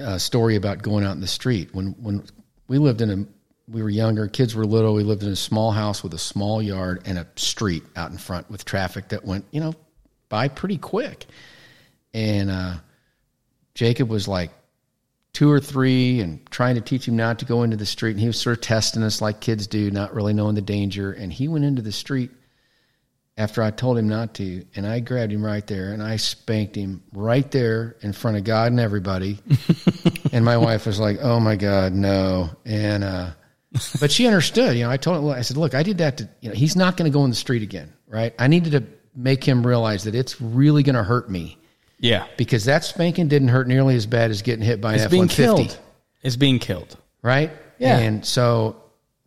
uh, 0.00 0.18
story 0.18 0.56
about 0.56 0.82
going 0.82 1.04
out 1.04 1.14
in 1.14 1.20
the 1.20 1.26
street. 1.26 1.70
When 1.74 1.92
when 2.00 2.24
we 2.68 2.78
lived 2.78 3.00
in 3.00 3.10
a 3.10 3.26
we 3.70 3.82
were 3.82 3.90
younger 3.90 4.28
kids 4.28 4.54
were 4.54 4.64
little 4.64 4.94
we 4.94 5.02
lived 5.02 5.22
in 5.22 5.30
a 5.30 5.36
small 5.36 5.72
house 5.72 6.02
with 6.02 6.14
a 6.14 6.18
small 6.18 6.62
yard 6.62 7.02
and 7.04 7.18
a 7.18 7.26
street 7.36 7.82
out 7.96 8.10
in 8.10 8.16
front 8.16 8.50
with 8.50 8.64
traffic 8.64 9.08
that 9.10 9.24
went 9.26 9.44
you 9.50 9.60
know 9.60 9.74
by 10.28 10.48
pretty 10.48 10.78
quick. 10.78 11.26
And 12.14 12.50
uh, 12.50 12.74
jacob 13.74 14.08
was 14.08 14.26
like 14.26 14.50
two 15.34 15.50
or 15.50 15.60
three 15.60 16.20
and 16.20 16.50
trying 16.50 16.74
to 16.76 16.80
teach 16.80 17.06
him 17.06 17.16
not 17.16 17.38
to 17.40 17.44
go 17.44 17.62
into 17.62 17.76
the 17.76 17.86
street. 17.86 18.12
And 18.12 18.20
he 18.20 18.26
was 18.26 18.40
sort 18.40 18.56
of 18.56 18.62
testing 18.62 19.02
us 19.02 19.20
like 19.20 19.40
kids 19.40 19.66
do 19.66 19.90
not 19.90 20.14
really 20.14 20.32
knowing 20.32 20.54
the 20.54 20.62
danger. 20.62 21.12
And 21.12 21.32
he 21.32 21.46
went 21.48 21.64
into 21.64 21.82
the 21.82 21.92
street 21.92 22.30
after 23.38 23.62
I 23.62 23.70
told 23.70 23.96
him 23.96 24.08
not 24.08 24.34
to, 24.34 24.64
and 24.76 24.86
I 24.86 25.00
grabbed 25.00 25.32
him 25.32 25.42
right 25.44 25.66
there 25.66 25.92
and 25.92 26.02
I 26.02 26.16
spanked 26.16 26.74
him 26.74 27.02
right 27.12 27.50
there 27.50 27.96
in 28.02 28.12
front 28.12 28.36
of 28.36 28.44
God 28.44 28.72
and 28.72 28.80
everybody. 28.80 29.38
and 30.32 30.44
my 30.44 30.58
wife 30.58 30.84
was 30.86 30.98
like, 31.00 31.18
"Oh 31.22 31.40
my 31.40 31.56
God, 31.56 31.92
no!" 31.94 32.50
And 32.66 33.04
uh, 33.04 33.30
but 34.00 34.10
she 34.10 34.26
understood. 34.26 34.76
You 34.76 34.84
know, 34.84 34.90
I 34.90 34.96
told 34.96 35.24
her, 35.32 35.38
I 35.38 35.42
said, 35.42 35.56
"Look, 35.56 35.74
I 35.74 35.82
did 35.82 35.98
that 35.98 36.18
to 36.18 36.28
you 36.40 36.48
know, 36.50 36.54
he's 36.54 36.76
not 36.76 36.96
going 36.96 37.10
to 37.10 37.14
go 37.16 37.24
in 37.24 37.30
the 37.30 37.36
street 37.36 37.62
again, 37.62 37.92
right? 38.08 38.34
I 38.38 38.48
needed 38.48 38.72
to 38.72 38.84
make 39.14 39.44
him 39.44 39.66
realize 39.66 40.04
that 40.04 40.14
it's 40.14 40.40
really 40.40 40.82
going 40.82 40.94
to 40.96 41.02
hurt 41.02 41.28
me 41.30 41.58
Yeah. 41.98 42.26
because 42.36 42.66
that 42.66 42.84
spanking 42.84 43.26
didn't 43.28 43.48
hurt 43.48 43.66
nearly 43.66 43.96
as 43.96 44.06
bad 44.06 44.30
as 44.30 44.42
getting 44.42 44.64
hit 44.64 44.80
by 44.80 44.94
an 44.94 45.00
F 45.00 45.12
one 45.12 45.28
fifty." 45.28 45.42
killed. 45.42 45.78
It's 46.22 46.36
being 46.36 46.58
killed. 46.58 46.96
right? 47.22 47.50
Yeah. 47.78 47.98
And 47.98 48.24
so 48.26 48.76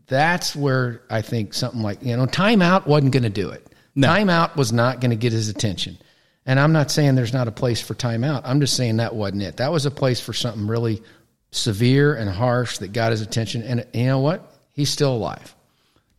that's 0.07 0.53
where 0.55 1.01
I 1.09 1.21
think 1.21 1.53
something 1.53 1.81
like, 1.81 2.03
you 2.03 2.17
know, 2.17 2.25
timeout 2.25 2.85
wasn't 2.85 3.13
going 3.13 3.23
to 3.23 3.29
do 3.29 3.49
it. 3.49 3.65
No. 3.95 4.07
Timeout 4.07 4.55
was 4.55 4.71
not 4.71 5.01
going 5.01 5.11
to 5.11 5.17
get 5.17 5.31
his 5.33 5.49
attention. 5.49 5.97
And 6.45 6.59
I'm 6.59 6.71
not 6.71 6.89
saying 6.91 7.15
there's 7.15 7.33
not 7.33 7.47
a 7.47 7.51
place 7.51 7.81
for 7.81 7.93
timeout. 7.93 8.41
I'm 8.45 8.59
just 8.61 8.75
saying 8.75 8.97
that 8.97 9.13
wasn't 9.13 9.43
it. 9.43 9.57
That 9.57 9.71
was 9.71 9.85
a 9.85 9.91
place 9.91 10.19
for 10.19 10.33
something 10.33 10.65
really 10.67 11.03
severe 11.51 12.15
and 12.15 12.29
harsh 12.29 12.79
that 12.79 12.93
got 12.93 13.11
his 13.11 13.21
attention. 13.21 13.61
And 13.63 13.85
you 13.93 14.05
know 14.05 14.19
what? 14.19 14.51
He's 14.73 14.89
still 14.89 15.13
alive. 15.13 15.53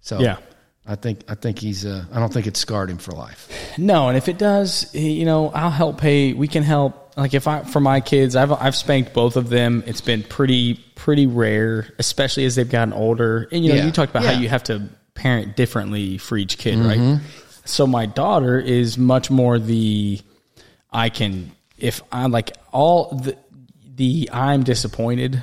So 0.00 0.20
Yeah. 0.20 0.36
I 0.84 0.96
think 0.96 1.20
I 1.28 1.36
think 1.36 1.60
he's 1.60 1.86
uh, 1.86 2.04
I 2.12 2.18
don't 2.18 2.32
think 2.32 2.48
it 2.48 2.56
scarred 2.56 2.90
him 2.90 2.98
for 2.98 3.12
life. 3.12 3.48
No, 3.78 4.08
and 4.08 4.16
if 4.16 4.28
it 4.28 4.36
does, 4.36 4.92
you 4.92 5.24
know, 5.24 5.48
I'll 5.50 5.70
help 5.70 5.98
pay. 6.00 6.32
We 6.32 6.48
can 6.48 6.64
help. 6.64 7.12
Like 7.16 7.34
if 7.34 7.46
I 7.46 7.62
for 7.62 7.78
my 7.78 8.00
kids, 8.00 8.34
I've 8.34 8.50
I've 8.50 8.74
spanked 8.74 9.12
both 9.14 9.36
of 9.36 9.48
them. 9.48 9.84
It's 9.86 10.00
been 10.00 10.24
pretty 10.24 10.74
pretty 10.96 11.28
rare, 11.28 11.94
especially 12.00 12.46
as 12.46 12.56
they've 12.56 12.68
gotten 12.68 12.92
older. 12.94 13.48
And 13.52 13.64
you 13.64 13.70
know, 13.70 13.76
Yeah. 13.76 13.84
you 13.86 13.92
talked 13.92 14.10
about 14.10 14.24
Yeah. 14.24 14.32
how 14.32 14.40
you 14.40 14.48
have 14.48 14.64
to 14.64 14.88
parent 15.14 15.54
differently 15.54 16.18
for 16.18 16.36
each 16.36 16.58
kid, 16.58 16.80
right? 16.80 17.20
So 17.64 17.86
my 17.86 18.06
daughter 18.06 18.58
is 18.58 18.98
much 18.98 19.30
more 19.30 19.58
the 19.58 20.20
I 20.90 21.08
can 21.08 21.52
if 21.78 22.02
I'm 22.12 22.30
like 22.32 22.52
all 22.72 23.14
the 23.14 23.36
the 23.94 24.30
I'm 24.32 24.62
disappointed 24.64 25.42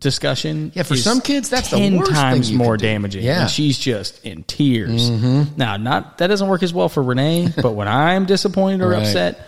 discussion. 0.00 0.70
Yeah, 0.74 0.82
for 0.82 0.96
some 0.96 1.20
kids, 1.20 1.48
that's 1.48 1.70
the 1.70 1.78
10 1.78 1.96
worst 1.96 2.10
times 2.12 2.52
more 2.52 2.76
damaging. 2.76 3.24
Yeah. 3.24 3.42
and 3.42 3.50
she's 3.50 3.78
just 3.78 4.24
in 4.24 4.42
tears. 4.44 5.10
Mm-hmm. 5.10 5.56
Now, 5.56 5.76
not 5.76 6.18
that 6.18 6.26
doesn't 6.26 6.48
work 6.48 6.62
as 6.62 6.74
well 6.74 6.88
for 6.88 7.02
Renee, 7.02 7.48
but 7.62 7.72
when 7.72 7.88
I'm 7.88 8.26
disappointed 8.26 8.82
or 8.82 8.90
Right. 8.90 9.02
upset, 9.06 9.40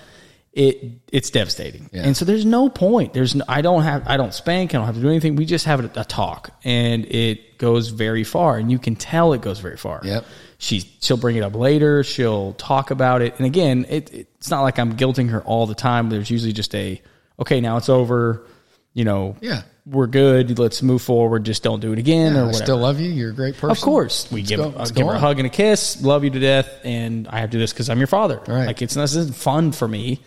it 0.53 0.83
it's 1.13 1.29
devastating. 1.31 1.91
Yeah. 1.93 2.05
And 2.05 2.17
so 2.17 2.25
there's 2.25 2.47
no 2.47 2.71
point. 2.71 3.13
There's 3.13 3.35
no, 3.35 3.45
I 3.47 3.61
don't 3.61 3.83
have 3.83 4.09
I 4.09 4.17
don't 4.17 4.33
spank. 4.33 4.75
I 4.75 4.79
don't 4.79 4.87
have 4.87 4.95
to 4.95 5.03
do 5.03 5.09
anything. 5.11 5.37
We 5.37 5.45
just 5.45 5.67
have 5.67 5.81
a, 5.85 6.01
a 6.01 6.05
talk, 6.05 6.51
and 6.65 7.05
it 7.05 7.59
goes 7.59 7.89
very 7.89 8.25
far, 8.25 8.57
and 8.57 8.71
you 8.71 8.79
can 8.79 8.97
tell 8.97 9.35
it 9.35 9.43
goes 9.43 9.61
very 9.61 9.77
far. 9.77 10.01
Yep. 10.05 10.25
She's 10.59 10.87
she'll 11.03 11.17
bring 11.19 11.37
it 11.37 11.43
up 11.43 11.55
later. 11.55 12.03
She'll 12.03 12.53
talk 12.55 12.91
about 12.91 13.21
it, 13.23 13.35
and 13.39 13.47
again, 13.47 13.85
it, 13.89 14.11
it's 14.13 14.51
not 14.51 14.63
like 14.63 14.79
I'm 14.79 14.97
guilting 14.97 15.31
her 15.31 15.43
all 15.43 15.67
the 15.67 15.75
time. 15.75 16.09
There's 16.09 16.31
usually 16.31 16.53
just 16.53 16.75
a 16.75 17.01
okay, 17.39 17.61
now 17.61 17.77
it's 17.77 17.89
over. 17.89 18.47
You 18.95 19.05
know, 19.05 19.37
Yeah. 19.43 19.61
we're 19.85 20.07
good. 20.07 20.59
Let's 20.59 20.83
move 20.83 21.03
forward. 21.03 21.45
Just 21.45 21.63
don't 21.63 21.81
do 21.81 21.93
it 21.93 21.99
again 21.99 22.35
or 22.35 22.45
I 22.45 22.47
whatever. 22.47 22.65
still 22.65 22.79
love 22.79 22.99
you. 22.99 23.11
You're 23.11 23.29
a 23.33 23.35
great 23.35 23.55
person. 23.57 23.71
Of 23.71 23.81
course, 23.83 24.27
we 24.33 24.41
give 24.41 24.59
go- 24.59 24.73
uh, 24.75 24.87
give 24.87 25.07
her 25.07 25.13
a 25.13 25.19
hug 25.19 25.39
and 25.39 25.47
a 25.47 25.51
kiss. 25.51 26.01
Love 26.03 26.25
you 26.25 26.31
to 26.31 26.41
death, 26.41 26.71
and 26.83 27.29
I 27.29 27.41
have 27.41 27.51
to 27.51 27.57
do 27.57 27.59
this 27.59 27.75
because 27.75 27.91
I'm 27.91 27.99
your 27.99 28.07
father. 28.07 28.41
Right. 28.49 28.65
Like 28.67 28.81
it's 28.81 28.95
this 28.95 29.15
isn't 29.15 29.37
fun 29.37 29.73
for 29.73 29.87
me. 29.87 30.21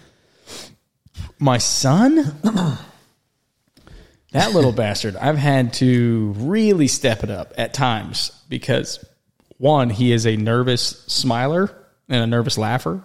My 1.40 1.58
son, 1.58 2.16
that 4.32 4.54
little 4.54 4.72
bastard, 4.84 5.16
I've 5.16 5.38
had 5.38 5.74
to 5.76 6.34
really 6.38 6.88
step 6.88 7.24
it 7.24 7.32
up 7.32 7.54
at 7.58 7.74
times 7.74 8.32
because 8.50 9.04
one, 9.60 9.92
he 9.92 10.12
is 10.12 10.26
a 10.26 10.36
nervous 10.36 11.04
smiler 11.06 11.70
and 12.08 12.24
a 12.24 12.28
nervous 12.28 12.58
laugher. 12.58 13.04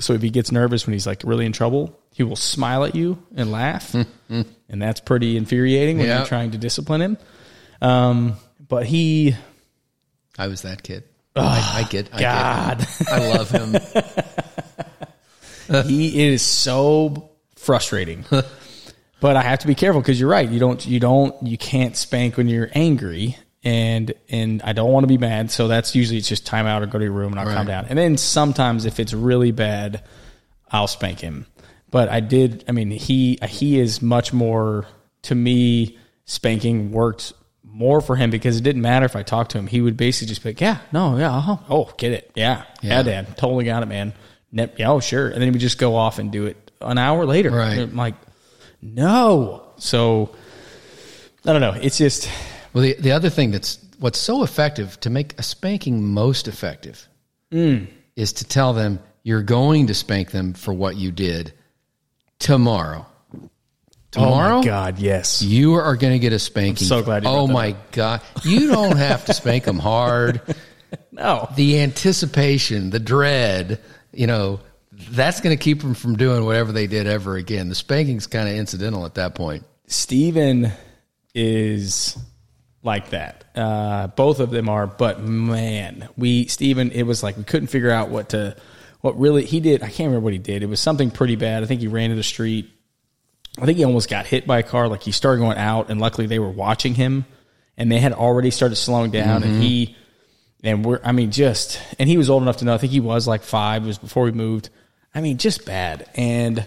So 0.00 0.14
if 0.14 0.22
he 0.22 0.30
gets 0.30 0.50
nervous 0.50 0.84
when 0.86 0.94
he's 0.94 1.06
like 1.06 1.22
really 1.24 1.46
in 1.46 1.52
trouble, 1.52 1.96
he 2.12 2.24
will 2.24 2.34
smile 2.34 2.82
at 2.84 2.94
you 2.96 3.22
and 3.36 3.52
laugh, 3.52 3.94
and 4.28 4.46
that's 4.68 4.98
pretty 5.00 5.36
infuriating 5.36 5.98
when 5.98 6.06
Yeah. 6.08 6.18
you're 6.18 6.26
trying 6.26 6.50
to 6.52 6.58
discipline 6.58 7.00
him. 7.02 7.18
Um, 7.80 8.34
but 8.68 8.86
he 8.86 9.36
I 10.38 10.48
was 10.48 10.62
that 10.62 10.82
kid. 10.82 11.04
I, 11.36 11.84
I 11.84 11.88
get. 11.90 12.08
I 12.12 12.20
God. 12.20 12.78
Get, 12.78 13.08
I 13.12 13.28
love 13.36 13.50
him. 13.50 13.76
he 15.86 16.28
is 16.28 16.42
so 16.42 17.30
frustrating. 17.56 18.24
but 19.20 19.36
I 19.36 19.42
have 19.42 19.60
to 19.60 19.66
be 19.66 19.74
careful 19.74 20.00
because 20.00 20.18
you're 20.20 20.28
right. 20.30 20.48
You 20.48 20.58
don't 20.58 20.84
you 20.86 21.00
don't 21.00 21.34
you 21.46 21.56
can't 21.58 21.96
spank 21.96 22.36
when 22.36 22.48
you're 22.48 22.70
angry. 22.74 23.36
And 23.64 24.12
and 24.28 24.60
I 24.62 24.72
don't 24.72 24.90
want 24.90 25.04
to 25.04 25.08
be 25.08 25.18
mad, 25.18 25.50
so 25.52 25.68
that's 25.68 25.94
usually 25.94 26.18
it's 26.18 26.28
just 26.28 26.44
time 26.44 26.66
out 26.66 26.82
or 26.82 26.86
go 26.86 26.98
to 26.98 27.04
your 27.04 27.12
room 27.12 27.32
and 27.32 27.40
I'll 27.40 27.46
calm 27.54 27.66
down. 27.66 27.86
And 27.88 27.96
then 27.96 28.16
sometimes 28.16 28.86
if 28.86 28.98
it's 28.98 29.12
really 29.12 29.52
bad, 29.52 30.02
I'll 30.70 30.88
spank 30.88 31.20
him. 31.20 31.46
But 31.90 32.08
I 32.08 32.18
did. 32.20 32.64
I 32.66 32.72
mean, 32.72 32.90
he 32.90 33.38
he 33.48 33.78
is 33.78 34.02
much 34.02 34.32
more 34.32 34.86
to 35.22 35.34
me. 35.34 35.98
Spanking 36.24 36.90
worked 36.92 37.32
more 37.64 38.00
for 38.00 38.16
him 38.16 38.30
because 38.30 38.56
it 38.56 38.62
didn't 38.62 38.82
matter 38.82 39.06
if 39.06 39.14
I 39.16 39.22
talked 39.22 39.52
to 39.52 39.58
him. 39.58 39.66
He 39.66 39.80
would 39.80 39.96
basically 39.96 40.28
just 40.28 40.42
be 40.42 40.50
like, 40.50 40.60
"Yeah, 40.60 40.78
no, 40.92 41.16
yeah, 41.16 41.36
uh-huh. 41.36 41.56
oh, 41.68 41.92
get 41.98 42.12
it, 42.12 42.30
yeah, 42.34 42.64
yeah, 42.80 42.96
Yeah. 42.96 43.02
dad, 43.02 43.36
totally 43.36 43.64
got 43.64 43.82
it, 43.82 43.86
man. 43.86 44.12
Yeah, 44.52 44.68
oh, 44.86 45.00
sure." 45.00 45.26
And 45.26 45.34
then 45.34 45.42
he 45.42 45.50
would 45.50 45.60
just 45.60 45.78
go 45.78 45.94
off 45.96 46.18
and 46.18 46.30
do 46.32 46.46
it 46.46 46.70
an 46.80 46.98
hour 46.98 47.26
later. 47.26 47.50
Right. 47.50 47.78
I'm 47.78 47.96
like, 47.96 48.14
no. 48.80 49.64
So 49.76 50.34
I 51.44 51.52
don't 51.52 51.60
know. 51.60 51.72
It's 51.80 51.98
just 51.98 52.28
Well, 52.72 52.82
the, 52.82 52.94
the 52.94 53.12
other 53.12 53.30
thing 53.30 53.50
that's 53.50 53.78
what's 53.98 54.18
so 54.18 54.42
effective 54.42 54.98
to 55.00 55.10
make 55.10 55.38
a 55.38 55.42
spanking 55.42 56.04
most 56.04 56.48
effective 56.48 57.06
mm. 57.50 57.86
is 58.16 58.32
to 58.34 58.44
tell 58.44 58.72
them 58.72 58.98
you're 59.22 59.42
going 59.42 59.86
to 59.88 59.94
spank 59.94 60.30
them 60.30 60.54
for 60.54 60.72
what 60.72 60.96
you 60.96 61.12
did 61.12 61.52
tomorrow. 62.38 63.06
Tomorrow, 64.10 64.56
Oh 64.56 64.58
my 64.58 64.64
God, 64.64 64.98
yes. 64.98 65.40
you 65.40 65.74
are 65.74 65.96
going 65.96 66.12
to 66.12 66.18
get 66.18 66.34
a 66.34 66.38
spanking. 66.38 66.86
so 66.86 67.02
glad 67.02 67.24
oh 67.24 67.46
my 67.46 67.74
God, 67.92 68.20
you 68.44 68.68
don't 68.68 68.96
have 68.96 69.24
to 69.26 69.34
spank 69.34 69.64
them 69.64 69.78
hard. 69.78 70.40
No. 71.10 71.48
The 71.56 71.80
anticipation, 71.80 72.90
the 72.90 72.98
dread, 72.98 73.80
you 74.12 74.26
know, 74.26 74.60
that's 74.92 75.40
going 75.40 75.56
to 75.56 75.62
keep 75.62 75.80
them 75.80 75.94
from 75.94 76.16
doing 76.16 76.44
whatever 76.44 76.72
they 76.72 76.86
did 76.86 77.06
ever 77.06 77.36
again. 77.36 77.68
The 77.68 77.74
spanking's 77.74 78.26
kind 78.26 78.48
of 78.48 78.54
incidental 78.54 79.04
at 79.06 79.14
that 79.14 79.34
point. 79.34 79.64
Steven 79.86 80.70
is 81.34 82.16
like 82.82 83.10
that. 83.10 83.44
Uh, 83.54 84.08
both 84.08 84.40
of 84.40 84.50
them 84.50 84.68
are, 84.68 84.86
but 84.86 85.20
man, 85.20 86.08
we 86.16 86.46
Steven, 86.46 86.90
it 86.90 87.04
was 87.04 87.22
like 87.22 87.36
we 87.36 87.44
couldn't 87.44 87.68
figure 87.68 87.90
out 87.90 88.08
what 88.08 88.30
to 88.30 88.56
what 89.00 89.18
really 89.18 89.44
he 89.44 89.60
did, 89.60 89.82
I 89.82 89.86
can't 89.86 90.08
remember 90.08 90.24
what 90.24 90.32
he 90.32 90.38
did. 90.38 90.62
It 90.62 90.68
was 90.68 90.80
something 90.80 91.10
pretty 91.10 91.36
bad. 91.36 91.62
I 91.62 91.66
think 91.66 91.80
he 91.80 91.88
ran 91.88 92.10
to 92.10 92.16
the 92.16 92.22
street. 92.22 92.70
I 93.60 93.66
think 93.66 93.76
he 93.76 93.84
almost 93.84 94.08
got 94.08 94.26
hit 94.26 94.46
by 94.46 94.60
a 94.60 94.62
car. 94.62 94.88
Like 94.88 95.02
he 95.02 95.12
started 95.12 95.40
going 95.40 95.58
out, 95.58 95.90
and 95.90 96.00
luckily 96.00 96.26
they 96.26 96.38
were 96.38 96.50
watching 96.50 96.94
him, 96.94 97.26
and 97.76 97.90
they 97.92 97.98
had 97.98 98.12
already 98.12 98.50
started 98.50 98.76
slowing 98.76 99.10
down, 99.10 99.42
and 99.42 99.62
he. 99.62 99.96
And 100.64 100.84
we're, 100.84 101.00
I 101.02 101.10
mean, 101.10 101.32
just, 101.32 101.80
and 101.98 102.08
he 102.08 102.16
was 102.16 102.30
old 102.30 102.40
enough 102.44 102.58
to 102.58 102.64
know. 102.64 102.72
I 102.72 102.78
think 102.78 102.92
he 102.92 103.00
was 103.00 103.26
like 103.26 103.42
five. 103.42 103.82
It 103.82 103.86
was 103.88 103.98
before 103.98 104.22
we 104.22 104.30
moved. 104.30 104.70
I 105.12 105.20
mean, 105.20 105.36
just 105.36 105.66
bad. 105.66 106.08
And 106.14 106.64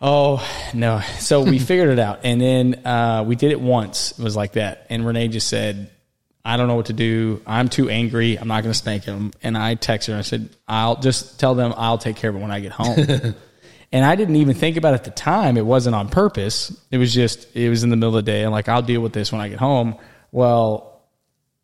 Oh 0.00 0.46
no! 0.74 1.00
So 1.18 1.42
we 1.42 1.58
figured 1.58 1.90
it 1.90 1.98
out, 1.98 2.20
and 2.24 2.40
then 2.40 2.86
uh, 2.86 3.24
we 3.26 3.36
did 3.36 3.50
it 3.50 3.60
once. 3.60 4.12
It 4.12 4.22
was 4.22 4.36
like 4.36 4.52
that, 4.52 4.86
and 4.90 5.04
Renee 5.06 5.28
just 5.28 5.48
said, 5.48 5.90
"I 6.44 6.56
don't 6.56 6.68
know 6.68 6.76
what 6.76 6.86
to 6.86 6.92
do. 6.92 7.42
I'm 7.46 7.68
too 7.68 7.88
angry. 7.88 8.38
I'm 8.38 8.48
not 8.48 8.62
going 8.62 8.72
to 8.72 8.78
spank 8.78 9.04
him." 9.04 9.32
And 9.42 9.58
I 9.58 9.74
texted 9.74 10.12
her. 10.12 10.18
I 10.18 10.22
said, 10.22 10.50
"I'll 10.68 10.96
just 11.00 11.40
tell 11.40 11.54
them 11.54 11.74
I'll 11.76 11.98
take 11.98 12.16
care 12.16 12.30
of 12.30 12.36
it 12.36 12.40
when 12.40 12.50
I 12.52 12.60
get 12.60 12.72
home." 12.72 12.96
and 13.92 14.04
I 14.04 14.14
didn't 14.14 14.36
even 14.36 14.54
think 14.54 14.76
about 14.76 14.94
it 14.94 14.98
at 14.98 15.04
the 15.04 15.10
time. 15.10 15.56
It 15.56 15.66
wasn't 15.66 15.96
on 15.96 16.08
purpose. 16.08 16.76
It 16.90 16.98
was 16.98 17.12
just 17.12 17.54
it 17.56 17.68
was 17.68 17.82
in 17.82 17.90
the 17.90 17.96
middle 17.96 18.16
of 18.16 18.24
the 18.24 18.30
day, 18.30 18.44
and 18.44 18.52
like 18.52 18.68
I'll 18.68 18.82
deal 18.82 19.00
with 19.00 19.12
this 19.12 19.32
when 19.32 19.40
I 19.40 19.48
get 19.48 19.58
home. 19.58 19.96
Well, 20.30 21.02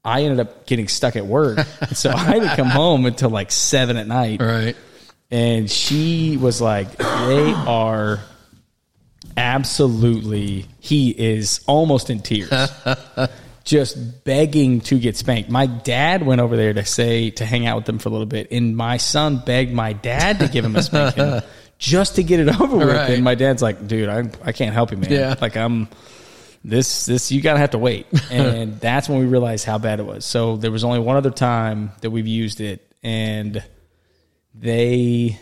I 0.04 0.22
ended 0.24 0.40
up 0.40 0.66
getting 0.66 0.88
stuck 0.88 1.16
at 1.16 1.24
work, 1.26 1.58
so 1.92 2.10
I 2.10 2.32
didn't 2.32 2.56
come 2.56 2.68
home 2.68 3.06
until 3.06 3.30
like 3.30 3.52
seven 3.52 3.96
at 3.96 4.06
night 4.06 4.40
Right. 4.42 4.76
And 5.34 5.68
she 5.68 6.36
was 6.36 6.60
like, 6.60 6.96
"They 6.96 7.52
are 7.52 8.20
absolutely." 9.36 10.66
He 10.78 11.10
is 11.10 11.60
almost 11.66 12.08
in 12.08 12.20
tears, 12.20 12.52
just 13.64 14.24
begging 14.24 14.80
to 14.82 14.98
get 15.00 15.16
spanked. 15.16 15.50
My 15.50 15.66
dad 15.66 16.24
went 16.24 16.40
over 16.40 16.56
there 16.56 16.72
to 16.72 16.84
say 16.84 17.30
to 17.30 17.44
hang 17.44 17.66
out 17.66 17.74
with 17.74 17.84
them 17.84 17.98
for 17.98 18.10
a 18.10 18.12
little 18.12 18.28
bit, 18.28 18.52
and 18.52 18.76
my 18.76 18.96
son 18.96 19.42
begged 19.44 19.72
my 19.72 19.92
dad 19.92 20.38
to 20.38 20.46
give 20.46 20.64
him 20.64 20.76
a 20.76 20.82
spanking 20.82 21.40
just 21.78 22.14
to 22.14 22.22
get 22.22 22.38
it 22.38 22.60
over 22.60 22.76
with. 22.76 22.88
Right. 22.88 23.10
And 23.10 23.24
my 23.24 23.34
dad's 23.34 23.60
like, 23.60 23.88
"Dude, 23.88 24.08
I 24.08 24.30
I 24.44 24.52
can't 24.52 24.72
help 24.72 24.92
you, 24.92 24.98
man. 24.98 25.10
Yeah. 25.10 25.34
Like 25.40 25.56
I'm." 25.56 25.88
This 26.66 27.04
this 27.04 27.30
you 27.30 27.42
gotta 27.42 27.58
have 27.58 27.72
to 27.72 27.78
wait, 27.78 28.06
and 28.30 28.80
that's 28.80 29.06
when 29.06 29.18
we 29.18 29.26
realized 29.26 29.66
how 29.66 29.76
bad 29.76 30.00
it 30.00 30.06
was. 30.06 30.24
So 30.24 30.56
there 30.56 30.70
was 30.70 30.82
only 30.82 30.98
one 30.98 31.16
other 31.16 31.30
time 31.30 31.92
that 32.00 32.10
we've 32.10 32.26
used 32.26 32.62
it, 32.62 32.90
and 33.02 33.62
they 34.54 35.38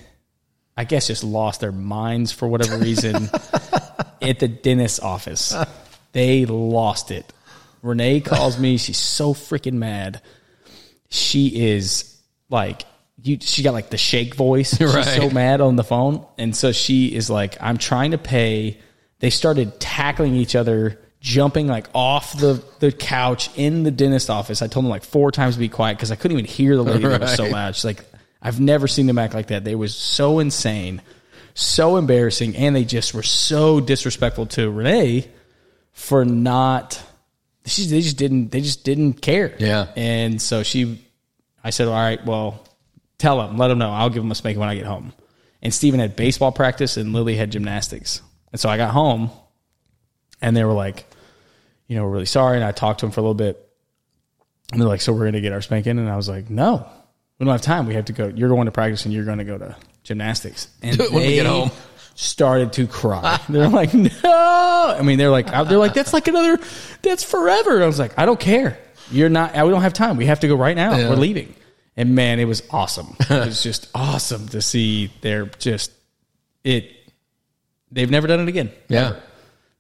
I 0.77 0.85
guess 0.85 1.07
just 1.09 1.23
lost 1.25 1.61
their 1.61 1.73
minds 1.73 2.33
for 2.33 2.49
whatever 2.49 2.79
reason 2.79 3.29
at 4.23 4.39
the 4.39 4.49
dentist's 4.49 5.01
office. 5.01 5.55
They 6.13 6.47
lost 6.47 7.11
it. 7.11 7.31
Renee 7.83 8.21
calls 8.21 8.59
me, 8.59 8.79
she's 8.79 8.99
so 8.99 9.35
freaking 9.35 9.75
mad. 9.75 10.23
She 11.11 11.69
is 11.69 12.17
like 12.49 12.83
you 13.23 13.39
she 13.41 13.63
got 13.63 13.75
like 13.75 13.91
the 13.91 13.99
shake 13.99 14.35
voice. 14.35 14.77
She's 14.77 14.95
Right. 14.95 15.05
so 15.05 15.29
mad 15.31 15.61
on 15.61 15.77
the 15.77 15.85
phone. 15.85 16.25
And 16.39 16.57
so 16.57 16.73
she 16.73 17.15
is 17.15 17.29
like, 17.29 17.57
I'm 17.61 17.77
trying 17.77 18.13
to 18.13 18.19
pay. 18.19 18.79
They 19.21 19.31
started 19.31 19.79
tackling 19.79 20.35
each 20.35 20.57
other, 20.57 20.99
jumping 21.21 21.69
like 21.69 21.87
off 21.95 22.37
the, 22.39 22.65
the 22.81 22.91
couch 22.91 23.51
in 23.57 23.83
the 23.85 23.91
dentist 23.93 24.31
office. 24.31 24.63
I 24.63 24.67
told 24.67 24.85
them 24.85 24.91
like 24.91 25.05
four 25.05 25.31
times 25.31 25.55
to 25.55 25.61
be 25.61 25.69
quiet 25.69 25.97
because 25.99 26.11
I 26.11 26.17
couldn't 26.17 26.37
even 26.39 26.51
hear 26.51 26.75
the 26.77 26.83
lady 26.83 27.07
that 27.07 27.21
was 27.21 27.35
so 27.37 27.45
loud. 27.45 27.77
She's 27.77 27.85
like, 27.85 28.05
I've 28.43 28.61
never 28.61 28.89
seen 28.89 29.07
them 29.07 29.19
act 29.19 29.35
like 29.35 29.49
that. 29.49 29.65
They 29.65 29.75
was 29.75 29.95
so 29.95 30.41
insane, 30.41 31.01
so 31.55 31.97
embarrassing, 31.97 32.57
and 32.57 32.75
they 32.75 32.85
just 32.85 33.15
were 33.15 33.23
so 33.23 33.81
disrespectful 33.81 34.47
to 34.47 34.71
Renee 34.71 35.29
for 35.93 36.25
not. 36.25 37.01
She, 37.65 37.87
they 37.87 38.01
just 38.01 38.17
didn't. 38.19 38.51
They 38.51 38.61
just 38.61 38.85
didn't 38.85 39.15
care. 39.23 39.55
Yeah. 39.59 39.87
And 39.95 40.43
so 40.43 40.65
she, 40.65 41.07
I 41.63 41.71
said, 41.71 41.87
all 41.87 41.95
right, 41.95 42.25
well, 42.27 42.67
tell 43.19 43.39
them, 43.39 43.57
let 43.57 43.69
them 43.69 43.79
know. 43.79 43.91
I'll 43.91 44.11
give 44.11 44.23
them 44.23 44.33
a 44.33 44.35
spanking 44.35 44.59
when 44.59 44.69
I 44.69 44.75
get 44.75 44.87
home. 44.87 45.13
And 45.63 45.73
Steven 45.73 46.01
had 46.01 46.17
baseball 46.17 46.51
practice, 46.51 46.97
and 46.97 47.13
Lily 47.13 47.37
had 47.37 47.53
gymnastics. 47.53 48.21
And 48.51 48.61
so 48.61 48.69
I 48.69 48.77
got 48.77 48.91
home, 48.91 49.31
and 50.41 50.57
they 50.57 50.65
were 50.65 50.73
like, 50.73 51.07
you 51.87 51.97
know, 51.97 52.05
we're 52.05 52.11
really 52.11 52.27
sorry. 52.27 52.57
And 52.57 52.65
I 52.65 52.73
talked 52.73 53.01
to 53.01 53.07
them 53.07 53.13
for 53.13 53.21
a 53.21 53.23
little 53.23 53.35
bit. 53.35 53.69
And 54.73 54.81
they're 54.81 54.89
like, 54.89 55.03
so 55.03 55.13
we're 55.13 55.21
going 55.21 55.35
to 55.35 55.41
get 55.41 55.53
our 55.53 55.61
spanking? 55.61 55.99
And 55.99 56.09
I 56.09 56.17
was 56.17 56.29
like, 56.29 56.51
no, 56.51 56.89
we 57.39 57.45
don't 57.47 57.53
have 57.53 57.63
time. 57.63 57.87
We 57.87 57.95
have 57.95 58.05
to 58.07 58.13
go. 58.13 58.29
You're 58.29 58.49
going 58.49 58.67
to 58.67 58.73
practice 58.73 59.05
and 59.05 59.13
you're 59.15 59.25
going 59.25 59.39
to 59.39 59.45
go 59.45 59.59
to 59.59 59.77
gymnastics. 60.05 60.69
And 60.83 60.97
Do 60.97 61.05
it 61.07 61.13
when 61.13 61.27
we 61.27 61.35
get 61.35 61.47
home. 61.47 61.71
started 62.15 62.73
to 62.75 62.87
cry. 62.87 63.41
They're 63.49 63.69
like, 63.69 63.95
no. 63.95 64.11
I 64.25 65.01
mean, 65.03 65.19
they're 65.19 65.31
like, 65.31 65.47
they're 65.47 65.79
like, 65.79 65.95
that's 65.95 66.13
like 66.13 66.29
another, 66.29 66.63
that's 67.03 67.25
forever. 67.25 67.83
I 67.83 67.87
was 67.87 67.99
like, 67.99 68.19
I 68.19 68.27
don't 68.27 68.39
care. 68.39 68.79
You're 69.11 69.29
not, 69.29 69.57
uh, 69.57 69.65
we 69.65 69.71
don't 69.71 69.83
have 69.83 69.93
time. 69.95 70.17
We 70.17 70.27
have 70.27 70.41
to 70.41 70.49
go 70.49 70.55
right 70.57 70.77
now. 70.77 70.97
Yeah. 70.97 71.09
We're 71.11 71.17
leaving. 71.17 71.55
And 71.97 72.15
man, 72.15 72.39
it 72.41 72.45
was 72.47 72.63
awesome. 72.71 73.17
It 73.21 73.47
was 73.47 73.63
just 73.63 73.89
awesome 73.95 74.49
to 74.49 74.63
see 74.63 75.11
They're 75.21 75.47
just, 75.47 75.93
it, 76.65 76.91
they've 77.91 78.11
never 78.11 78.27
done 78.27 78.41
it 78.41 78.49
again. 78.49 78.71
Yeah. 78.89 79.17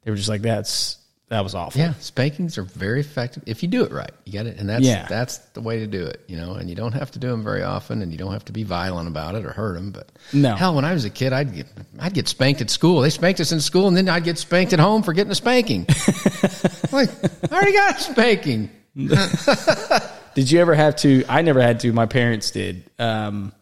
They 0.05 0.11
were 0.11 0.17
just 0.17 0.29
like, 0.29 0.43
that's, 0.43 0.97
that 1.33 1.43
was 1.43 1.55
awful. 1.55 1.81
Yeah, 1.81 1.95
spankings 1.95 2.59
are 2.59 2.63
very 2.63 3.01
effective 3.01 3.43
if 3.47 3.63
you 3.63 3.69
do 3.69 3.85
it 3.85 3.91
right. 3.91 4.11
You 4.27 4.33
get 4.33 4.47
it, 4.47 4.59
and 4.59 4.69
that's 4.69 4.85
Yeah. 4.85 5.07
that's 5.09 5.39
the 5.55 5.63
way 5.63 5.79
to 5.81 5.87
do 5.87 6.05
it. 6.05 6.21
You 6.29 6.37
know, 6.37 6.53
and 6.55 6.69
you 6.69 6.77
don't 6.77 6.93
have 6.93 7.11
to 7.13 7.19
do 7.19 7.29
them 7.29 7.43
very 7.43 7.63
often, 7.63 8.03
and 8.03 8.13
you 8.13 8.19
don't 8.19 8.33
have 8.33 8.45
to 8.45 8.53
be 8.53 8.63
violent 8.65 9.09
about 9.09 9.35
it 9.35 9.47
or 9.47 9.51
hurt 9.53 9.75
them. 9.75 9.93
But 9.93 10.11
No. 10.35 10.55
hell, 10.55 10.75
when 10.75 10.85
I 10.85 10.93
was 10.93 11.07
a 11.07 11.11
kid, 11.11 11.33
I'd 11.33 11.55
get 11.55 11.67
I'd 11.99 12.13
get 12.13 12.29
spanked 12.29 12.61
at 12.61 12.69
school. 12.71 13.01
They 13.01 13.09
spanked 13.11 13.41
us 13.41 13.51
in 13.51 13.61
school, 13.61 13.89
and 13.89 13.97
then 13.97 14.09
I'd 14.11 14.25
get 14.25 14.37
spanked 14.39 14.73
at 14.75 14.79
home 14.79 15.03
for 15.03 15.13
getting 15.15 15.33
a 15.33 15.35
spanking. 15.35 15.87
like 16.93 17.09
I 17.51 17.55
already 17.55 17.73
got 17.73 17.99
a 17.99 18.01
spanking. 18.03 18.69
Did 20.35 20.51
you 20.51 20.61
ever 20.61 20.75
have 20.75 20.97
to? 20.97 21.25
I 21.29 21.43
never 21.43 21.61
had 21.63 21.81
to. 21.81 21.93
My 21.93 22.07
parents 22.07 22.51
did. 22.51 22.85
Um, 22.99 23.53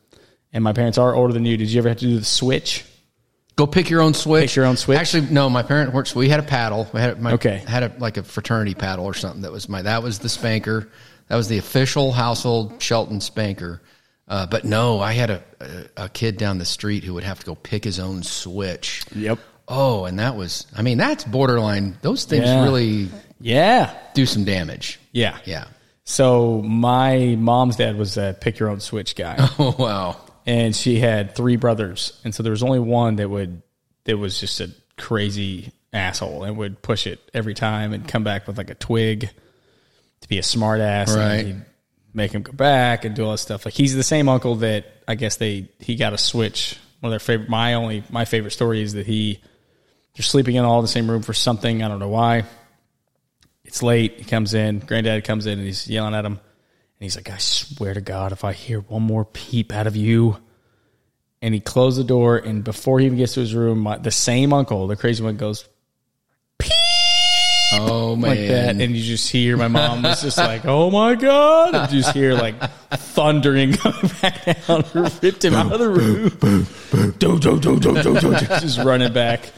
and 0.53 0.63
my 0.65 0.73
parents 0.73 0.99
are 0.99 1.15
older 1.15 1.33
than 1.33 1.45
you. 1.45 1.57
Did 1.57 1.69
you 1.71 1.79
ever 1.79 1.89
have 1.89 1.99
to 1.99 2.07
do 2.07 2.19
the 2.19 2.25
switch? 2.25 2.85
Go 3.57 3.67
pick 3.67 3.91
your 3.91 4.01
own 4.01 4.15
switch. 4.15 4.51
Pick 4.51 4.57
your 4.57 4.65
own 4.65 4.77
switch? 4.77 4.99
Actually, 4.99 5.27
no. 5.33 5.51
My 5.51 5.63
parent 5.63 5.93
works. 5.93 6.15
We 6.15 6.29
had 6.29 6.41
a 6.41 6.45
paddle. 6.45 6.89
We 6.95 7.01
had 7.01 7.21
my, 7.21 7.33
Okay. 7.33 7.59
Had 7.67 7.83
a 7.83 7.93
like 7.99 8.17
a 8.17 8.23
fraternity 8.23 8.75
paddle 8.75 9.05
or 9.05 9.15
something. 9.15 9.43
That 9.43 9.53
was 9.53 9.69
my. 9.69 9.83
That 9.83 10.03
was 10.03 10.19
the 10.21 10.29
spanker. 10.29 10.89
That 11.29 11.37
was 11.37 11.49
the 11.49 11.59
official 11.59 12.13
household 12.13 12.81
Shelton 12.83 13.21
spanker. 13.21 13.83
Uh, 14.27 14.47
but 14.47 14.65
no, 14.65 15.01
I 15.01 15.13
had 15.13 15.31
a, 15.31 15.43
a 15.97 16.05
a 16.05 16.09
kid 16.09 16.37
down 16.39 16.59
the 16.59 16.65
street 16.65 17.05
who 17.05 17.15
would 17.15 17.25
have 17.25 17.41
to 17.41 17.47
go 17.47 17.55
pick 17.55 17.85
his 17.85 17.99
own 18.01 18.23
switch. 18.23 19.03
Yep. 19.15 19.39
Oh, 19.69 20.05
and 20.07 20.19
that 20.19 20.37
was. 20.37 20.67
I 20.77 20.83
mean, 20.83 20.99
that's 20.99 21.25
borderline. 21.25 21.99
Those 22.03 22.25
things 22.25 22.47
Yeah. 22.47 22.63
really 22.65 23.09
Yeah. 23.41 23.95
do 24.15 24.25
some 24.27 24.45
damage. 24.45 24.99
Yeah. 25.13 25.37
Yeah. 25.45 25.67
So 26.05 26.61
my 26.63 27.37
mom's 27.39 27.77
dad 27.77 27.97
was 27.97 28.17
a 28.17 28.37
pick 28.41 28.59
your 28.59 28.69
own 28.71 28.81
switch 28.81 29.15
guy, 29.15 29.37
Oh 29.59 29.75
wow. 29.79 30.17
And 30.47 30.75
she 30.75 30.99
had 30.99 31.35
three 31.35 31.57
brothers, 31.57 32.21
and 32.25 32.35
so 32.35 32.43
there 32.43 32.51
was 32.53 32.63
only 32.63 32.79
one 32.79 33.17
that 33.17 33.29
would 33.29 33.63
that 34.05 34.17
was 34.17 34.41
just 34.41 34.61
a 34.61 34.71
crazy 34.97 35.73
asshole 35.93 36.45
and 36.45 36.57
would 36.57 36.83
push 36.83 37.07
it 37.07 37.21
every 37.35 37.55
time 37.55 37.93
and 37.93 38.07
come 38.07 38.25
back 38.25 38.47
with 38.47 38.59
like 38.59 38.71
a 38.71 38.75
twig 38.75 39.29
to 40.21 40.29
be 40.29 40.39
a 40.39 40.43
smart 40.43 40.81
ass. 40.81 41.15
Right. 41.15 41.35
And 41.35 41.47
he'd 41.47 41.65
make 42.13 42.33
him 42.33 42.43
go 42.43 42.53
back 42.53 43.05
and 43.05 43.15
do 43.15 43.25
all 43.25 43.33
that 43.33 43.39
stuff. 43.39 43.65
Like 43.65 43.75
he's 43.75 43.95
the 43.95 44.03
same 44.03 44.29
uncle 44.29 44.57
that 44.57 44.87
I 45.07 45.15
guess 45.15 45.37
they 45.37 45.69
he 45.79 45.97
got 45.97 46.13
a 46.13 46.19
switch. 46.19 46.79
One 47.01 47.09
of 47.09 47.13
their 47.13 47.21
favorite. 47.21 47.49
My 47.49 47.75
only 47.75 48.05
my 48.11 48.25
favorite 48.25 48.53
story 48.53 48.83
is 48.83 48.93
that 48.95 49.07
he 49.07 49.41
they're 50.15 50.23
sleeping 50.23 50.57
in 50.57 50.65
all 50.65 50.83
the 50.83 50.89
same 50.89 51.11
room 51.11 51.23
for 51.23 51.33
something. 51.33 51.83
I 51.83 51.89
don't 51.89 51.99
know 51.99 52.09
why. 52.09 52.45
It's 53.65 53.83
late. 53.83 54.19
He 54.19 54.25
comes 54.25 54.55
in. 54.55 54.81
Granddad 54.81 55.25
comes 55.25 55.47
in 55.47 55.59
and 55.59 55.67
he's 55.67 55.89
yelling 55.89 56.15
at 56.15 56.25
him. 56.25 56.41
And 57.01 57.07
he's 57.07 57.17
like, 57.17 57.31
I 57.31 57.39
swear 57.39 57.95
to 57.95 58.03
God, 58.03 58.33
if 58.33 58.45
I 58.45 58.53
hear 58.53 58.81
one 58.81 59.01
more 59.03 59.25
peep 59.25 59.73
out 59.73 59.87
of 59.87 59.97
you. 59.97 60.37
And 61.41 61.55
he 61.55 61.61
closed 61.61 61.99
the 61.99 62.05
door. 62.05 62.37
And 62.37 62.63
before 62.63 63.01
he 63.01 63.07
even 63.07 63.17
gets 63.17 63.33
to 63.35 63.41
his 63.41 63.55
room, 63.55 63.79
my, 63.79 63.97
the 63.97 64.11
same 64.11 64.53
uncle, 64.53 64.87
the 64.87 64.97
crazy 64.97 65.25
one, 65.25 65.39
goes 65.39 65.67
peep. 66.59 66.73
Oh 67.73 68.17
man. 68.17 68.31
like 68.31 68.39
that. 68.41 68.81
And 68.83 68.95
you 68.95 69.03
just 69.03 69.31
hear 69.31 69.57
my 69.57 69.69
mom 69.69 70.03
was 70.03 70.21
just 70.21 70.37
like, 70.37 70.67
oh 70.67 70.91
my 70.91 71.15
God. 71.15 71.75
And 71.75 71.91
you 71.91 72.03
just 72.03 72.15
hear 72.15 72.35
like 72.35 72.61
thundering 72.91 73.73
coming 73.79 74.11
back 74.21 74.67
down. 74.67 74.85
Ripped 75.23 75.43
him 75.43 75.55
out 75.55 75.73
of 75.73 75.79
the 75.79 75.89
room. 75.89 76.29
Do, 77.19 77.39
do, 77.39 77.59
do, 77.59 77.81
do, 77.81 78.03
do, 78.03 78.21
do, 78.21 78.35
just 78.61 78.79
running 78.81 79.15
back. 79.15 79.51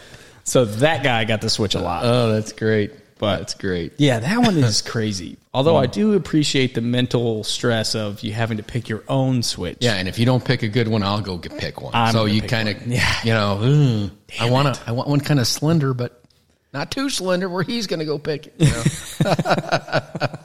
So 0.44 0.64
that 0.64 1.02
guy 1.02 1.24
got 1.24 1.40
the 1.40 1.50
switch 1.50 1.74
a 1.74 1.80
lot. 1.80 2.04
oh, 2.04 2.32
that's 2.32 2.52
great. 2.52 2.92
But- 3.22 3.38
that's 3.38 3.54
great. 3.54 3.92
Yeah, 3.98 4.18
that 4.18 4.38
one 4.38 4.56
is 4.58 4.82
crazy. 4.92 5.38
Although 5.54 5.76
I 5.76 5.86
do 5.86 6.14
appreciate 6.14 6.74
the 6.74 6.80
mental 6.80 7.44
stress 7.44 7.94
of 7.94 8.20
you 8.24 8.32
having 8.32 8.56
to 8.56 8.64
pick 8.64 8.88
your 8.88 9.04
own 9.06 9.44
switch. 9.44 9.76
Yeah, 9.80 9.94
and 9.94 10.08
if 10.08 10.18
you 10.18 10.26
don't 10.26 10.44
pick 10.44 10.64
a 10.64 10.68
good 10.68 10.88
one, 10.88 11.04
I'll 11.04 11.20
go 11.20 11.36
get, 11.36 11.56
pick 11.56 11.80
one. 11.80 11.94
I'm 11.94 12.12
so 12.12 12.24
you 12.24 12.42
kind 12.42 12.68
of. 12.68 12.84
Yeah. 12.84 13.14
you 13.22 13.32
know, 13.32 14.10
I 14.40 14.50
want 14.50 14.74
to, 14.74 14.82
I 14.88 14.92
want 14.92 15.08
one 15.08 15.20
kind 15.20 15.38
of 15.38 15.46
slender, 15.46 15.94
but 15.94 16.20
not 16.72 16.90
too 16.90 17.08
slender, 17.10 17.48
where 17.48 17.62
he's 17.62 17.86
going 17.86 18.00
to 18.00 18.06
go 18.06 18.18
pick 18.18 18.48
it. 18.48 18.54
You 18.58 18.70
know? 18.70 20.26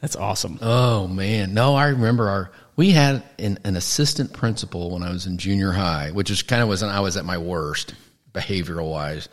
That's 0.00 0.16
awesome. 0.16 0.58
oh 0.62 1.06
man, 1.06 1.54
no, 1.54 1.76
I 1.76 1.90
remember 1.90 2.28
our 2.28 2.50
we 2.74 2.90
had 2.90 3.22
an, 3.38 3.60
an 3.62 3.76
assistant 3.76 4.32
principal 4.32 4.90
when 4.90 5.04
I 5.04 5.12
was 5.12 5.26
in 5.26 5.38
junior 5.38 5.70
high, 5.70 6.10
which 6.10 6.28
is 6.28 6.42
kind 6.42 6.60
of 6.60 6.68
was 6.68 6.82
when 6.82 6.90
I 6.90 6.98
was 6.98 7.16
at 7.16 7.24
my 7.24 7.38
worst 7.38 7.94
behavioral 8.32 8.90
wise, 8.90 9.28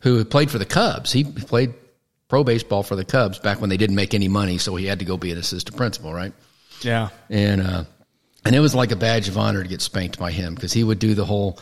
who 0.00 0.24
played 0.24 0.50
for 0.50 0.58
the 0.58 0.66
Cubs. 0.66 1.12
He 1.12 1.24
played 1.24 1.74
pro 2.28 2.44
baseball 2.44 2.82
for 2.82 2.96
the 2.96 3.04
Cubs 3.04 3.38
back 3.38 3.60
when 3.60 3.70
they 3.70 3.76
didn't 3.76 3.96
make 3.96 4.14
any 4.14 4.28
money, 4.28 4.58
so 4.58 4.76
he 4.76 4.86
had 4.86 4.98
to 5.00 5.04
go 5.04 5.16
be 5.16 5.32
an 5.32 5.38
assistant 5.38 5.76
principal, 5.76 6.12
right? 6.12 6.32
Yeah. 6.82 7.08
And 7.28 7.60
uh, 7.60 7.84
and 8.44 8.54
it 8.54 8.60
was 8.60 8.74
like 8.74 8.92
a 8.92 8.96
badge 8.96 9.28
of 9.28 9.36
honor 9.36 9.62
to 9.62 9.68
get 9.68 9.82
spanked 9.82 10.18
by 10.18 10.30
him 10.30 10.54
because 10.54 10.72
he 10.72 10.82
would 10.82 10.98
do 10.98 11.14
the 11.14 11.24
whole, 11.24 11.58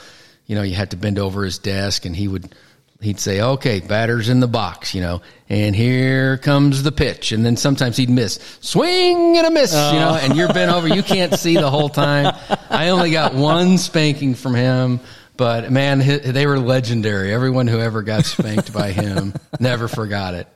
you 0.47 0.55
know, 0.55 0.63
you 0.63 0.75
had 0.75 0.93
to 0.93 0.97
bend 0.97 1.19
over 1.19 1.45
his 1.45 1.59
desk 1.59 2.05
and 2.05 2.15
he 2.15 2.29
would, 2.29 2.55
he'd 3.01 3.19
say, 3.19 3.41
okay, 3.41 3.81
batter's 3.81 4.29
in 4.29 4.39
the 4.41 4.47
box, 4.47 4.95
you 4.95 5.01
know, 5.01 5.21
and 5.49 5.75
here 5.75 6.39
comes 6.39 6.85
the 6.85 6.93
pitch. 6.93 7.33
And 7.33 7.45
then 7.45 7.57
sometimes 7.57 7.97
he'd 7.97 8.11
miss, 8.11 8.39
swing 8.61 9.37
and 9.37 9.47
a 9.47 9.51
miss, 9.51 9.73
you 9.73 9.99
know, 9.99 10.19
and 10.21 10.37
you're 10.37 10.53
bent 10.53 10.71
over. 10.71 10.87
You 10.87 11.03
can't 11.03 11.35
see 11.35 11.55
the 11.55 11.71
whole 11.71 11.89
time. 11.89 12.37
I 12.71 12.91
only 12.91 13.11
got 13.11 13.35
one 13.35 13.77
spanking 13.77 14.35
from 14.35 14.55
him, 14.55 15.01
but 15.39 15.71
man, 15.73 16.01
they 16.01 16.47
were 16.47 16.59
legendary. 16.59 17.33
Everyone 17.33 17.67
who 17.67 17.81
ever 17.81 18.03
got 18.03 18.27
spanked 18.27 18.73
by 18.75 18.93
him 18.93 19.33
never 19.61 19.89
forgot 19.89 20.35
it. 20.35 20.47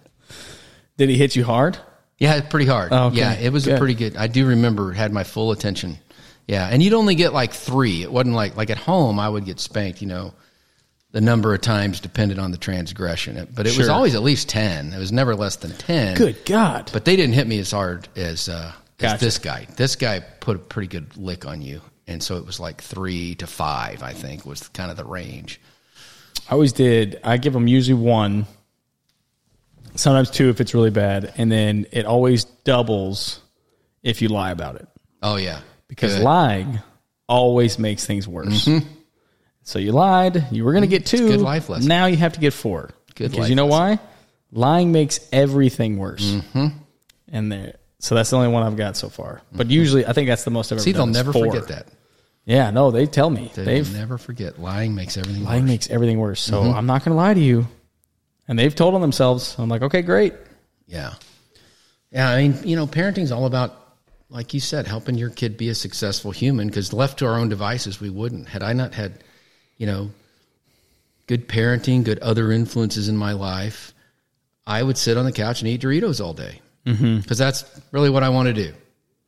Did 0.99 1.09
he 1.09 1.17
hit 1.17 1.35
you 1.35 1.45
hard? 1.45 1.79
Yeah, 2.19 2.41
pretty 2.43 2.67
hard. 2.67 2.93
Oh, 2.93 3.07
okay. 3.07 3.17
Yeah, 3.17 3.33
it 3.33 3.53
was 3.53 3.67
a 3.67 3.79
pretty 3.79 3.95
good. 3.95 4.17
I 4.17 4.27
do 4.27 4.47
remember 4.47 4.93
it 4.93 4.97
had 4.97 5.13
my 5.13 5.25
full 5.25 5.51
attention. 5.53 5.99
Yeah, 6.47 6.69
and 6.71 6.83
you'd 6.83 6.93
only 6.93 7.15
get 7.15 7.33
like 7.33 7.53
three. 7.53 8.03
It 8.03 8.13
wasn't 8.13 8.35
like 8.37 8.57
like 8.57 8.69
at 8.71 8.77
home 8.79 9.19
I 9.19 9.29
would 9.29 9.45
get 9.45 9.59
spanked. 9.59 10.03
You 10.03 10.09
know, 10.09 10.35
the 11.13 11.21
number 11.21 11.55
of 11.55 11.61
times 11.63 12.01
depended 12.01 12.39
on 12.39 12.51
the 12.51 12.59
transgression, 12.59 13.37
It- 13.39 13.55
but 13.55 13.67
it 13.67 13.77
was 13.79 13.89
always 13.89 14.15
at 14.15 14.23
least 14.23 14.49
ten. 14.49 14.93
It 14.93 14.99
was 14.99 15.13
never 15.13 15.35
less 15.35 15.57
than 15.57 15.73
ten. 15.73 16.17
Good 16.17 16.45
God. 16.45 16.91
but 16.93 17.05
they 17.05 17.17
didn't 17.17 17.35
hit 17.35 17.47
me 17.47 17.59
as 17.59 17.71
hard 17.71 18.09
as 18.17 18.49
uh, 18.49 18.73
as 19.01 19.21
this 19.21 19.39
guy. 19.39 19.67
This 19.77 19.97
guy 19.97 20.21
put 20.21 20.57
a 20.57 20.61
pretty 20.61 20.89
good 20.89 21.17
lick 21.17 21.47
on 21.47 21.63
you, 21.63 21.81
and 22.07 22.23
so 22.23 22.37
it 22.37 22.47
was 22.47 22.61
like 22.61 22.81
three 22.81 23.35
to 23.37 23.47
five. 23.47 24.03
I 24.03 24.13
think 24.13 24.47
was 24.47 24.69
kind 24.69 24.91
of 24.91 24.97
the 24.97 25.05
range. 25.05 25.61
I 26.49 26.53
always 26.55 26.73
did. 26.73 27.21
I 27.23 27.37
give 27.37 27.53
them 27.53 27.69
usually 27.69 28.01
one, 28.01 28.47
sometimes 29.95 30.31
two 30.31 30.49
if 30.49 30.61
it's 30.61 30.75
really 30.75 30.91
bad, 30.91 31.33
and 31.37 31.51
then 31.51 31.87
it 31.93 32.07
always 32.07 32.45
doubles 32.45 33.41
if 34.03 34.21
you 34.21 34.29
lie 34.29 34.51
about 34.51 34.77
it 34.77 34.89
Oh 35.23 35.37
yeah, 35.37 35.61
because 35.87 36.17
Good. 36.17 36.25
lying 36.25 36.81
always 37.29 37.79
makes 37.79 38.05
things 38.05 38.27
worse. 38.27 38.69
So 39.65 39.79
you 39.79 39.93
lied. 39.93 40.49
You 40.51 40.65
were 40.65 40.73
going 40.73 40.83
to 40.83 40.89
get 40.89 41.07
two. 41.07 41.29
good 41.29 41.41
life 41.41 41.69
lesson. 41.69 41.87
Now 41.87 42.07
you 42.07 42.17
have 42.17 42.33
to 42.33 42.41
get 42.41 42.53
four. 42.53 42.91
Good 43.15 43.31
because 43.31 43.39
life 43.39 43.49
you 43.49 43.55
know 43.55 43.67
why? 43.67 44.01
Lying 44.51 44.91
makes 44.91 45.21
everything 45.31 45.99
worse. 45.99 46.25
Mm-hmm. 46.29 46.67
And 47.29 47.53
there, 47.53 47.77
so 48.03 48.17
that's 48.17 48.31
the 48.31 48.37
only 48.37 48.49
one 48.49 48.65
I've 48.65 48.77
got 48.77 48.97
so 48.97 49.09
far. 49.09 49.43
But 49.53 49.71
usually, 49.71 50.05
I 50.05 50.13
think 50.13 50.27
that's 50.27 50.43
the 50.43 50.51
most 50.51 50.73
I've 50.73 50.79
ever 50.79 50.83
see, 50.83 50.91
they'll 50.91 51.03
done 51.03 51.11
is 51.11 51.17
never 51.17 51.33
four. 51.33 51.47
forget 51.47 51.69
that. 51.69 51.87
Yeah, 52.45 52.73
no, 52.73 52.91
they 52.91 53.07
tell 53.07 53.31
me 53.31 53.53
They 53.55 53.65
they've 53.65 53.89
will 53.93 53.97
never 54.01 54.19
forget. 54.19 54.59
Lying 54.59 54.97
makes 54.97 55.17
everything. 55.17 55.45
lying 55.45 55.63
worse. 55.63 55.69
makes 55.71 55.91
everything 55.91 56.19
worse. 56.19 56.41
So 56.41 56.61
Mm-hmm. 56.63 56.77
I'm 56.77 56.87
not 56.87 57.05
going 57.05 57.13
to 57.13 57.17
lie 57.17 57.33
to 57.35 57.41
you. 57.41 57.69
And 58.49 58.59
they've 58.59 58.75
told 58.75 58.97
on 58.97 59.01
themselves. 59.01 59.55
I'm 59.57 59.69
like, 59.69 59.83
okay, 59.83 60.03
great. 60.03 60.35
Yeah. 60.89 61.15
Yeah. 62.11 62.29
I 62.29 62.43
mean, 62.49 62.59
you 62.65 62.75
know, 62.75 62.89
parenting's 62.89 63.31
all 63.31 63.47
about, 63.47 63.79
like 64.29 64.53
you 64.53 64.59
said, 64.59 64.89
helping 64.89 65.15
your 65.15 65.31
kid 65.31 65.57
be 65.57 65.69
a 65.69 65.75
successful 65.77 66.33
human 66.33 66.67
because 66.67 66.93
left 66.93 67.21
to 67.21 67.27
our 67.27 67.39
own 67.39 67.49
devices, 67.49 68.01
we 68.01 68.11
wouldn't. 68.11 68.49
Had 68.49 68.65
I 68.65 68.73
not 68.73 68.93
had, 68.95 69.23
you 69.77 69.87
know, 69.87 70.11
good 71.29 71.49
parenting, 71.49 72.03
good 72.03 72.19
other 72.19 72.51
influences 72.51 73.09
in 73.09 73.17
my 73.17 73.33
life, 73.35 73.95
I 74.67 74.83
would 74.83 74.99
sit 74.99 75.17
on 75.17 75.25
the 75.25 75.33
couch 75.33 75.61
and 75.61 75.69
eat 75.69 75.83
Doritos 75.83 76.21
all 76.23 76.35
day 76.35 76.61
because 76.85 77.39
that's 77.39 77.65
really 77.93 78.11
what 78.11 78.23
I 78.23 78.29
want 78.29 78.47
to 78.49 78.53
do, 78.53 78.73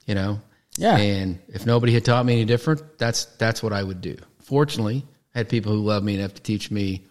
you 0.07 0.15
know? 0.15 0.41
Yeah. 0.77 0.97
And 0.97 1.39
if 1.49 1.67
nobody 1.67 1.93
had 1.93 2.05
taught 2.05 2.27
me 2.27 2.33
any 2.35 2.45
different, 2.45 2.99
that's, 2.99 3.27
that's 3.27 3.63
what 3.63 3.73
I 3.73 3.83
would 3.83 4.01
do. 4.01 4.17
Fortunately, 4.41 5.05
I 5.35 5.39
had 5.39 5.49
people 5.49 5.73
who 5.73 5.79
loved 5.79 6.05
me 6.05 6.17
enough 6.17 6.35
to 6.35 6.43
teach 6.43 6.71
me 6.71 7.05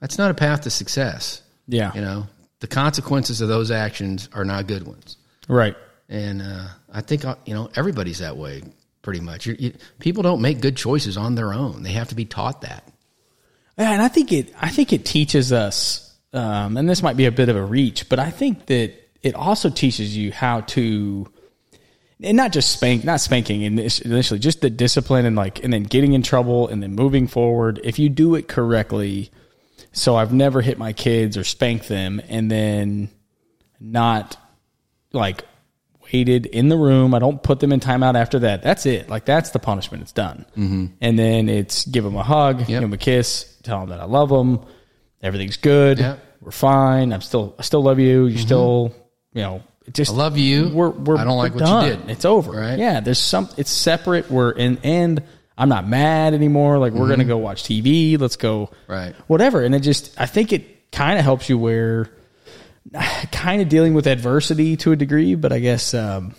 that's 0.00 0.18
not 0.18 0.30
a 0.30 0.34
path 0.34 0.62
to 0.62 0.70
success. 0.70 1.42
Yeah. 1.66 1.92
You 1.94 2.00
know, 2.00 2.26
the 2.60 2.66
consequences 2.66 3.40
of 3.40 3.48
those 3.48 3.70
actions 3.70 4.28
are 4.32 4.44
not 4.44 4.66
good 4.66 4.86
ones. 4.86 5.16
Right. 5.48 5.76
And 6.08 6.42
uh, 6.42 6.68
I 6.92 7.00
think 7.00 7.24
uh, 7.24 7.36
you 7.44 7.54
know 7.54 7.68
everybody's 7.76 8.20
that 8.20 8.36
way, 8.36 8.62
pretty 9.02 9.20
much. 9.20 9.44
you 9.44 9.56
you, 9.58 9.72
people 9.98 10.22
don't 10.22 10.40
make 10.40 10.60
good 10.60 10.76
choices 10.76 11.18
on 11.18 11.34
their 11.34 11.52
own; 11.52 11.82
they 11.82 11.92
have 11.92 12.08
to 12.08 12.14
be 12.14 12.24
taught 12.24 12.62
that. 12.62 12.90
Yeah, 13.76 13.92
and 13.92 14.00
I 14.00 14.08
think 14.08 14.32
it 14.32 14.54
I 14.58 14.70
think 14.70 14.94
it 14.94 15.04
teaches 15.04 15.52
us 15.52 16.08
um, 16.32 16.76
and 16.76 16.88
this 16.88 17.02
might 17.02 17.16
be 17.16 17.26
a 17.26 17.32
bit 17.32 17.48
of 17.48 17.56
a 17.56 17.64
reach, 17.64 18.08
but 18.08 18.18
I 18.18 18.30
think 18.30 18.66
that 18.66 18.92
it 19.22 19.34
also 19.34 19.70
teaches 19.70 20.16
you 20.16 20.32
how 20.32 20.60
to 20.62 21.26
and 22.22 22.36
not 22.36 22.52
just 22.52 22.72
spank 22.72 23.04
not 23.04 23.20
spanking 23.20 23.60
init- 23.60 24.02
initially, 24.02 24.40
just 24.40 24.60
the 24.60 24.70
discipline 24.70 25.24
and 25.26 25.36
like 25.36 25.62
and 25.62 25.72
then 25.72 25.84
getting 25.84 26.12
in 26.14 26.22
trouble 26.22 26.68
and 26.68 26.82
then 26.82 26.94
moving 26.94 27.26
forward. 27.26 27.80
If 27.84 27.98
you 27.98 28.08
do 28.08 28.34
it 28.34 28.48
correctly, 28.48 29.30
so 29.92 30.16
I've 30.16 30.32
never 30.32 30.60
hit 30.60 30.78
my 30.78 30.92
kids 30.92 31.36
or 31.36 31.44
spanked 31.44 31.88
them 31.88 32.20
and 32.28 32.50
then 32.50 33.10
not 33.80 34.36
like 35.12 35.44
waited 36.12 36.46
in 36.46 36.68
the 36.68 36.76
room. 36.76 37.14
I 37.14 37.18
don't 37.18 37.42
put 37.42 37.60
them 37.60 37.72
in 37.72 37.80
timeout 37.80 38.14
after 38.14 38.40
that. 38.40 38.62
That's 38.62 38.86
it. 38.86 39.08
Like 39.08 39.24
that's 39.24 39.50
the 39.50 39.58
punishment. 39.58 40.02
It's 40.02 40.12
done. 40.12 40.44
Mm-hmm. 40.56 40.86
And 41.00 41.18
then 41.18 41.48
it's 41.48 41.86
give 41.86 42.04
them 42.04 42.16
a 42.16 42.22
hug, 42.22 42.66
give 42.66 42.80
them 42.80 42.92
a 42.92 42.98
kiss, 42.98 43.58
tell 43.62 43.80
them 43.80 43.90
that 43.90 44.00
I 44.00 44.04
love 44.04 44.28
them. 44.28 44.64
Everything's 45.22 45.56
good. 45.56 45.98
Yep. 45.98 46.24
We're 46.40 46.50
fine. 46.50 47.12
I'm 47.12 47.20
still, 47.20 47.54
I 47.58 47.62
still 47.62 47.82
love 47.82 47.98
you. 47.98 48.26
you're 48.26 48.38
still, 48.38 48.94
you 49.32 49.42
know, 49.42 49.62
it 49.86 49.94
just 49.94 50.12
I 50.12 50.14
love 50.14 50.36
you. 50.36 50.68
We're, 50.68 50.90
we're 50.90 51.16
I 51.16 51.24
don't 51.24 51.38
like 51.38 51.54
what 51.54 51.64
done. 51.64 51.84
you 51.84 51.96
did. 51.96 52.10
It's 52.10 52.24
over. 52.24 52.52
Right. 52.52 52.78
Yeah. 52.78 53.00
There's 53.00 53.18
some. 53.18 53.48
It's 53.56 53.70
separate. 53.70 54.30
We're 54.30 54.50
in, 54.50 54.78
and 54.82 55.22
I'm 55.56 55.68
not 55.68 55.86
mad 55.86 56.34
anymore. 56.34 56.78
Like 56.78 56.92
we're 56.92 57.08
gonna 57.08 57.24
go 57.24 57.38
watch 57.38 57.64
TV. 57.64 58.18
Let's 58.20 58.36
go. 58.36 58.66
Mm-hmm. 58.66 58.92
Right. 58.92 59.14
Whatever. 59.26 59.62
And 59.62 59.74
it 59.74 59.80
just, 59.80 60.18
I 60.20 60.26
think 60.26 60.52
it 60.52 60.90
kind 60.92 61.18
of 61.18 61.24
helps 61.24 61.48
you 61.48 61.58
where 61.58 62.10
kind 63.32 63.62
of 63.62 63.68
dealing 63.68 63.94
with 63.94 64.06
adversity 64.06 64.76
to 64.78 64.92
a 64.92 64.96
degree, 64.96 65.34
but 65.34 65.52
I 65.52 65.58
guess 65.58 65.94
um, 65.94 66.34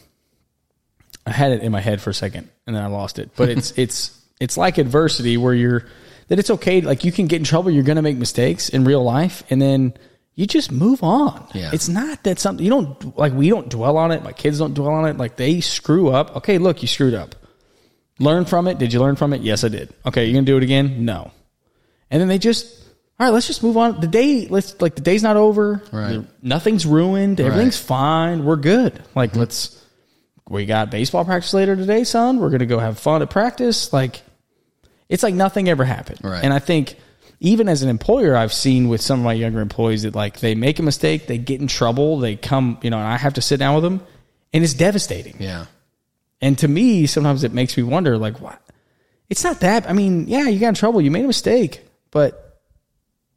I 1.25 1.31
had 1.31 1.51
it 1.51 1.61
in 1.61 1.71
my 1.71 1.81
head 1.81 2.01
for 2.01 2.09
a 2.09 2.13
second 2.13 2.49
and 2.65 2.75
then 2.75 2.83
I 2.83 2.87
lost 2.87 3.19
it. 3.19 3.31
But 3.35 3.49
it's 3.49 3.71
it's 3.77 4.19
it's 4.39 4.57
like 4.57 4.77
adversity 4.77 5.37
where 5.37 5.53
you're 5.53 5.85
that 6.27 6.39
it's 6.39 6.51
okay. 6.51 6.81
Like 6.81 7.03
you 7.03 7.11
can 7.11 7.27
get 7.27 7.37
in 7.37 7.43
trouble. 7.43 7.71
You're 7.71 7.83
going 7.83 7.97
to 7.97 8.01
make 8.01 8.17
mistakes 8.17 8.69
in 8.69 8.85
real 8.85 9.03
life, 9.03 9.43
and 9.49 9.61
then 9.61 9.95
you 10.39 10.47
just 10.47 10.71
move 10.71 11.03
on. 11.03 11.45
Yeah. 11.53 11.71
It's 11.73 11.89
not 11.89 12.23
that 12.23 12.39
something 12.39 12.63
you 12.63 12.69
don't 12.69 13.17
like. 13.17 13.33
We 13.33 13.49
don't 13.49 13.67
dwell 13.67 13.97
on 13.97 14.13
it. 14.13 14.23
My 14.23 14.31
kids 14.31 14.57
don't 14.57 14.73
dwell 14.73 14.93
on 14.93 15.05
it. 15.05 15.17
Like 15.17 15.35
they 15.35 15.59
screw 15.59 16.07
up. 16.07 16.37
Okay, 16.37 16.59
look, 16.59 16.81
you 16.81 16.87
screwed 16.87 17.13
up. 17.13 17.35
Learn 18.19 18.45
from 18.45 18.65
it. 18.69 18.77
Did 18.77 18.93
you 18.93 19.01
learn 19.01 19.17
from 19.17 19.33
it? 19.33 19.41
Yes, 19.41 19.65
I 19.65 19.67
did. 19.67 19.93
Okay, 20.05 20.23
you're 20.23 20.33
gonna 20.33 20.45
do 20.45 20.55
it 20.55 20.63
again? 20.63 21.03
No. 21.03 21.31
And 22.09 22.21
then 22.21 22.29
they 22.29 22.37
just, 22.37 22.65
all 23.19 23.27
right, 23.27 23.33
let's 23.33 23.47
just 23.47 23.63
move 23.63 23.75
on. 23.75 23.99
The 23.99 24.07
day, 24.07 24.47
let's 24.49 24.79
like 24.79 24.95
the 24.95 25.01
day's 25.01 25.23
not 25.23 25.35
over. 25.35 25.83
Right. 25.91 26.25
Nothing's 26.41 26.85
ruined. 26.85 27.41
Everything's 27.41 27.77
fine. 27.77 28.45
We're 28.45 28.55
good. 28.55 29.03
Like 29.15 29.35
let's. 29.35 29.75
We 30.47 30.65
got 30.65 30.89
baseball 30.89 31.25
practice 31.25 31.53
later 31.53 31.75
today, 31.75 32.05
son. 32.05 32.39
We're 32.39 32.49
gonna 32.49 32.65
go 32.65 32.79
have 32.79 32.97
fun 32.97 33.21
at 33.21 33.29
practice. 33.29 33.91
Like, 33.91 34.21
it's 35.09 35.21
like 35.21 35.33
nothing 35.33 35.67
ever 35.67 35.83
happened. 35.83 36.21
Right. 36.23 36.41
And 36.41 36.53
I 36.53 36.59
think 36.59 36.95
even 37.39 37.69
as 37.69 37.81
an 37.83 37.89
employer, 37.89 38.35
I've 38.35 38.53
seen 38.53 38.89
with 38.89 39.01
some 39.01 39.19
of 39.19 39.25
my 39.25 39.33
younger 39.33 39.61
employees 39.61 40.03
that 40.03 40.15
like 40.15 40.39
they 40.39 40.55
make 40.55 40.79
a 40.79 40.83
mistake, 40.83 41.27
they 41.27 41.37
get 41.37 41.61
in 41.61 41.67
trouble, 41.67 42.19
they 42.19 42.35
come, 42.35 42.77
you 42.81 42.89
know, 42.89 42.97
and 42.97 43.07
I 43.07 43.17
have 43.17 43.35
to 43.35 43.41
sit 43.41 43.57
down 43.57 43.75
with 43.75 43.83
them, 43.83 44.01
and 44.53 44.63
it's 44.63 44.73
devastating. 44.73 45.37
Yeah. 45.39 45.65
And 46.41 46.57
to 46.59 46.67
me, 46.67 47.05
sometimes 47.05 47.43
it 47.43 47.53
makes 47.53 47.75
me 47.75 47.83
wonder, 47.83 48.17
like, 48.17 48.39
what? 48.39 48.61
It's 49.29 49.43
not 49.43 49.59
that. 49.59 49.89
I 49.89 49.93
mean, 49.93 50.27
yeah, 50.27 50.47
you 50.47 50.59
got 50.59 50.69
in 50.69 50.73
trouble, 50.75 51.01
you 51.01 51.11
made 51.11 51.23
a 51.23 51.27
mistake, 51.27 51.85
but 52.11 52.61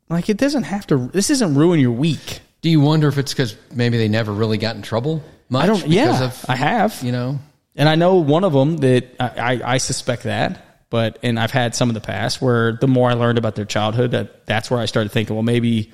like, 0.08 0.28
it 0.28 0.36
doesn't 0.36 0.64
have 0.64 0.86
to. 0.88 1.08
This 1.08 1.30
isn't 1.30 1.54
ruin 1.54 1.80
your 1.80 1.92
week. 1.92 2.40
Do 2.60 2.70
you 2.70 2.80
wonder 2.80 3.08
if 3.08 3.18
it's 3.18 3.32
because 3.32 3.56
maybe 3.74 3.98
they 3.98 4.08
never 4.08 4.32
really 4.32 4.56
got 4.58 4.76
in 4.76 4.82
trouble 4.82 5.22
much? 5.48 5.64
I 5.64 5.66
don't. 5.66 5.76
because 5.82 5.92
Yeah, 5.92 6.24
of, 6.24 6.44
I 6.48 6.56
have. 6.56 7.02
you 7.02 7.12
know. 7.12 7.38
And 7.74 7.88
I 7.88 7.94
know 7.94 8.16
one 8.16 8.44
of 8.44 8.52
them 8.52 8.76
that 8.78 9.16
I, 9.18 9.26
I, 9.54 9.72
I 9.74 9.78
suspect 9.78 10.24
that, 10.24 10.71
but 10.92 11.18
and 11.22 11.40
I've 11.40 11.50
had 11.50 11.74
some 11.74 11.88
of 11.88 11.94
the 11.94 12.02
past 12.02 12.42
where 12.42 12.74
the 12.74 12.86
more 12.86 13.10
I 13.10 13.14
learned 13.14 13.38
about 13.38 13.54
their 13.54 13.64
childhood, 13.64 14.10
that 14.10 14.44
that's 14.44 14.70
where 14.70 14.78
I 14.78 14.84
started 14.84 15.10
thinking, 15.10 15.34
well, 15.34 15.42
maybe 15.42 15.90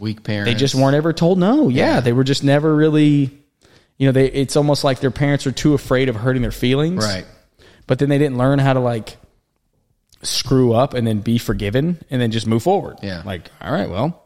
Weak 0.00 0.24
parents. 0.24 0.50
they 0.50 0.58
just 0.58 0.74
weren't 0.74 0.96
ever 0.96 1.12
told 1.12 1.38
no. 1.38 1.68
Yeah, 1.68 1.94
Yeah. 1.94 2.00
they 2.00 2.12
were 2.12 2.24
just 2.24 2.42
never 2.42 2.74
really. 2.74 3.38
You 3.98 4.08
know, 4.08 4.12
they 4.12 4.26
it's 4.26 4.56
almost 4.56 4.82
like 4.82 4.98
their 4.98 5.12
parents 5.12 5.46
are 5.46 5.52
too 5.52 5.74
afraid 5.74 6.08
of 6.08 6.16
hurting 6.16 6.42
their 6.42 6.50
feelings, 6.50 7.04
right. 7.04 7.24
But 7.86 8.00
then 8.00 8.08
they 8.08 8.18
didn't 8.18 8.36
learn 8.36 8.58
how 8.58 8.72
to 8.72 8.80
like 8.80 9.16
screw 10.22 10.72
up 10.72 10.94
and 10.94 11.06
then 11.06 11.20
be 11.20 11.38
forgiven 11.38 12.02
and 12.10 12.20
then 12.20 12.32
just 12.32 12.48
move 12.48 12.64
forward. 12.64 12.98
Yeah. 13.00 13.22
like 13.24 13.48
all 13.60 13.72
right, 13.72 13.88
well, 13.88 14.24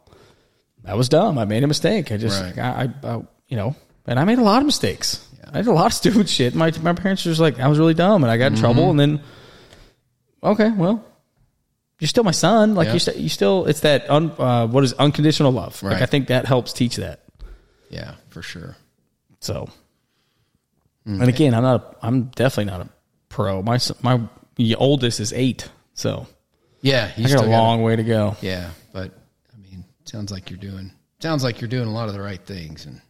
that 0.85 0.97
was 0.97 1.11
dumb. 1.11 1.37
I 1.37 1.45
made 1.45 1.62
a 1.62 1.67
mistake. 1.67 2.11
I 2.11 2.17
just 2.17 2.43
Right. 2.43 2.59
I, 2.59 2.89
I, 3.03 3.07
I 3.07 3.23
you 3.49 3.59
know, 3.59 3.77
and 4.07 4.19
I 4.19 4.25
made 4.25 4.39
a 4.39 4.43
lot 4.43 4.61
of 4.61 4.67
mistakes. 4.67 5.29
I 5.47 5.59
did 5.59 5.67
a 5.67 5.73
lot 5.73 5.87
of 5.87 5.93
stupid 6.03 6.27
shit. 6.27 6.55
My 6.55 6.73
my 6.81 6.95
parents 6.95 7.27
were 7.27 7.33
just 7.33 7.41
like, 7.41 7.61
I 7.61 7.69
was 7.69 7.79
really 7.79 7.93
dumb, 7.93 8.25
and 8.25 8.31
I 8.31 8.39
got 8.39 8.47
in 8.47 8.53
mm-hmm. 8.55 8.62
trouble. 8.62 8.89
And 8.89 8.99
then, 8.99 9.21
okay, 10.47 10.70
well, 10.70 11.05
you're 12.01 12.09
still 12.09 12.24
my 12.24 12.30
son. 12.30 12.74
Like 12.74 12.86
Yeah. 12.88 12.92
you, 12.94 12.99
st- 12.99 13.16
you 13.18 13.28
still, 13.28 13.66
it's 13.66 13.80
that 13.80 14.09
un, 14.11 14.30
uh, 14.38 14.66
what 14.66 14.84
is 14.84 14.92
unconditional 14.94 15.53
love. 15.53 15.82
Like 15.82 15.94
Right. 15.94 16.03
I 16.03 16.07
think 16.07 16.28
that 16.28 16.47
helps 16.47 16.72
teach 16.72 16.97
that. 16.97 17.20
Yeah, 17.90 18.14
for 18.30 18.42
sure. 18.42 18.76
So, 19.40 19.68
and 21.05 21.22
again, 21.28 21.55
I'm 21.55 21.62
not. 21.62 21.97
A, 22.03 22.07
I'm 22.07 22.24
definitely 22.34 22.70
not 22.72 22.80
a 22.80 22.88
pro. 23.28 23.62
My 23.62 23.76
s- 23.76 23.92
my 24.03 24.20
oldest 24.76 25.20
is 25.20 25.32
eight, 25.32 25.68
so 25.94 26.26
Yeah, 26.80 27.11
you 27.16 27.26
I 27.26 27.28
got 27.30 27.44
a 27.44 27.49
long 27.49 27.82
way 27.82 27.94
to 27.97 28.03
go. 28.03 28.36
Yeah, 28.40 28.70
but 28.92 29.12
I 29.55 29.57
mean, 29.62 29.84
sounds 30.05 30.32
like 30.32 30.51
you're 30.51 30.59
doing 30.59 30.90
sounds 31.20 31.44
like 31.44 31.61
you're 31.61 31.68
doing 31.68 31.86
a 31.86 31.92
lot 31.92 32.09
of 32.09 32.14
the 32.14 32.20
right 32.20 32.44
things, 32.44 32.86
and 32.86 33.01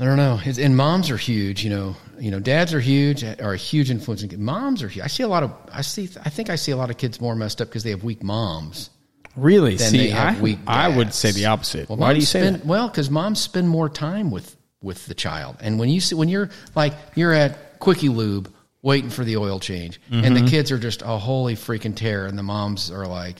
I 0.00 0.04
don't 0.06 0.16
know. 0.16 0.40
It's, 0.42 0.58
and 0.58 0.74
moms 0.74 1.10
are 1.10 1.16
huge. 1.18 1.62
You 1.62 1.68
know, 1.70 1.96
you 2.18 2.30
know, 2.30 2.40
dads 2.40 2.72
are 2.72 2.80
huge, 2.80 3.22
are 3.22 3.52
a 3.52 3.56
huge 3.56 3.90
influence. 3.90 4.22
in- 4.22 4.42
Moms 4.42 4.82
are 4.82 4.88
huge. 4.88 5.04
I 5.04 5.08
see 5.08 5.22
a 5.22 5.28
lot 5.28 5.42
of. 5.42 5.52
I 5.72 5.82
see. 5.82 6.08
I 6.24 6.30
think 6.30 6.48
I 6.48 6.56
see 6.56 6.72
a 6.72 6.76
lot 6.76 6.88
of 6.90 6.96
kids 6.96 7.20
more 7.20 7.36
messed 7.36 7.60
up 7.60 7.68
because 7.68 7.82
they 7.82 7.90
have 7.90 8.02
weak 8.02 8.22
moms. 8.22 8.88
Really? 9.36 9.76
See, 9.78 10.10
I, 10.12 10.34
I 10.66 10.88
would 10.88 11.14
say 11.14 11.30
the 11.32 11.46
opposite. 11.46 11.88
Well, 11.88 11.98
Why 11.98 12.12
do 12.14 12.18
you 12.18 12.26
say 12.26 12.50
that? 12.50 12.64
Well, 12.66 12.88
because 12.88 13.10
moms 13.10 13.40
spend 13.40 13.68
more 13.68 13.88
time 13.90 14.30
with 14.30 14.56
with 14.82 15.04
the 15.06 15.14
child, 15.14 15.56
and 15.60 15.78
when 15.78 15.90
you 15.90 16.00
see 16.00 16.14
when 16.14 16.28
you're 16.30 16.48
like 16.74 16.94
you're 17.14 17.34
at 17.34 17.78
Quickie 17.78 18.08
Lube 18.08 18.52
waiting 18.82 19.10
for 19.10 19.22
the 19.24 19.36
oil 19.36 19.60
change, 19.60 20.00
and 20.10 20.24
Mm-hmm. 20.24 20.44
the 20.46 20.50
kids 20.50 20.72
are 20.72 20.78
just 20.78 21.02
a 21.02 21.18
holy 21.18 21.54
freaking 21.56 21.94
terror, 21.94 22.26
and 22.26 22.38
the 22.38 22.42
moms 22.42 22.90
are 22.90 23.06
like, 23.06 23.36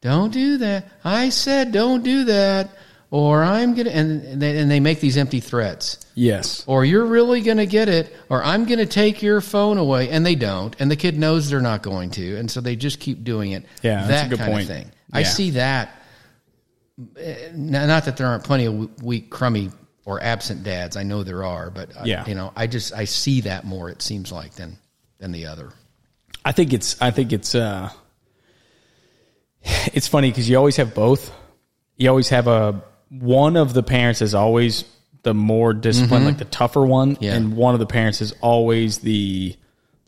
"Don't 0.00 0.32
do 0.32 0.58
that! 0.58 0.88
I 1.04 1.28
said 1.28 1.70
don't 1.72 2.02
do 2.02 2.24
that." 2.24 2.70
Or 3.10 3.42
I'm 3.42 3.74
gonna, 3.74 3.88
and 3.90 4.22
and 4.22 4.42
they, 4.42 4.58
and 4.58 4.70
they 4.70 4.80
make 4.80 5.00
these 5.00 5.16
empty 5.16 5.40
threats 5.40 5.98
Yes. 6.14 6.62
or 6.66 6.84
you're 6.84 7.06
really 7.06 7.40
going 7.40 7.56
to 7.56 7.64
get 7.64 7.88
it, 7.88 8.14
or 8.28 8.42
I'm 8.44 8.66
going 8.66 8.80
to 8.80 8.86
take 8.86 9.22
your 9.22 9.40
phone 9.40 9.78
away, 9.78 10.10
and 10.10 10.26
they 10.26 10.34
don't, 10.34 10.76
and 10.78 10.90
the 10.90 10.96
kid 10.96 11.16
knows 11.18 11.48
they're 11.48 11.60
not 11.62 11.82
going 11.82 12.10
to, 12.10 12.36
and 12.36 12.50
so 12.50 12.60
they 12.60 12.76
just 12.76 13.00
keep 13.00 13.24
doing 13.24 13.52
it. 13.52 13.64
Yeah, 13.82 14.06
that's 14.06 14.08
that 14.08 14.26
a 14.26 14.28
good 14.28 14.38
kind 14.40 14.52
point. 14.52 14.62
of 14.64 14.68
thing. 14.76 14.90
I 15.10 15.22
see 15.22 15.50
that. 15.52 15.90
eh, 17.16 17.48
Not 17.54 18.04
that 18.04 18.18
there 18.18 18.26
aren't 18.26 18.44
plenty 18.44 18.66
of 18.66 19.02
weak, 19.02 19.30
crummy, 19.30 19.70
or 20.04 20.22
absent 20.22 20.62
dads. 20.64 20.96
I 20.98 21.02
know 21.02 21.22
there 21.22 21.44
are, 21.44 21.70
but 21.70 21.96
I- 21.98 22.04
Yeah. 22.04 22.26
you 22.26 22.34
know, 22.34 22.52
I 22.56 22.66
just 22.66 22.92
I 22.92 23.04
see 23.06 23.40
that 23.42 23.64
more. 23.64 23.88
It 23.88 24.02
seems 24.02 24.30
like 24.30 24.52
than 24.56 24.76
than 25.18 25.32
the 25.32 25.46
other. 25.46 25.70
I 26.44 26.52
think 26.52 26.74
it's 26.74 27.00
I 27.00 27.10
think 27.10 27.32
it's 27.32 27.54
uh 27.54 27.88
it's 29.94 30.08
funny 30.08 30.30
because 30.30 30.48
you 30.48 30.56
always 30.58 30.76
have 30.76 30.94
both. 30.94 31.32
You 31.96 32.08
always 32.10 32.28
have 32.28 32.46
a 32.46 32.82
one 33.10 33.56
of 33.56 33.74
the 33.74 33.82
parents 33.82 34.22
is 34.22 34.34
always 34.34 34.84
the 35.22 35.34
more 35.34 35.74
disciplined, 35.74 36.24
like 36.24 36.38
the 36.38 36.44
tougher 36.44 36.84
one, 36.84 37.14
Mm-hmm. 37.14 37.24
Yeah. 37.24 37.34
and 37.34 37.56
one 37.56 37.74
of 37.74 37.80
the 37.80 37.86
parents 37.86 38.20
is 38.20 38.32
always 38.40 38.98
the 38.98 39.56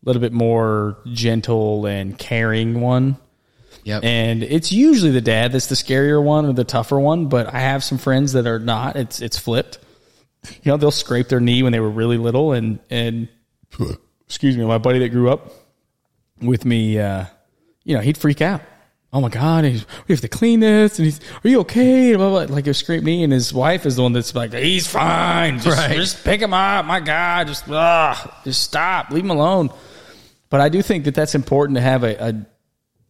little 0.04 0.20
bit 0.20 0.32
more 0.32 0.96
gentle 1.12 1.84
and 1.86 2.16
caring 2.18 2.80
one. 2.80 3.16
Yep. 3.84 4.04
And 4.04 4.42
it's 4.42 4.72
usually 4.72 5.10
the 5.10 5.20
dad 5.20 5.52
that's 5.52 5.66
the 5.66 5.74
scarier 5.74 6.22
one 6.22 6.46
or 6.46 6.52
the 6.52 6.64
tougher 6.64 6.98
one, 7.00 7.26
but 7.26 7.52
I 7.52 7.60
have 7.60 7.82
some 7.82 7.98
friends 7.98 8.32
that 8.34 8.46
are 8.46 8.58
not. 8.58 8.96
It's 8.96 9.20
it's 9.20 9.38
flipped. 9.38 9.78
You 10.62 10.72
know, 10.72 10.76
they'll 10.76 10.90
scrape 10.90 11.28
their 11.28 11.40
knee 11.40 11.62
when 11.62 11.72
they 11.72 11.80
were 11.80 11.90
really 11.90 12.18
little 12.18 12.52
and 12.52 12.78
and 12.90 13.28
excuse 14.26 14.56
me, 14.56 14.64
my 14.64 14.78
buddy 14.78 14.98
that 15.00 15.08
grew 15.10 15.30
up 15.30 15.50
with 16.40 16.64
me, 16.64 16.98
uh, 16.98 17.24
you 17.84 17.94
know, 17.94 18.00
he'd 18.02 18.16
freak 18.18 18.40
out. 18.42 18.62
Oh 19.12 19.20
my 19.20 19.28
God, 19.28 19.64
he's, 19.64 19.84
we 20.06 20.12
have 20.12 20.20
to 20.20 20.28
clean 20.28 20.60
this. 20.60 20.98
And 20.98 21.06
he's, 21.06 21.20
are 21.44 21.48
you 21.48 21.60
okay? 21.60 22.14
Blah, 22.14 22.28
blah, 22.30 22.46
blah. 22.46 22.54
Like 22.54 22.66
a 22.68 22.74
scrape 22.74 23.02
knee. 23.02 23.24
And 23.24 23.32
his 23.32 23.52
wife 23.52 23.84
is 23.84 23.96
the 23.96 24.02
one 24.02 24.12
that's 24.12 24.34
like, 24.36 24.52
he's 24.52 24.86
fine. 24.86 25.58
Just, 25.58 25.76
Right. 25.76 25.96
just 25.96 26.22
pick 26.24 26.40
him 26.40 26.54
up. 26.54 26.84
My 26.86 27.00
God, 27.00 27.48
just, 27.48 27.64
ah, 27.68 28.40
just 28.44 28.62
stop. 28.62 29.10
Leave 29.10 29.24
him 29.24 29.30
alone. 29.30 29.70
But 30.48 30.60
I 30.60 30.68
do 30.68 30.80
think 30.82 31.04
that 31.06 31.14
that's 31.14 31.34
important 31.34 31.76
to 31.76 31.80
have 31.82 32.04
a, 32.04 32.16
a 32.24 32.46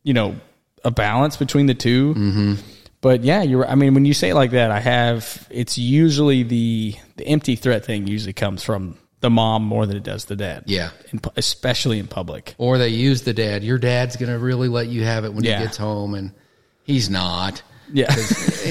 you 0.03 0.15
know, 0.15 0.37
a 0.85 0.91
balance 0.91 1.37
between 1.37 1.67
the 1.67 1.75
2 1.75 2.15
Mm-hmm. 2.15 2.55
But 3.03 3.25
yeah, 3.25 3.41
you're. 3.43 3.67
I 3.67 3.77
mean, 3.77 3.95
when 3.95 4.05
you 4.05 4.13
say 4.13 4.29
it 4.29 4.35
like 4.35 4.51
that, 4.51 4.71
I 4.71 4.79
have. 4.79 5.47
It's 5.51 5.79
usually 5.79 6.43
the 6.43 6.95
the 7.17 7.27
empty 7.27 7.57
threat 7.57 7.83
thing 7.83 8.07
usually 8.07 8.35
comes 8.35 8.63
from 8.63 8.99
the 9.21 9.31
mom 9.31 9.63
more 9.65 9.87
than 9.87 9.97
it 9.97 10.03
does 10.03 10.25
the 10.27 10.37
dad. 10.37 10.65
Yeah. 10.67 10.91
in, 11.13 11.21
especially 11.37 11.99
in 11.99 12.07
public. 12.07 12.55
Or 12.59 12.79
they 12.79 12.89
use 12.89 13.23
the 13.23 13.35
dad. 13.35 13.63
Your 13.63 13.79
dad's 13.79 14.17
going 14.17 14.33
to 14.33 14.39
really 14.39 14.69
let 14.69 14.89
you 14.89 15.05
have 15.05 15.25
it 15.25 15.33
when 15.35 15.45
Yeah. 15.45 15.59
he 15.59 15.65
gets 15.65 15.77
home, 15.77 16.15
and 16.15 16.33
he's 16.85 17.11
not. 17.11 17.63
Yeah, 17.93 18.15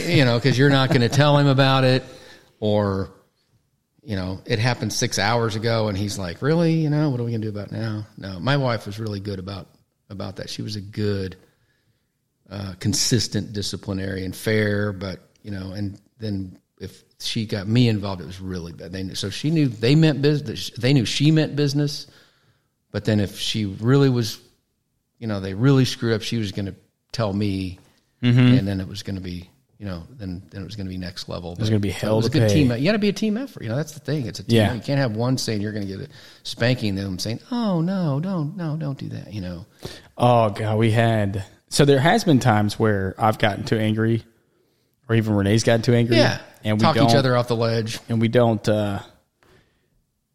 you 0.08 0.24
know, 0.26 0.38
because 0.38 0.58
you're 0.58 0.70
not 0.70 0.90
going 0.90 1.02
to 1.02 1.10
tell 1.10 1.38
him 1.38 1.48
about 1.48 1.84
it, 1.84 2.04
or 2.62 3.12
you 4.02 4.16
know, 4.16 4.40
it 4.46 4.60
happened 4.60 4.94
six 4.94 5.20
hours 5.20 5.56
ago, 5.58 5.90
and 5.90 5.98
he's 5.98 6.18
like, 6.18 6.42
"Really? 6.42 6.76
You 6.76 6.90
know, 6.90 7.10
what 7.10 7.20
are 7.20 7.24
we 7.26 7.32
going 7.32 7.42
to 7.42 7.52
do 7.52 7.56
about 7.58 7.72
now?" 7.72 8.08
No, 8.18 8.40
my 8.40 8.56
wife 8.56 8.86
was 8.86 8.98
really 8.98 9.20
good 9.20 9.38
about 9.40 9.68
about 10.10 10.38
that. 10.38 10.50
She 10.50 10.62
was 10.62 10.78
a 10.78 10.82
good, 10.82 11.36
uh, 12.50 12.74
consistent 12.80 13.52
disciplinarian, 13.54 14.32
fair, 14.32 14.94
but 14.94 15.20
you 15.44 15.52
know, 15.52 15.74
and 15.74 16.00
then 16.18 16.58
if 16.80 17.04
she 17.20 17.46
got 17.46 17.68
me 17.68 17.90
involved, 17.90 18.22
it 18.22 18.28
was 18.28 18.40
really 18.40 18.72
bad. 18.72 18.92
They 18.92 19.04
knew, 19.04 19.16
so 19.16 19.30
she 19.30 19.52
knew 19.52 19.68
they 19.68 19.96
meant 19.96 20.22
business. 20.22 20.70
They 20.72 20.94
knew 20.94 21.06
she 21.06 21.32
meant 21.32 21.56
business, 21.56 22.08
but 22.92 23.06
then 23.06 23.20
if 23.20 23.40
she 23.40 23.66
really 23.66 24.10
was, 24.10 24.40
you 25.18 25.28
know, 25.28 25.40
they 25.40 25.54
really 25.54 25.86
screwed 25.86 26.14
up, 26.14 26.22
she 26.22 26.38
was 26.38 26.52
going 26.52 26.68
to 26.68 26.76
tell 27.12 27.34
me 27.34 27.80
mm-hmm. 28.22 28.40
and 28.40 28.68
then 28.68 28.80
it 28.80 28.88
was 28.88 29.04
going 29.04 29.16
to 29.16 29.22
be 29.22 29.50
you 29.78 29.86
know 29.86 30.04
then 30.10 30.44
then 30.50 30.62
it 30.62 30.66
was 30.66 30.76
going 30.76 30.86
to 30.86 30.90
be 30.90 30.98
next 30.98 31.30
level. 31.30 31.54
It 31.54 31.60
was 31.60 31.70
gonna 31.70 31.80
be 31.80 31.90
hell 31.90 32.16
It 32.16 32.18
was 32.18 32.26
a 32.26 32.30
good 32.30 32.50
pay. 32.50 32.54
team. 32.54 32.72
You 32.72 32.84
got 32.84 32.92
to 32.92 33.00
be 33.00 33.10
a 33.10 33.14
team 33.14 33.38
effort. 33.38 33.64
You 33.64 33.70
know 33.70 33.78
that's 33.78 33.94
the 33.94 34.02
thing. 34.02 34.26
It's 34.26 34.40
a 34.40 34.44
team. 34.44 34.58
Yeah. 34.58 34.74
You 34.74 34.82
can't 34.82 35.00
have 35.00 35.16
one 35.16 35.38
saying 35.38 35.62
you're 35.62 35.72
going 35.72 35.88
to 35.88 35.98
get 35.98 36.06
a 36.06 36.12
spanking, 36.44 36.96
them 36.96 37.18
saying, 37.18 37.40
"Oh 37.50 37.80
no, 37.80 38.20
don't 38.20 38.58
no, 38.58 38.76
don't 38.76 38.98
do 38.98 39.08
that." 39.10 39.34
You 39.34 39.40
know. 39.40 39.66
Oh 40.18 40.50
god, 40.50 40.78
we 40.78 40.92
had 40.92 41.46
so 41.70 41.86
there 41.86 42.00
has 42.00 42.26
been 42.26 42.40
times 42.40 42.78
where 42.78 43.16
I've 43.18 43.40
gotten 43.40 43.64
too 43.64 43.78
angry, 43.78 44.26
or 45.10 45.16
even 45.16 45.34
Renee's 45.34 45.64
gotten 45.64 45.82
too 45.82 45.94
angry. 45.94 46.16
Yeah. 46.18 46.40
and 46.64 46.78
we 46.78 46.82
talk 46.84 46.96
each 46.98 47.16
other 47.16 47.36
off 47.36 47.48
the 47.50 47.56
ledge. 47.56 48.00
and 48.08 48.22
we 48.22 48.28
don't 48.30 48.68
uh, 48.70 49.00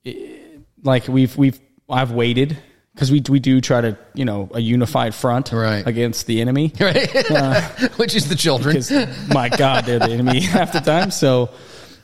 it- 0.04 0.60
like 0.82 1.08
we've 1.08 1.36
we've 1.36 1.58
I've 1.88 2.10
waited 2.12 2.58
because 2.94 3.10
we 3.10 3.22
we 3.28 3.40
do 3.40 3.60
try 3.60 3.80
to 3.80 3.96
you 4.14 4.24
know 4.24 4.50
a 4.52 4.60
unified 4.60 5.14
front 5.14 5.52
Right. 5.52 5.86
against 5.86 6.26
the 6.26 6.40
enemy. 6.40 6.72
Right, 6.80 7.10
which 7.96 8.14
is 8.14 8.28
the 8.28 8.36
children. 8.36 8.74
because 8.74 8.90
my 9.28 9.48
God, 9.48 9.84
they're 9.86 9.98
the 9.98 10.10
enemy 10.10 10.40
half 10.42 10.72
the 10.72 10.80
time. 10.80 11.10
So 11.10 11.50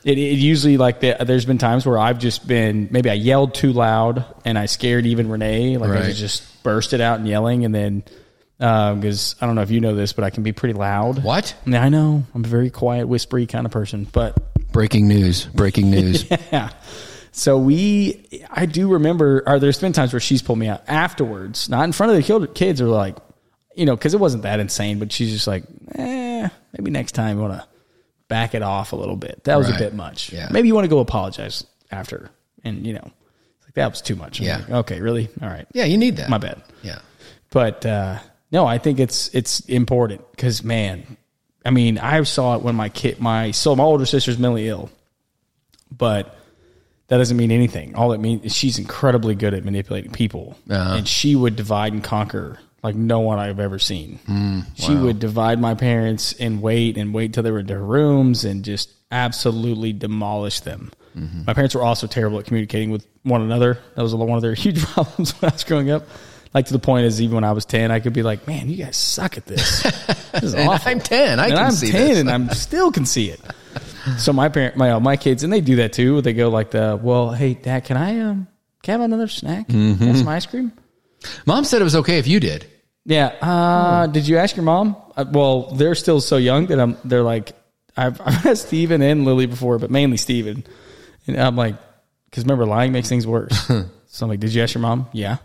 it, 0.03 0.17
it 0.17 0.39
usually 0.39 0.77
like 0.77 0.99
the, 0.99 1.15
there's 1.23 1.45
been 1.45 1.59
times 1.59 1.85
where 1.85 1.99
I've 1.99 2.17
just 2.17 2.47
been 2.47 2.87
maybe 2.91 3.09
I 3.09 3.13
yelled 3.13 3.53
too 3.53 3.71
loud 3.71 4.25
and 4.45 4.57
I 4.57 4.65
scared 4.65 5.05
even 5.05 5.29
Renee. 5.29 5.77
Like 5.77 5.91
I 5.91 6.11
just 6.11 6.63
bursted 6.63 7.01
out 7.01 7.19
and 7.19 7.27
yelling, 7.27 7.65
and 7.65 7.73
then 7.75 8.03
because 8.61 9.35
I 9.41 9.45
don't 9.47 9.55
know 9.55 9.61
if 9.63 9.71
you 9.71 9.81
know 9.81 9.95
this, 9.95 10.13
but 10.13 10.23
I 10.23 10.29
can 10.29 10.43
be 10.43 10.51
pretty 10.51 10.73
loud. 10.73 11.23
What? 11.23 11.55
Yeah, 11.65 11.81
I 11.83 11.89
know 11.89 12.23
I'm 12.35 12.45
a 12.45 12.47
very 12.47 12.69
quiet, 12.69 13.07
whispery 13.07 13.47
kind 13.47 13.65
of 13.65 13.71
person, 13.71 14.05
but 14.11 14.37
Breaking 14.71 15.07
news! 15.07 15.45
Breaking 15.47 15.89
news! 15.91 16.29
yeah. 16.51 16.69
So 17.33 17.57
we, 17.57 18.45
I 18.49 18.65
do 18.65 18.87
remember, 18.93 19.43
or 19.45 19.59
there's 19.59 19.79
been 19.79 19.91
times 19.93 20.13
where 20.13 20.19
she's 20.19 20.41
pulled 20.41 20.59
me 20.59 20.67
out 20.67 20.83
afterwards, 20.87 21.67
not 21.69 21.83
in 21.85 21.91
front 21.91 22.11
of 22.13 22.17
the 22.25 22.47
kids, 22.53 22.79
or 22.81 22.87
like, 22.87 23.17
you 23.75 23.85
know, 23.85 23.95
because 23.95 24.13
it 24.13 24.19
wasn't 24.19 24.43
that 24.43 24.59
insane, 24.61 24.99
but 24.99 25.11
she's 25.11 25.31
just 25.31 25.47
like, 25.47 25.63
eh, 25.95 26.47
maybe 26.77 26.91
next 26.91 27.13
time 27.13 27.37
you 27.37 27.41
want 27.43 27.53
to 27.61 27.67
back 28.29 28.53
it 28.53 28.61
off 28.61 28.93
a 28.93 28.95
little 28.95 29.15
bit. 29.17 29.43
That 29.45 29.57
was 29.57 29.67
Right. 29.69 29.75
a 29.75 29.79
bit 29.83 29.93
much. 29.93 30.31
Yeah. 30.31 30.47
Maybe 30.51 30.67
you 30.69 30.75
want 30.75 30.85
to 30.85 30.89
go 30.89 30.99
apologize 30.99 31.65
after, 31.91 32.29
and 32.63 32.85
you 32.85 32.93
know, 32.93 33.03
it's 33.57 33.65
like 33.65 33.73
that 33.75 33.89
was 33.89 34.01
too 34.01 34.15
much. 34.15 34.39
I'm 34.39 34.45
Yeah. 34.45 34.57
like, 34.59 34.69
okay, 34.69 35.01
really? 35.01 35.29
All 35.41 35.49
right. 35.49 35.67
yeah, 35.73 35.85
you 35.85 35.97
need 35.97 36.15
that. 36.17 36.29
My 36.29 36.37
bad. 36.37 36.61
Yeah. 36.81 36.99
But 37.49 37.85
uh, 37.85 38.19
no, 38.51 38.65
I 38.65 38.77
think 38.77 38.99
it's 38.99 39.29
it's 39.33 39.61
important 39.61 40.21
because 40.31 40.63
man, 40.63 41.17
I 41.65 41.69
mean, 41.69 41.97
I 41.97 42.21
saw 42.23 42.55
it 42.55 42.61
when 42.61 42.75
my 42.75 42.89
kid, 42.89 43.19
my 43.19 43.51
so 43.51 43.75
my 43.75 43.83
older 43.83 44.05
sister's 44.05 44.37
mentally 44.39 44.67
ill, 44.67 44.89
but 45.95 46.35
that 47.07 47.17
doesn't 47.17 47.37
mean 47.37 47.51
anything. 47.51 47.95
All 47.95 48.13
it 48.13 48.19
means 48.19 48.43
is 48.45 48.55
she's 48.55 48.79
incredibly 48.79 49.35
good 49.35 49.53
at 49.53 49.63
manipulating 49.65 50.11
people, 50.11 50.57
Uh-huh. 50.69 50.95
and 50.97 51.07
she 51.07 51.35
would 51.35 51.55
divide 51.55 51.93
and 51.93 52.03
conquer 52.03 52.59
like 52.83 52.95
no 52.95 53.19
one 53.19 53.37
I've 53.37 53.59
ever 53.59 53.77
seen. 53.77 54.17
Mm, 54.27 54.65
she 54.75 54.95
would 54.95 55.19
divide 55.19 55.59
my 55.59 55.75
parents 55.75 56.33
and 56.39 56.61
wait 56.63 56.97
and 56.97 57.13
wait 57.13 57.33
till 57.33 57.43
they 57.43 57.51
were 57.51 57.59
in 57.59 57.67
their 57.67 57.79
rooms 57.83 58.43
and 58.43 58.65
just 58.65 58.89
absolutely 59.11 59.93
demolish 59.93 60.61
them. 60.61 60.91
Mm-hmm. 61.15 61.43
My 61.45 61.53
parents 61.53 61.75
were 61.75 61.83
also 61.83 62.07
terrible 62.07 62.39
at 62.39 62.45
communicating 62.45 62.89
with 62.89 63.05
one 63.21 63.41
another. 63.43 63.77
That 63.95 64.01
was 64.01 64.15
one 64.15 64.31
of 64.35 64.41
their 64.41 64.53
huge 64.65 64.81
problems 64.81 65.39
when 65.39 65.51
I 65.51 65.53
was 65.53 65.63
growing 65.63 65.91
up. 65.91 66.07
Like 66.53 66.65
to 66.67 66.73
the 66.73 66.79
point 66.79 67.05
is, 67.05 67.21
even 67.21 67.35
when 67.35 67.43
I 67.43 67.53
was 67.53 67.65
ten, 67.65 67.91
I 67.91 67.99
could 67.99 68.13
be 68.13 68.23
like, 68.23 68.47
"Man, 68.47 68.69
you 68.69 68.83
guys 68.83 68.97
suck 68.97 69.37
at 69.37 69.45
this. 69.45 69.83
This 70.31 70.43
is 70.43 70.55
awful." 70.55 70.89
I'm 70.91 70.99
ten. 71.01 71.39
I 71.39 71.45
and 71.47 71.53
can 71.55 71.65
I'm 71.65 71.71
see 71.71 71.91
10 71.91 72.07
this. 72.07 72.19
and 72.19 72.31
I'm 72.31 72.49
still 72.51 72.91
can 72.91 73.05
see 73.05 73.29
it. 73.29 73.41
So 74.17 74.31
my 74.33 74.47
parent, 74.49 74.77
my 74.77 74.91
uh, 74.91 74.99
my 74.99 75.17
kids, 75.17 75.43
and 75.43 75.51
they 75.51 75.61
do 75.61 75.75
that 75.77 75.93
too. 75.93 76.21
They 76.21 76.33
go 76.33 76.49
like 76.49 76.71
the, 76.71 76.97
well, 77.01 77.31
hey, 77.31 77.53
dad, 77.53 77.85
can 77.85 77.97
I 77.97 78.19
um, 78.19 78.47
can 78.81 78.93
I 78.93 78.97
have 78.99 79.01
another 79.01 79.27
snack? 79.27 79.67
Mm-hmm. 79.67 80.05
Want 80.05 80.17
some 80.17 80.27
ice 80.27 80.45
cream? 80.45 80.71
Mom 81.45 81.65
said 81.65 81.81
it 81.81 81.83
was 81.83 81.95
okay 81.97 82.17
if 82.17 82.27
you 82.27 82.39
did. 82.39 82.65
Yeah. 83.05 83.27
Uh, 83.41 84.07
did 84.07 84.27
you 84.27 84.37
ask 84.37 84.55
your 84.55 84.65
mom? 84.65 84.95
Uh, 85.15 85.25
well, 85.29 85.71
they're 85.73 85.95
still 85.95 86.21
so 86.21 86.37
young 86.37 86.67
that 86.67 86.79
I'm. 86.79 86.97
They're 87.03 87.23
like, 87.23 87.53
I've, 87.95 88.19
I've 88.25 88.45
asked 88.45 88.67
Steven 88.67 89.01
and 89.01 89.25
Lily 89.25 89.45
before, 89.45 89.77
but 89.79 89.91
mainly 89.91 90.17
Steven. 90.17 90.63
And 91.27 91.39
I'm 91.39 91.55
like, 91.55 91.75
because 92.25 92.43
remember, 92.43 92.65
lying 92.65 92.91
makes 92.91 93.09
things 93.09 93.27
worse. 93.27 93.55
so 93.67 93.85
I'm 94.21 94.29
like, 94.29 94.39
did 94.39 94.53
you 94.53 94.63
ask 94.63 94.73
your 94.73 94.81
mom? 94.81 95.07
Yeah. 95.13 95.37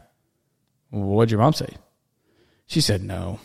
What'd 1.05 1.31
your 1.31 1.41
mom 1.41 1.53
say? 1.53 1.69
She 2.67 2.81
said 2.81 3.03
no. 3.03 3.39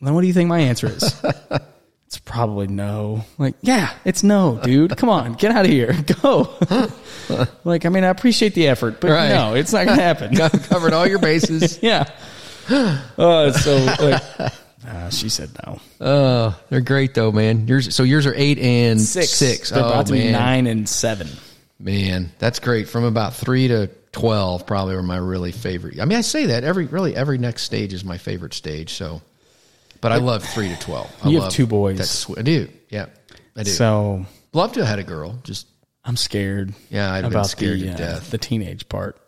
Then 0.00 0.14
what 0.14 0.22
do 0.22 0.26
you 0.26 0.32
think 0.32 0.48
my 0.48 0.60
answer 0.60 0.86
is? 0.88 1.22
it's 2.06 2.18
probably 2.18 2.66
no. 2.66 3.24
Like, 3.38 3.54
yeah, 3.60 3.92
it's 4.04 4.22
no, 4.22 4.58
dude. 4.62 4.96
Come 4.96 5.08
on, 5.08 5.34
get 5.34 5.52
out 5.52 5.64
of 5.64 5.70
here. 5.70 5.92
Go. 6.22 6.52
like, 7.64 7.86
I 7.86 7.88
mean, 7.88 8.02
I 8.04 8.08
appreciate 8.08 8.54
the 8.54 8.68
effort, 8.68 9.00
but 9.00 9.10
Right. 9.10 9.28
no, 9.28 9.54
it's 9.54 9.72
not 9.72 9.86
going 9.86 9.98
to 9.98 10.02
happen. 10.02 10.34
Covered 10.36 10.92
all 10.92 11.06
your 11.06 11.18
bases. 11.20 11.80
Yeah. 11.82 12.08
Oh, 12.70 13.48
it's 13.48 13.62
so 13.64 13.76
like 14.04 14.22
Uh, 14.86 15.10
she 15.10 15.28
said 15.28 15.50
no. 15.64 15.80
Oh, 16.00 16.60
they're 16.68 16.80
great 16.80 17.14
though, 17.14 17.30
man. 17.30 17.68
Yours, 17.68 17.94
so 17.94 18.02
yours 18.02 18.26
are 18.26 18.34
eight 18.36 18.58
and 18.58 19.00
Six. 19.00 19.28
Six. 19.30 19.70
They're 19.70 19.82
oh 19.84 19.88
about 19.88 20.06
to 20.06 20.12
man, 20.14 20.26
be 20.26 20.32
nine 20.32 20.66
and 20.66 20.88
seven. 20.88 21.28
man, 21.78 22.32
that's 22.40 22.58
great. 22.58 22.88
From 22.88 23.04
about 23.04 23.34
three 23.34 23.68
to 23.68 23.90
twelve, 24.12 24.66
probably 24.66 24.94
were 24.94 25.02
my 25.02 25.16
really 25.16 25.52
favorite. 25.52 25.98
I 26.00 26.04
mean, 26.04 26.18
I 26.18 26.20
say 26.20 26.46
that 26.46 26.64
every 26.64 26.86
really 26.86 27.16
every 27.16 27.38
next 27.38 27.62
stage 27.62 27.92
is 27.92 28.04
my 28.04 28.18
favorite 28.18 28.54
stage. 28.54 28.92
So, 28.94 29.22
but 30.00 30.12
I 30.12 30.16
love 30.16 30.44
three 30.44 30.68
to 30.68 30.78
twelve. 30.78 31.10
I 31.24 31.28
You 31.30 31.40
have 31.40 31.52
two 31.52 31.66
boys. 31.66 31.98
That's. 31.98 32.30
I 32.38 32.42
do. 32.42 32.68
Yeah, 32.88 33.06
I 33.56 33.64
do. 33.64 33.70
So 33.70 34.26
love 34.52 34.72
to 34.74 34.80
have 34.80 34.88
had 34.88 34.98
a 34.98 35.04
girl. 35.04 35.38
Just 35.42 35.66
I'm 36.04 36.16
scared. 36.16 36.74
Yeah, 36.90 37.12
I'd 37.12 37.24
have 37.24 37.30
been 37.30 37.32
about 37.32 37.46
scared 37.46 37.80
the, 37.80 37.86
to 37.86 37.92
uh, 37.92 37.96
death. 37.96 38.30
the 38.30 38.38
teenage 38.38 38.88
part. 38.88 39.18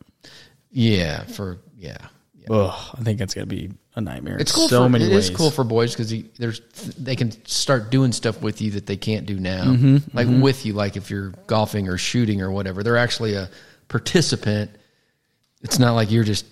yeah, 0.70 1.24
for 1.24 1.59
yeah. 1.76 1.97
yeah. 2.39 2.55
Ugh, 2.55 2.97
I 2.99 3.03
think 3.03 3.18
that's 3.18 3.35
gonna 3.35 3.47
be 3.47 3.70
a 3.97 4.01
nightmare. 4.01 4.37
It's 4.39 4.53
cool. 4.53 4.68
So 4.68 4.85
for, 4.85 4.89
many 4.89 5.05
it 5.05 5.12
is 5.12 5.30
cool 5.30 5.51
for 5.51 5.64
boys 5.64 5.95
because 5.95 6.12
there's 6.39 6.61
they 6.99 7.16
can 7.16 7.30
start 7.47 7.91
doing 7.91 8.12
stuff 8.12 8.43
with 8.43 8.61
you 8.61 8.72
that 8.72 8.87
they 8.87 8.97
can't 8.97 9.24
do 9.26 9.39
now. 9.39 9.64
Mm-hmm, 9.64 10.16
like 10.16 10.26
with 10.43 10.66
you, 10.66 10.72
like 10.72 10.97
if 10.97 11.11
you're 11.11 11.30
golfing 11.47 11.89
or 11.89 11.97
shooting 11.97 12.43
or 12.43 12.51
whatever, 12.51 12.82
they're 12.82 12.97
actually 12.97 13.35
a 13.35 13.49
participant. 13.89 14.70
It's 15.62 15.78
not 15.78 15.93
like 15.95 16.11
you're 16.11 16.24
just 16.24 16.47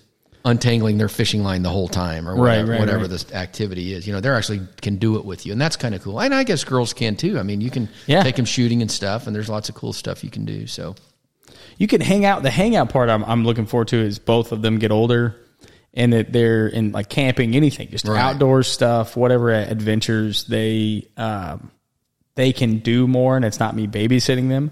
untangling 0.45 0.97
their 0.97 1.07
fishing 1.07 1.41
line 1.43 1.63
the 1.63 1.69
whole 1.69 1.87
time 1.87 2.27
or 2.27 2.31
Right, 2.35 2.39
whatever, 2.57 2.71
right, 2.71 2.79
whatever 2.81 2.99
right. 3.01 3.09
this 3.09 3.31
activity 3.31 3.93
is. 3.93 4.05
You 4.05 4.13
know, 4.13 4.19
they're 4.19 4.35
actually 4.35 4.61
can 4.81 4.97
do 4.97 5.17
it 5.17 5.25
with 5.25 5.45
you, 5.45 5.51
and 5.53 5.61
that's 5.61 5.75
kind 5.77 5.95
of 5.95 6.01
cool. 6.01 6.19
And 6.19 6.33
I 6.33 6.43
guess 6.43 6.63
girls 6.63 6.93
can 6.93 7.15
too. 7.15 7.39
I 7.39 7.43
mean, 7.43 7.61
you 7.61 7.69
can 7.69 7.87
Yeah. 8.07 8.23
take 8.23 8.35
them 8.35 8.45
shooting 8.45 8.81
and 8.81 8.91
stuff, 8.91 9.25
and 9.27 9.35
there's 9.35 9.49
lots 9.49 9.69
of 9.69 9.75
cool 9.75 9.93
stuff 9.93 10.23
you 10.23 10.29
can 10.29 10.43
do. 10.45 10.67
So 10.67 10.95
you 11.77 11.87
can 11.87 12.01
hang 12.01 12.25
out. 12.25 12.43
The 12.43 12.49
hangout 12.51 12.89
part 12.89 13.09
I'm, 13.09 13.23
I'm 13.23 13.45
looking 13.45 13.65
forward 13.65 13.87
to 13.89 13.97
is 13.97 14.19
both 14.19 14.51
of 14.51 14.61
them 14.61 14.79
get 14.79 14.91
older 14.91 15.35
and 15.93 16.11
that 16.11 16.33
they're 16.33 16.67
in 16.67 16.91
like 16.91 17.07
camping, 17.07 17.55
anything, 17.55 17.89
just 17.89 18.07
Right. 18.07 18.19
outdoor 18.19 18.63
stuff, 18.63 19.15
whatever 19.15 19.51
adventures 19.53 20.43
they 20.45 21.07
um, 21.15 21.71
they 22.35 22.51
can 22.51 22.79
do 22.79 23.07
more, 23.07 23.35
and 23.37 23.45
it's 23.45 23.59
not 23.59 23.75
me 23.75 23.85
babysitting 23.87 24.49
them. 24.49 24.71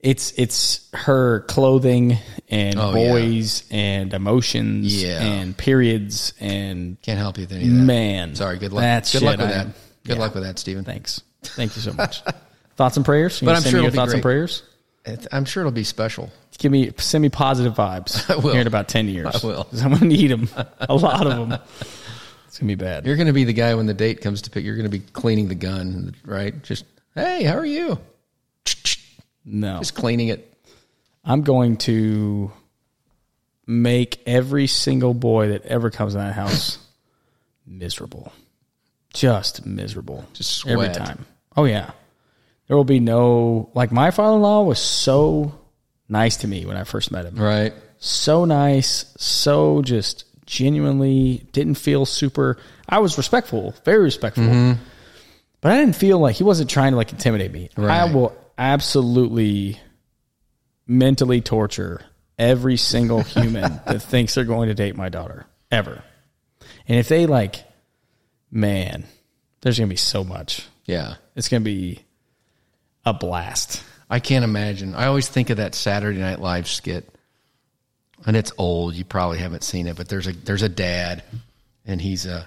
It's 0.00 0.32
it's 0.36 0.88
her 0.94 1.40
clothing 1.48 2.18
and 2.48 2.78
Oh, 2.78 2.94
yeah. 2.94 3.10
boys 3.10 3.64
and 3.70 4.14
emotions 4.14 5.02
Yeah. 5.02 5.22
and 5.22 5.56
periods 5.56 6.34
and 6.38 7.00
can't 7.02 7.18
help 7.18 7.36
you 7.36 7.42
with 7.42 7.52
any 7.52 7.64
of 7.64 7.70
that. 7.70 7.76
man. 7.82 8.34
Sorry. 8.36 8.58
Good 8.58 8.72
luck. 8.72 8.82
That 8.82 9.10
good 9.12 9.22
luck 9.22 9.38
with 9.38 9.48
I 9.48 9.52
that. 9.52 9.66
Good 10.04 10.16
yeah. 10.16 10.22
luck 10.22 10.34
with 10.34 10.44
that, 10.44 10.58
Steven. 10.58 10.84
Thanks, 10.84 11.20
thank 11.42 11.74
you 11.74 11.82
so 11.82 11.92
much. 11.92 12.22
thoughts 12.76 12.96
and 12.96 13.04
prayers. 13.04 13.42
You 13.42 13.46
But 13.46 13.56
I'm 13.56 13.62
send 13.62 13.72
sure 13.72 13.82
your 13.82 13.90
thoughts 13.90 14.12
and 14.12 14.22
prayers. 14.22 14.62
I'm 15.32 15.44
sure 15.46 15.62
it'll 15.62 15.72
be 15.72 15.84
special. 15.84 16.30
Give 16.58 16.70
me 16.72 16.92
send 16.98 17.22
me 17.22 17.28
positive 17.28 17.74
vibes. 17.74 18.28
I 18.34 18.36
will. 18.36 18.52
Here 18.52 18.60
in 18.60 18.66
about 18.66 18.88
ten 18.88 19.08
years, 19.08 19.42
I 19.42 19.46
will. 19.46 19.66
I'm 19.82 19.92
gonna 19.94 20.04
need 20.06 20.28
them. 20.30 20.48
A 20.80 20.94
lot 20.94 21.26
of 21.26 21.48
them. 21.48 21.58
It's 22.46 22.58
gonna 22.58 22.68
be 22.68 22.74
bad. 22.76 23.04
You're 23.06 23.16
going 23.16 23.26
to 23.28 23.32
be 23.32 23.44
the 23.44 23.52
guy 23.52 23.74
when 23.74 23.86
the 23.86 23.94
date 23.94 24.20
comes 24.22 24.42
to 24.42 24.50
pick. 24.50 24.64
You're 24.64 24.74
going 24.76 24.90
to 24.90 24.96
be 24.98 25.00
cleaning 25.12 25.48
the 25.48 25.54
gun, 25.54 26.14
right? 26.24 26.60
Just 26.62 26.84
hey, 27.14 27.44
how 27.44 27.56
are 27.56 27.66
you? 27.66 27.98
No, 29.48 29.78
Just 29.78 29.94
cleaning 29.94 30.28
it. 30.28 30.52
I'm 31.24 31.42
going 31.42 31.78
to 31.78 32.52
make 33.66 34.22
every 34.26 34.66
single 34.66 35.14
boy 35.14 35.48
that 35.48 35.64
ever 35.66 35.90
comes 35.90 36.14
in 36.14 36.20
that 36.20 36.34
house 36.34 36.78
miserable, 37.66 38.32
just 39.14 39.64
miserable, 39.66 40.26
Just 40.34 40.66
every 40.66 40.90
time. 40.90 41.26
Oh 41.56 41.64
yeah, 41.64 41.90
there 42.66 42.76
will 42.76 42.84
be 42.84 43.00
no 43.00 43.70
like 43.74 43.90
my 43.90 44.10
father-in-law 44.10 44.62
was 44.62 44.78
so 44.78 45.58
nice 46.08 46.38
to 46.38 46.48
me 46.48 46.66
when 46.66 46.76
I 46.76 46.84
first 46.84 47.10
met 47.10 47.24
him. 47.24 47.36
Right. 47.36 47.72
so 47.98 48.44
nice, 48.44 49.12
so 49.16 49.82
just 49.82 50.24
genuinely 50.46 51.46
didn't 51.52 51.74
feel 51.74 52.06
super. 52.06 52.58
I 52.88 52.98
was 52.98 53.18
respectful, 53.18 53.74
very 53.84 54.02
respectful, 54.02 54.44
mm-hmm. 54.44 54.82
but 55.60 55.72
I 55.72 55.76
didn't 55.80 55.96
feel 55.96 56.18
like 56.18 56.36
he 56.36 56.44
wasn't 56.44 56.70
trying 56.70 56.92
to 56.92 56.96
like 56.96 57.12
intimidate 57.12 57.52
me. 57.52 57.70
I 57.76 58.12
will 58.12 58.36
absolutely 58.58 59.80
mentally 60.86 61.40
torture 61.40 62.02
every 62.38 62.76
single 62.76 63.22
human 63.22 63.80
that 63.86 64.02
thinks 64.02 64.34
they're 64.34 64.44
going 64.44 64.68
to 64.68 64.74
date 64.74 64.96
my 64.96 65.08
daughter 65.08 65.46
ever. 65.70 66.02
And 66.86 66.98
if 66.98 67.08
they 67.08 67.26
like, 67.26 67.64
man, 68.50 69.04
there's 69.60 69.78
gonna 69.78 69.88
be 69.88 69.96
so 69.96 70.24
much. 70.24 70.66
Yeah. 70.84 71.14
It's 71.36 71.48
gonna 71.48 71.60
be 71.60 72.04
a 73.04 73.12
blast. 73.12 73.84
I 74.10 74.20
can't 74.20 74.44
imagine. 74.44 74.94
I 74.94 75.06
always 75.06 75.28
think 75.28 75.50
of 75.50 75.58
that 75.58 75.74
Saturday 75.74 76.18
Night 76.18 76.40
Live 76.40 76.66
skit, 76.66 77.14
and 78.26 78.36
it's 78.36 78.52
old. 78.56 78.94
You 78.94 79.04
probably 79.04 79.38
haven't 79.38 79.64
seen 79.64 79.86
it, 79.86 79.96
but 79.96 80.08
there's 80.08 80.26
a 80.26 80.32
there's 80.32 80.62
a 80.62 80.68
dad, 80.68 81.22
and 81.84 82.00
he's 82.00 82.26
uh 82.26 82.46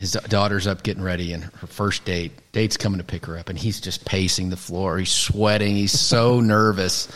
his 0.00 0.12
daughter's 0.12 0.66
up 0.66 0.82
getting 0.82 1.02
ready, 1.02 1.34
and 1.34 1.44
her 1.44 1.66
first 1.66 2.06
date 2.06 2.32
date's 2.52 2.78
coming 2.78 2.98
to 2.98 3.04
pick 3.04 3.26
her 3.26 3.36
up, 3.36 3.50
and 3.50 3.58
he's 3.58 3.82
just 3.82 4.06
pacing 4.06 4.48
the 4.48 4.56
floor. 4.56 4.96
He's 4.96 5.10
sweating. 5.10 5.76
He's 5.76 5.92
so 5.92 6.40
nervous, 6.40 7.06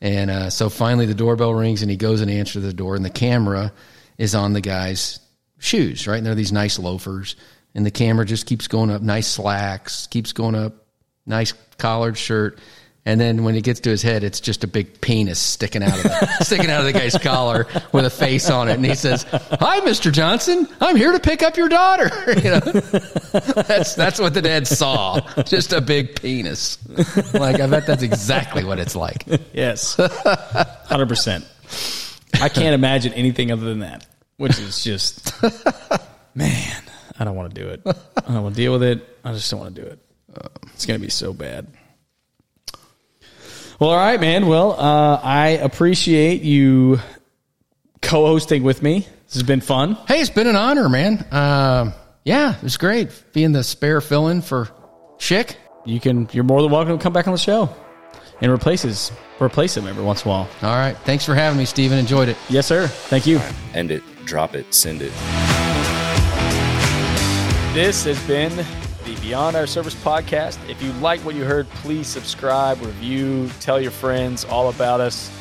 and 0.00 0.28
uh, 0.28 0.50
so 0.50 0.68
finally 0.68 1.06
the 1.06 1.14
doorbell 1.14 1.54
rings, 1.54 1.82
and 1.82 1.90
he 1.90 1.96
goes 1.96 2.20
and 2.20 2.28
answers 2.28 2.64
the 2.64 2.72
door, 2.72 2.96
and 2.96 3.04
the 3.04 3.10
camera 3.10 3.72
is 4.18 4.34
on 4.34 4.54
the 4.54 4.60
guy's 4.60 5.20
shoes, 5.58 6.08
right? 6.08 6.16
And 6.16 6.26
they're 6.26 6.34
these 6.34 6.50
nice 6.50 6.80
loafers, 6.80 7.36
and 7.76 7.86
the 7.86 7.92
camera 7.92 8.26
just 8.26 8.44
keeps 8.46 8.66
going 8.66 8.90
up, 8.90 9.02
nice 9.02 9.28
slacks, 9.28 10.08
keeps 10.08 10.32
going 10.32 10.56
up, 10.56 10.74
nice 11.26 11.54
collared 11.78 12.18
shirt. 12.18 12.58
And 13.06 13.20
then 13.20 13.44
when 13.44 13.54
it 13.54 13.62
gets 13.62 13.78
to 13.80 13.90
his 13.90 14.02
head, 14.02 14.24
it's 14.24 14.40
just 14.40 14.64
a 14.64 14.66
big 14.66 15.00
penis 15.00 15.38
sticking 15.38 15.80
out 15.80 15.96
of 15.96 16.02
the, 16.02 16.26
sticking 16.44 16.68
out 16.68 16.80
of 16.80 16.86
the 16.86 16.92
guy's 16.92 17.16
collar 17.16 17.68
with 17.92 18.04
a 18.04 18.10
face 18.10 18.50
on 18.50 18.68
it. 18.68 18.72
And 18.74 18.84
he 18.84 18.96
says, 18.96 19.22
"Hi, 19.30 19.78
Mr. 19.80 20.12
Johnson. 20.12 20.66
I'm 20.80 20.96
here 20.96 21.12
to 21.12 21.20
pick 21.20 21.40
up 21.44 21.56
your 21.56 21.68
daughter." 21.68 22.10
You 22.36 22.50
know, 22.50 22.60
that's 22.60 23.94
that's 23.94 24.20
what 24.20 24.34
the 24.34 24.42
dad 24.42 24.66
saw. 24.66 25.20
Just 25.44 25.72
a 25.72 25.80
big 25.80 26.20
penis. 26.20 26.78
Like 27.32 27.60
I 27.60 27.66
bet 27.66 27.86
that's 27.86 28.02
exactly 28.02 28.62
what 28.62 28.78
it's 28.78 28.94
like. 28.94 29.24
Yes, 29.52 29.96
hundred 30.84 31.08
percent. 31.08 31.44
I 32.40 32.48
can't 32.48 32.74
imagine 32.74 33.12
anything 33.14 33.50
other 33.52 33.64
than 33.64 33.78
that, 33.80 34.06
which 34.36 34.58
is 34.58 34.84
just, 34.84 35.32
man, 36.34 36.82
I 37.18 37.24
don't 37.24 37.36
want 37.36 37.54
to 37.54 37.60
do 37.60 37.68
it. 37.68 37.82
I 37.86 38.32
don't 38.32 38.42
want 38.42 38.54
to 38.54 38.60
deal 38.60 38.72
with 38.72 38.82
it. 38.82 39.18
I 39.24 39.32
just 39.32 39.50
don't 39.50 39.60
want 39.60 39.74
to 39.76 39.82
do 39.82 39.88
it. 39.88 39.98
It's 40.74 40.84
gonna 40.84 40.98
be 40.98 41.08
so 41.08 41.32
bad. 41.32 41.66
Well, 43.78 43.90
all 43.90 43.96
right, 43.96 44.18
man. 44.18 44.46
Well, 44.46 44.72
uh, 44.72 45.20
I 45.22 45.48
appreciate 45.48 46.40
you 46.40 46.98
co-hosting 48.00 48.62
with 48.62 48.82
me. 48.82 49.00
This 49.26 49.34
has 49.34 49.42
been 49.42 49.60
fun. 49.60 49.98
Hey, 50.08 50.20
it's 50.20 50.30
been 50.30 50.46
an 50.46 50.56
honor, 50.56 50.88
man. 50.88 51.26
Um, 51.30 51.92
yeah, 52.24 52.56
it 52.56 52.62
was 52.62 52.78
great 52.78 53.10
being 53.34 53.52
the 53.52 53.62
spare 53.62 54.00
fill-in 54.00 54.40
for 54.40 54.70
Chick. 55.18 55.58
You 55.84 56.00
can. 56.00 56.26
You're 56.32 56.44
more 56.44 56.62
than 56.62 56.70
welcome 56.70 56.96
to 56.96 57.02
come 57.02 57.12
back 57.12 57.26
on 57.26 57.34
the 57.34 57.38
show 57.38 57.68
and 58.40 58.50
replace 58.50 58.80
his, 58.80 59.12
replace 59.40 59.76
him 59.76 59.86
every 59.86 60.02
once 60.02 60.24
in 60.24 60.30
a 60.30 60.32
while. 60.32 60.48
All 60.62 60.76
right, 60.76 60.96
thanks 61.04 61.26
for 61.26 61.34
having 61.34 61.58
me, 61.58 61.66
Steven. 61.66 61.98
Enjoyed 61.98 62.28
it. 62.30 62.38
Yes, 62.48 62.66
sir. 62.66 62.86
Thank 62.86 63.26
you. 63.26 63.40
End 63.74 63.90
it, 63.90 64.02
drop 64.24 64.54
it, 64.54 64.72
send 64.72 65.02
it. 65.02 65.12
This 67.74 68.04
has 68.04 68.18
been 68.26 68.56
the 68.56 68.85
Beyond 69.26 69.56
Our 69.56 69.66
Service 69.66 69.96
podcast. 69.96 70.56
If 70.70 70.80
you 70.80 70.92
like 70.92 71.18
what 71.22 71.34
you 71.34 71.42
heard, 71.42 71.68
please 71.68 72.06
subscribe, 72.06 72.80
review, 72.80 73.50
tell 73.58 73.80
your 73.80 73.90
friends 73.90 74.44
all 74.44 74.68
about 74.68 75.00
us. 75.00 75.32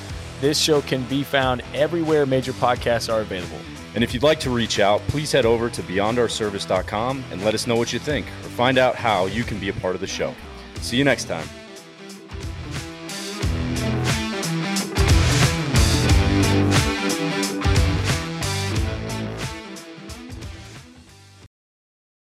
This 0.42 0.60
show 0.60 0.82
can 0.82 1.04
be 1.04 1.22
found 1.22 1.62
everywhere 1.72 2.26
major 2.26 2.52
podcasts 2.54 3.14
are 3.14 3.22
available. 3.22 3.60
And 3.94 4.04
if 4.04 4.12
you'd 4.12 4.24
like 4.24 4.40
to 4.40 4.50
reach 4.50 4.80
out, 4.80 5.02
please 5.02 5.32
head 5.32 5.46
over 5.46 5.70
to 5.70 5.84
beyondourservice.com 5.84 7.26
and 7.30 7.46
let 7.46 7.54
us 7.54 7.68
know 7.68 7.76
what 7.76 7.94
you 7.94 8.00
think 8.00 8.26
or 8.26 8.50
find 8.50 8.80
out 8.80 8.96
how 8.96 9.28
you 9.28 9.44
can 9.44 9.60
be 9.60 9.70
a 9.70 9.74
part 9.74 9.94
of 9.94 10.02
the 10.02 10.08
show. 10.08 10.34
See 10.82 10.98
you 10.98 11.04
next 11.04 11.26
time. 11.26 11.48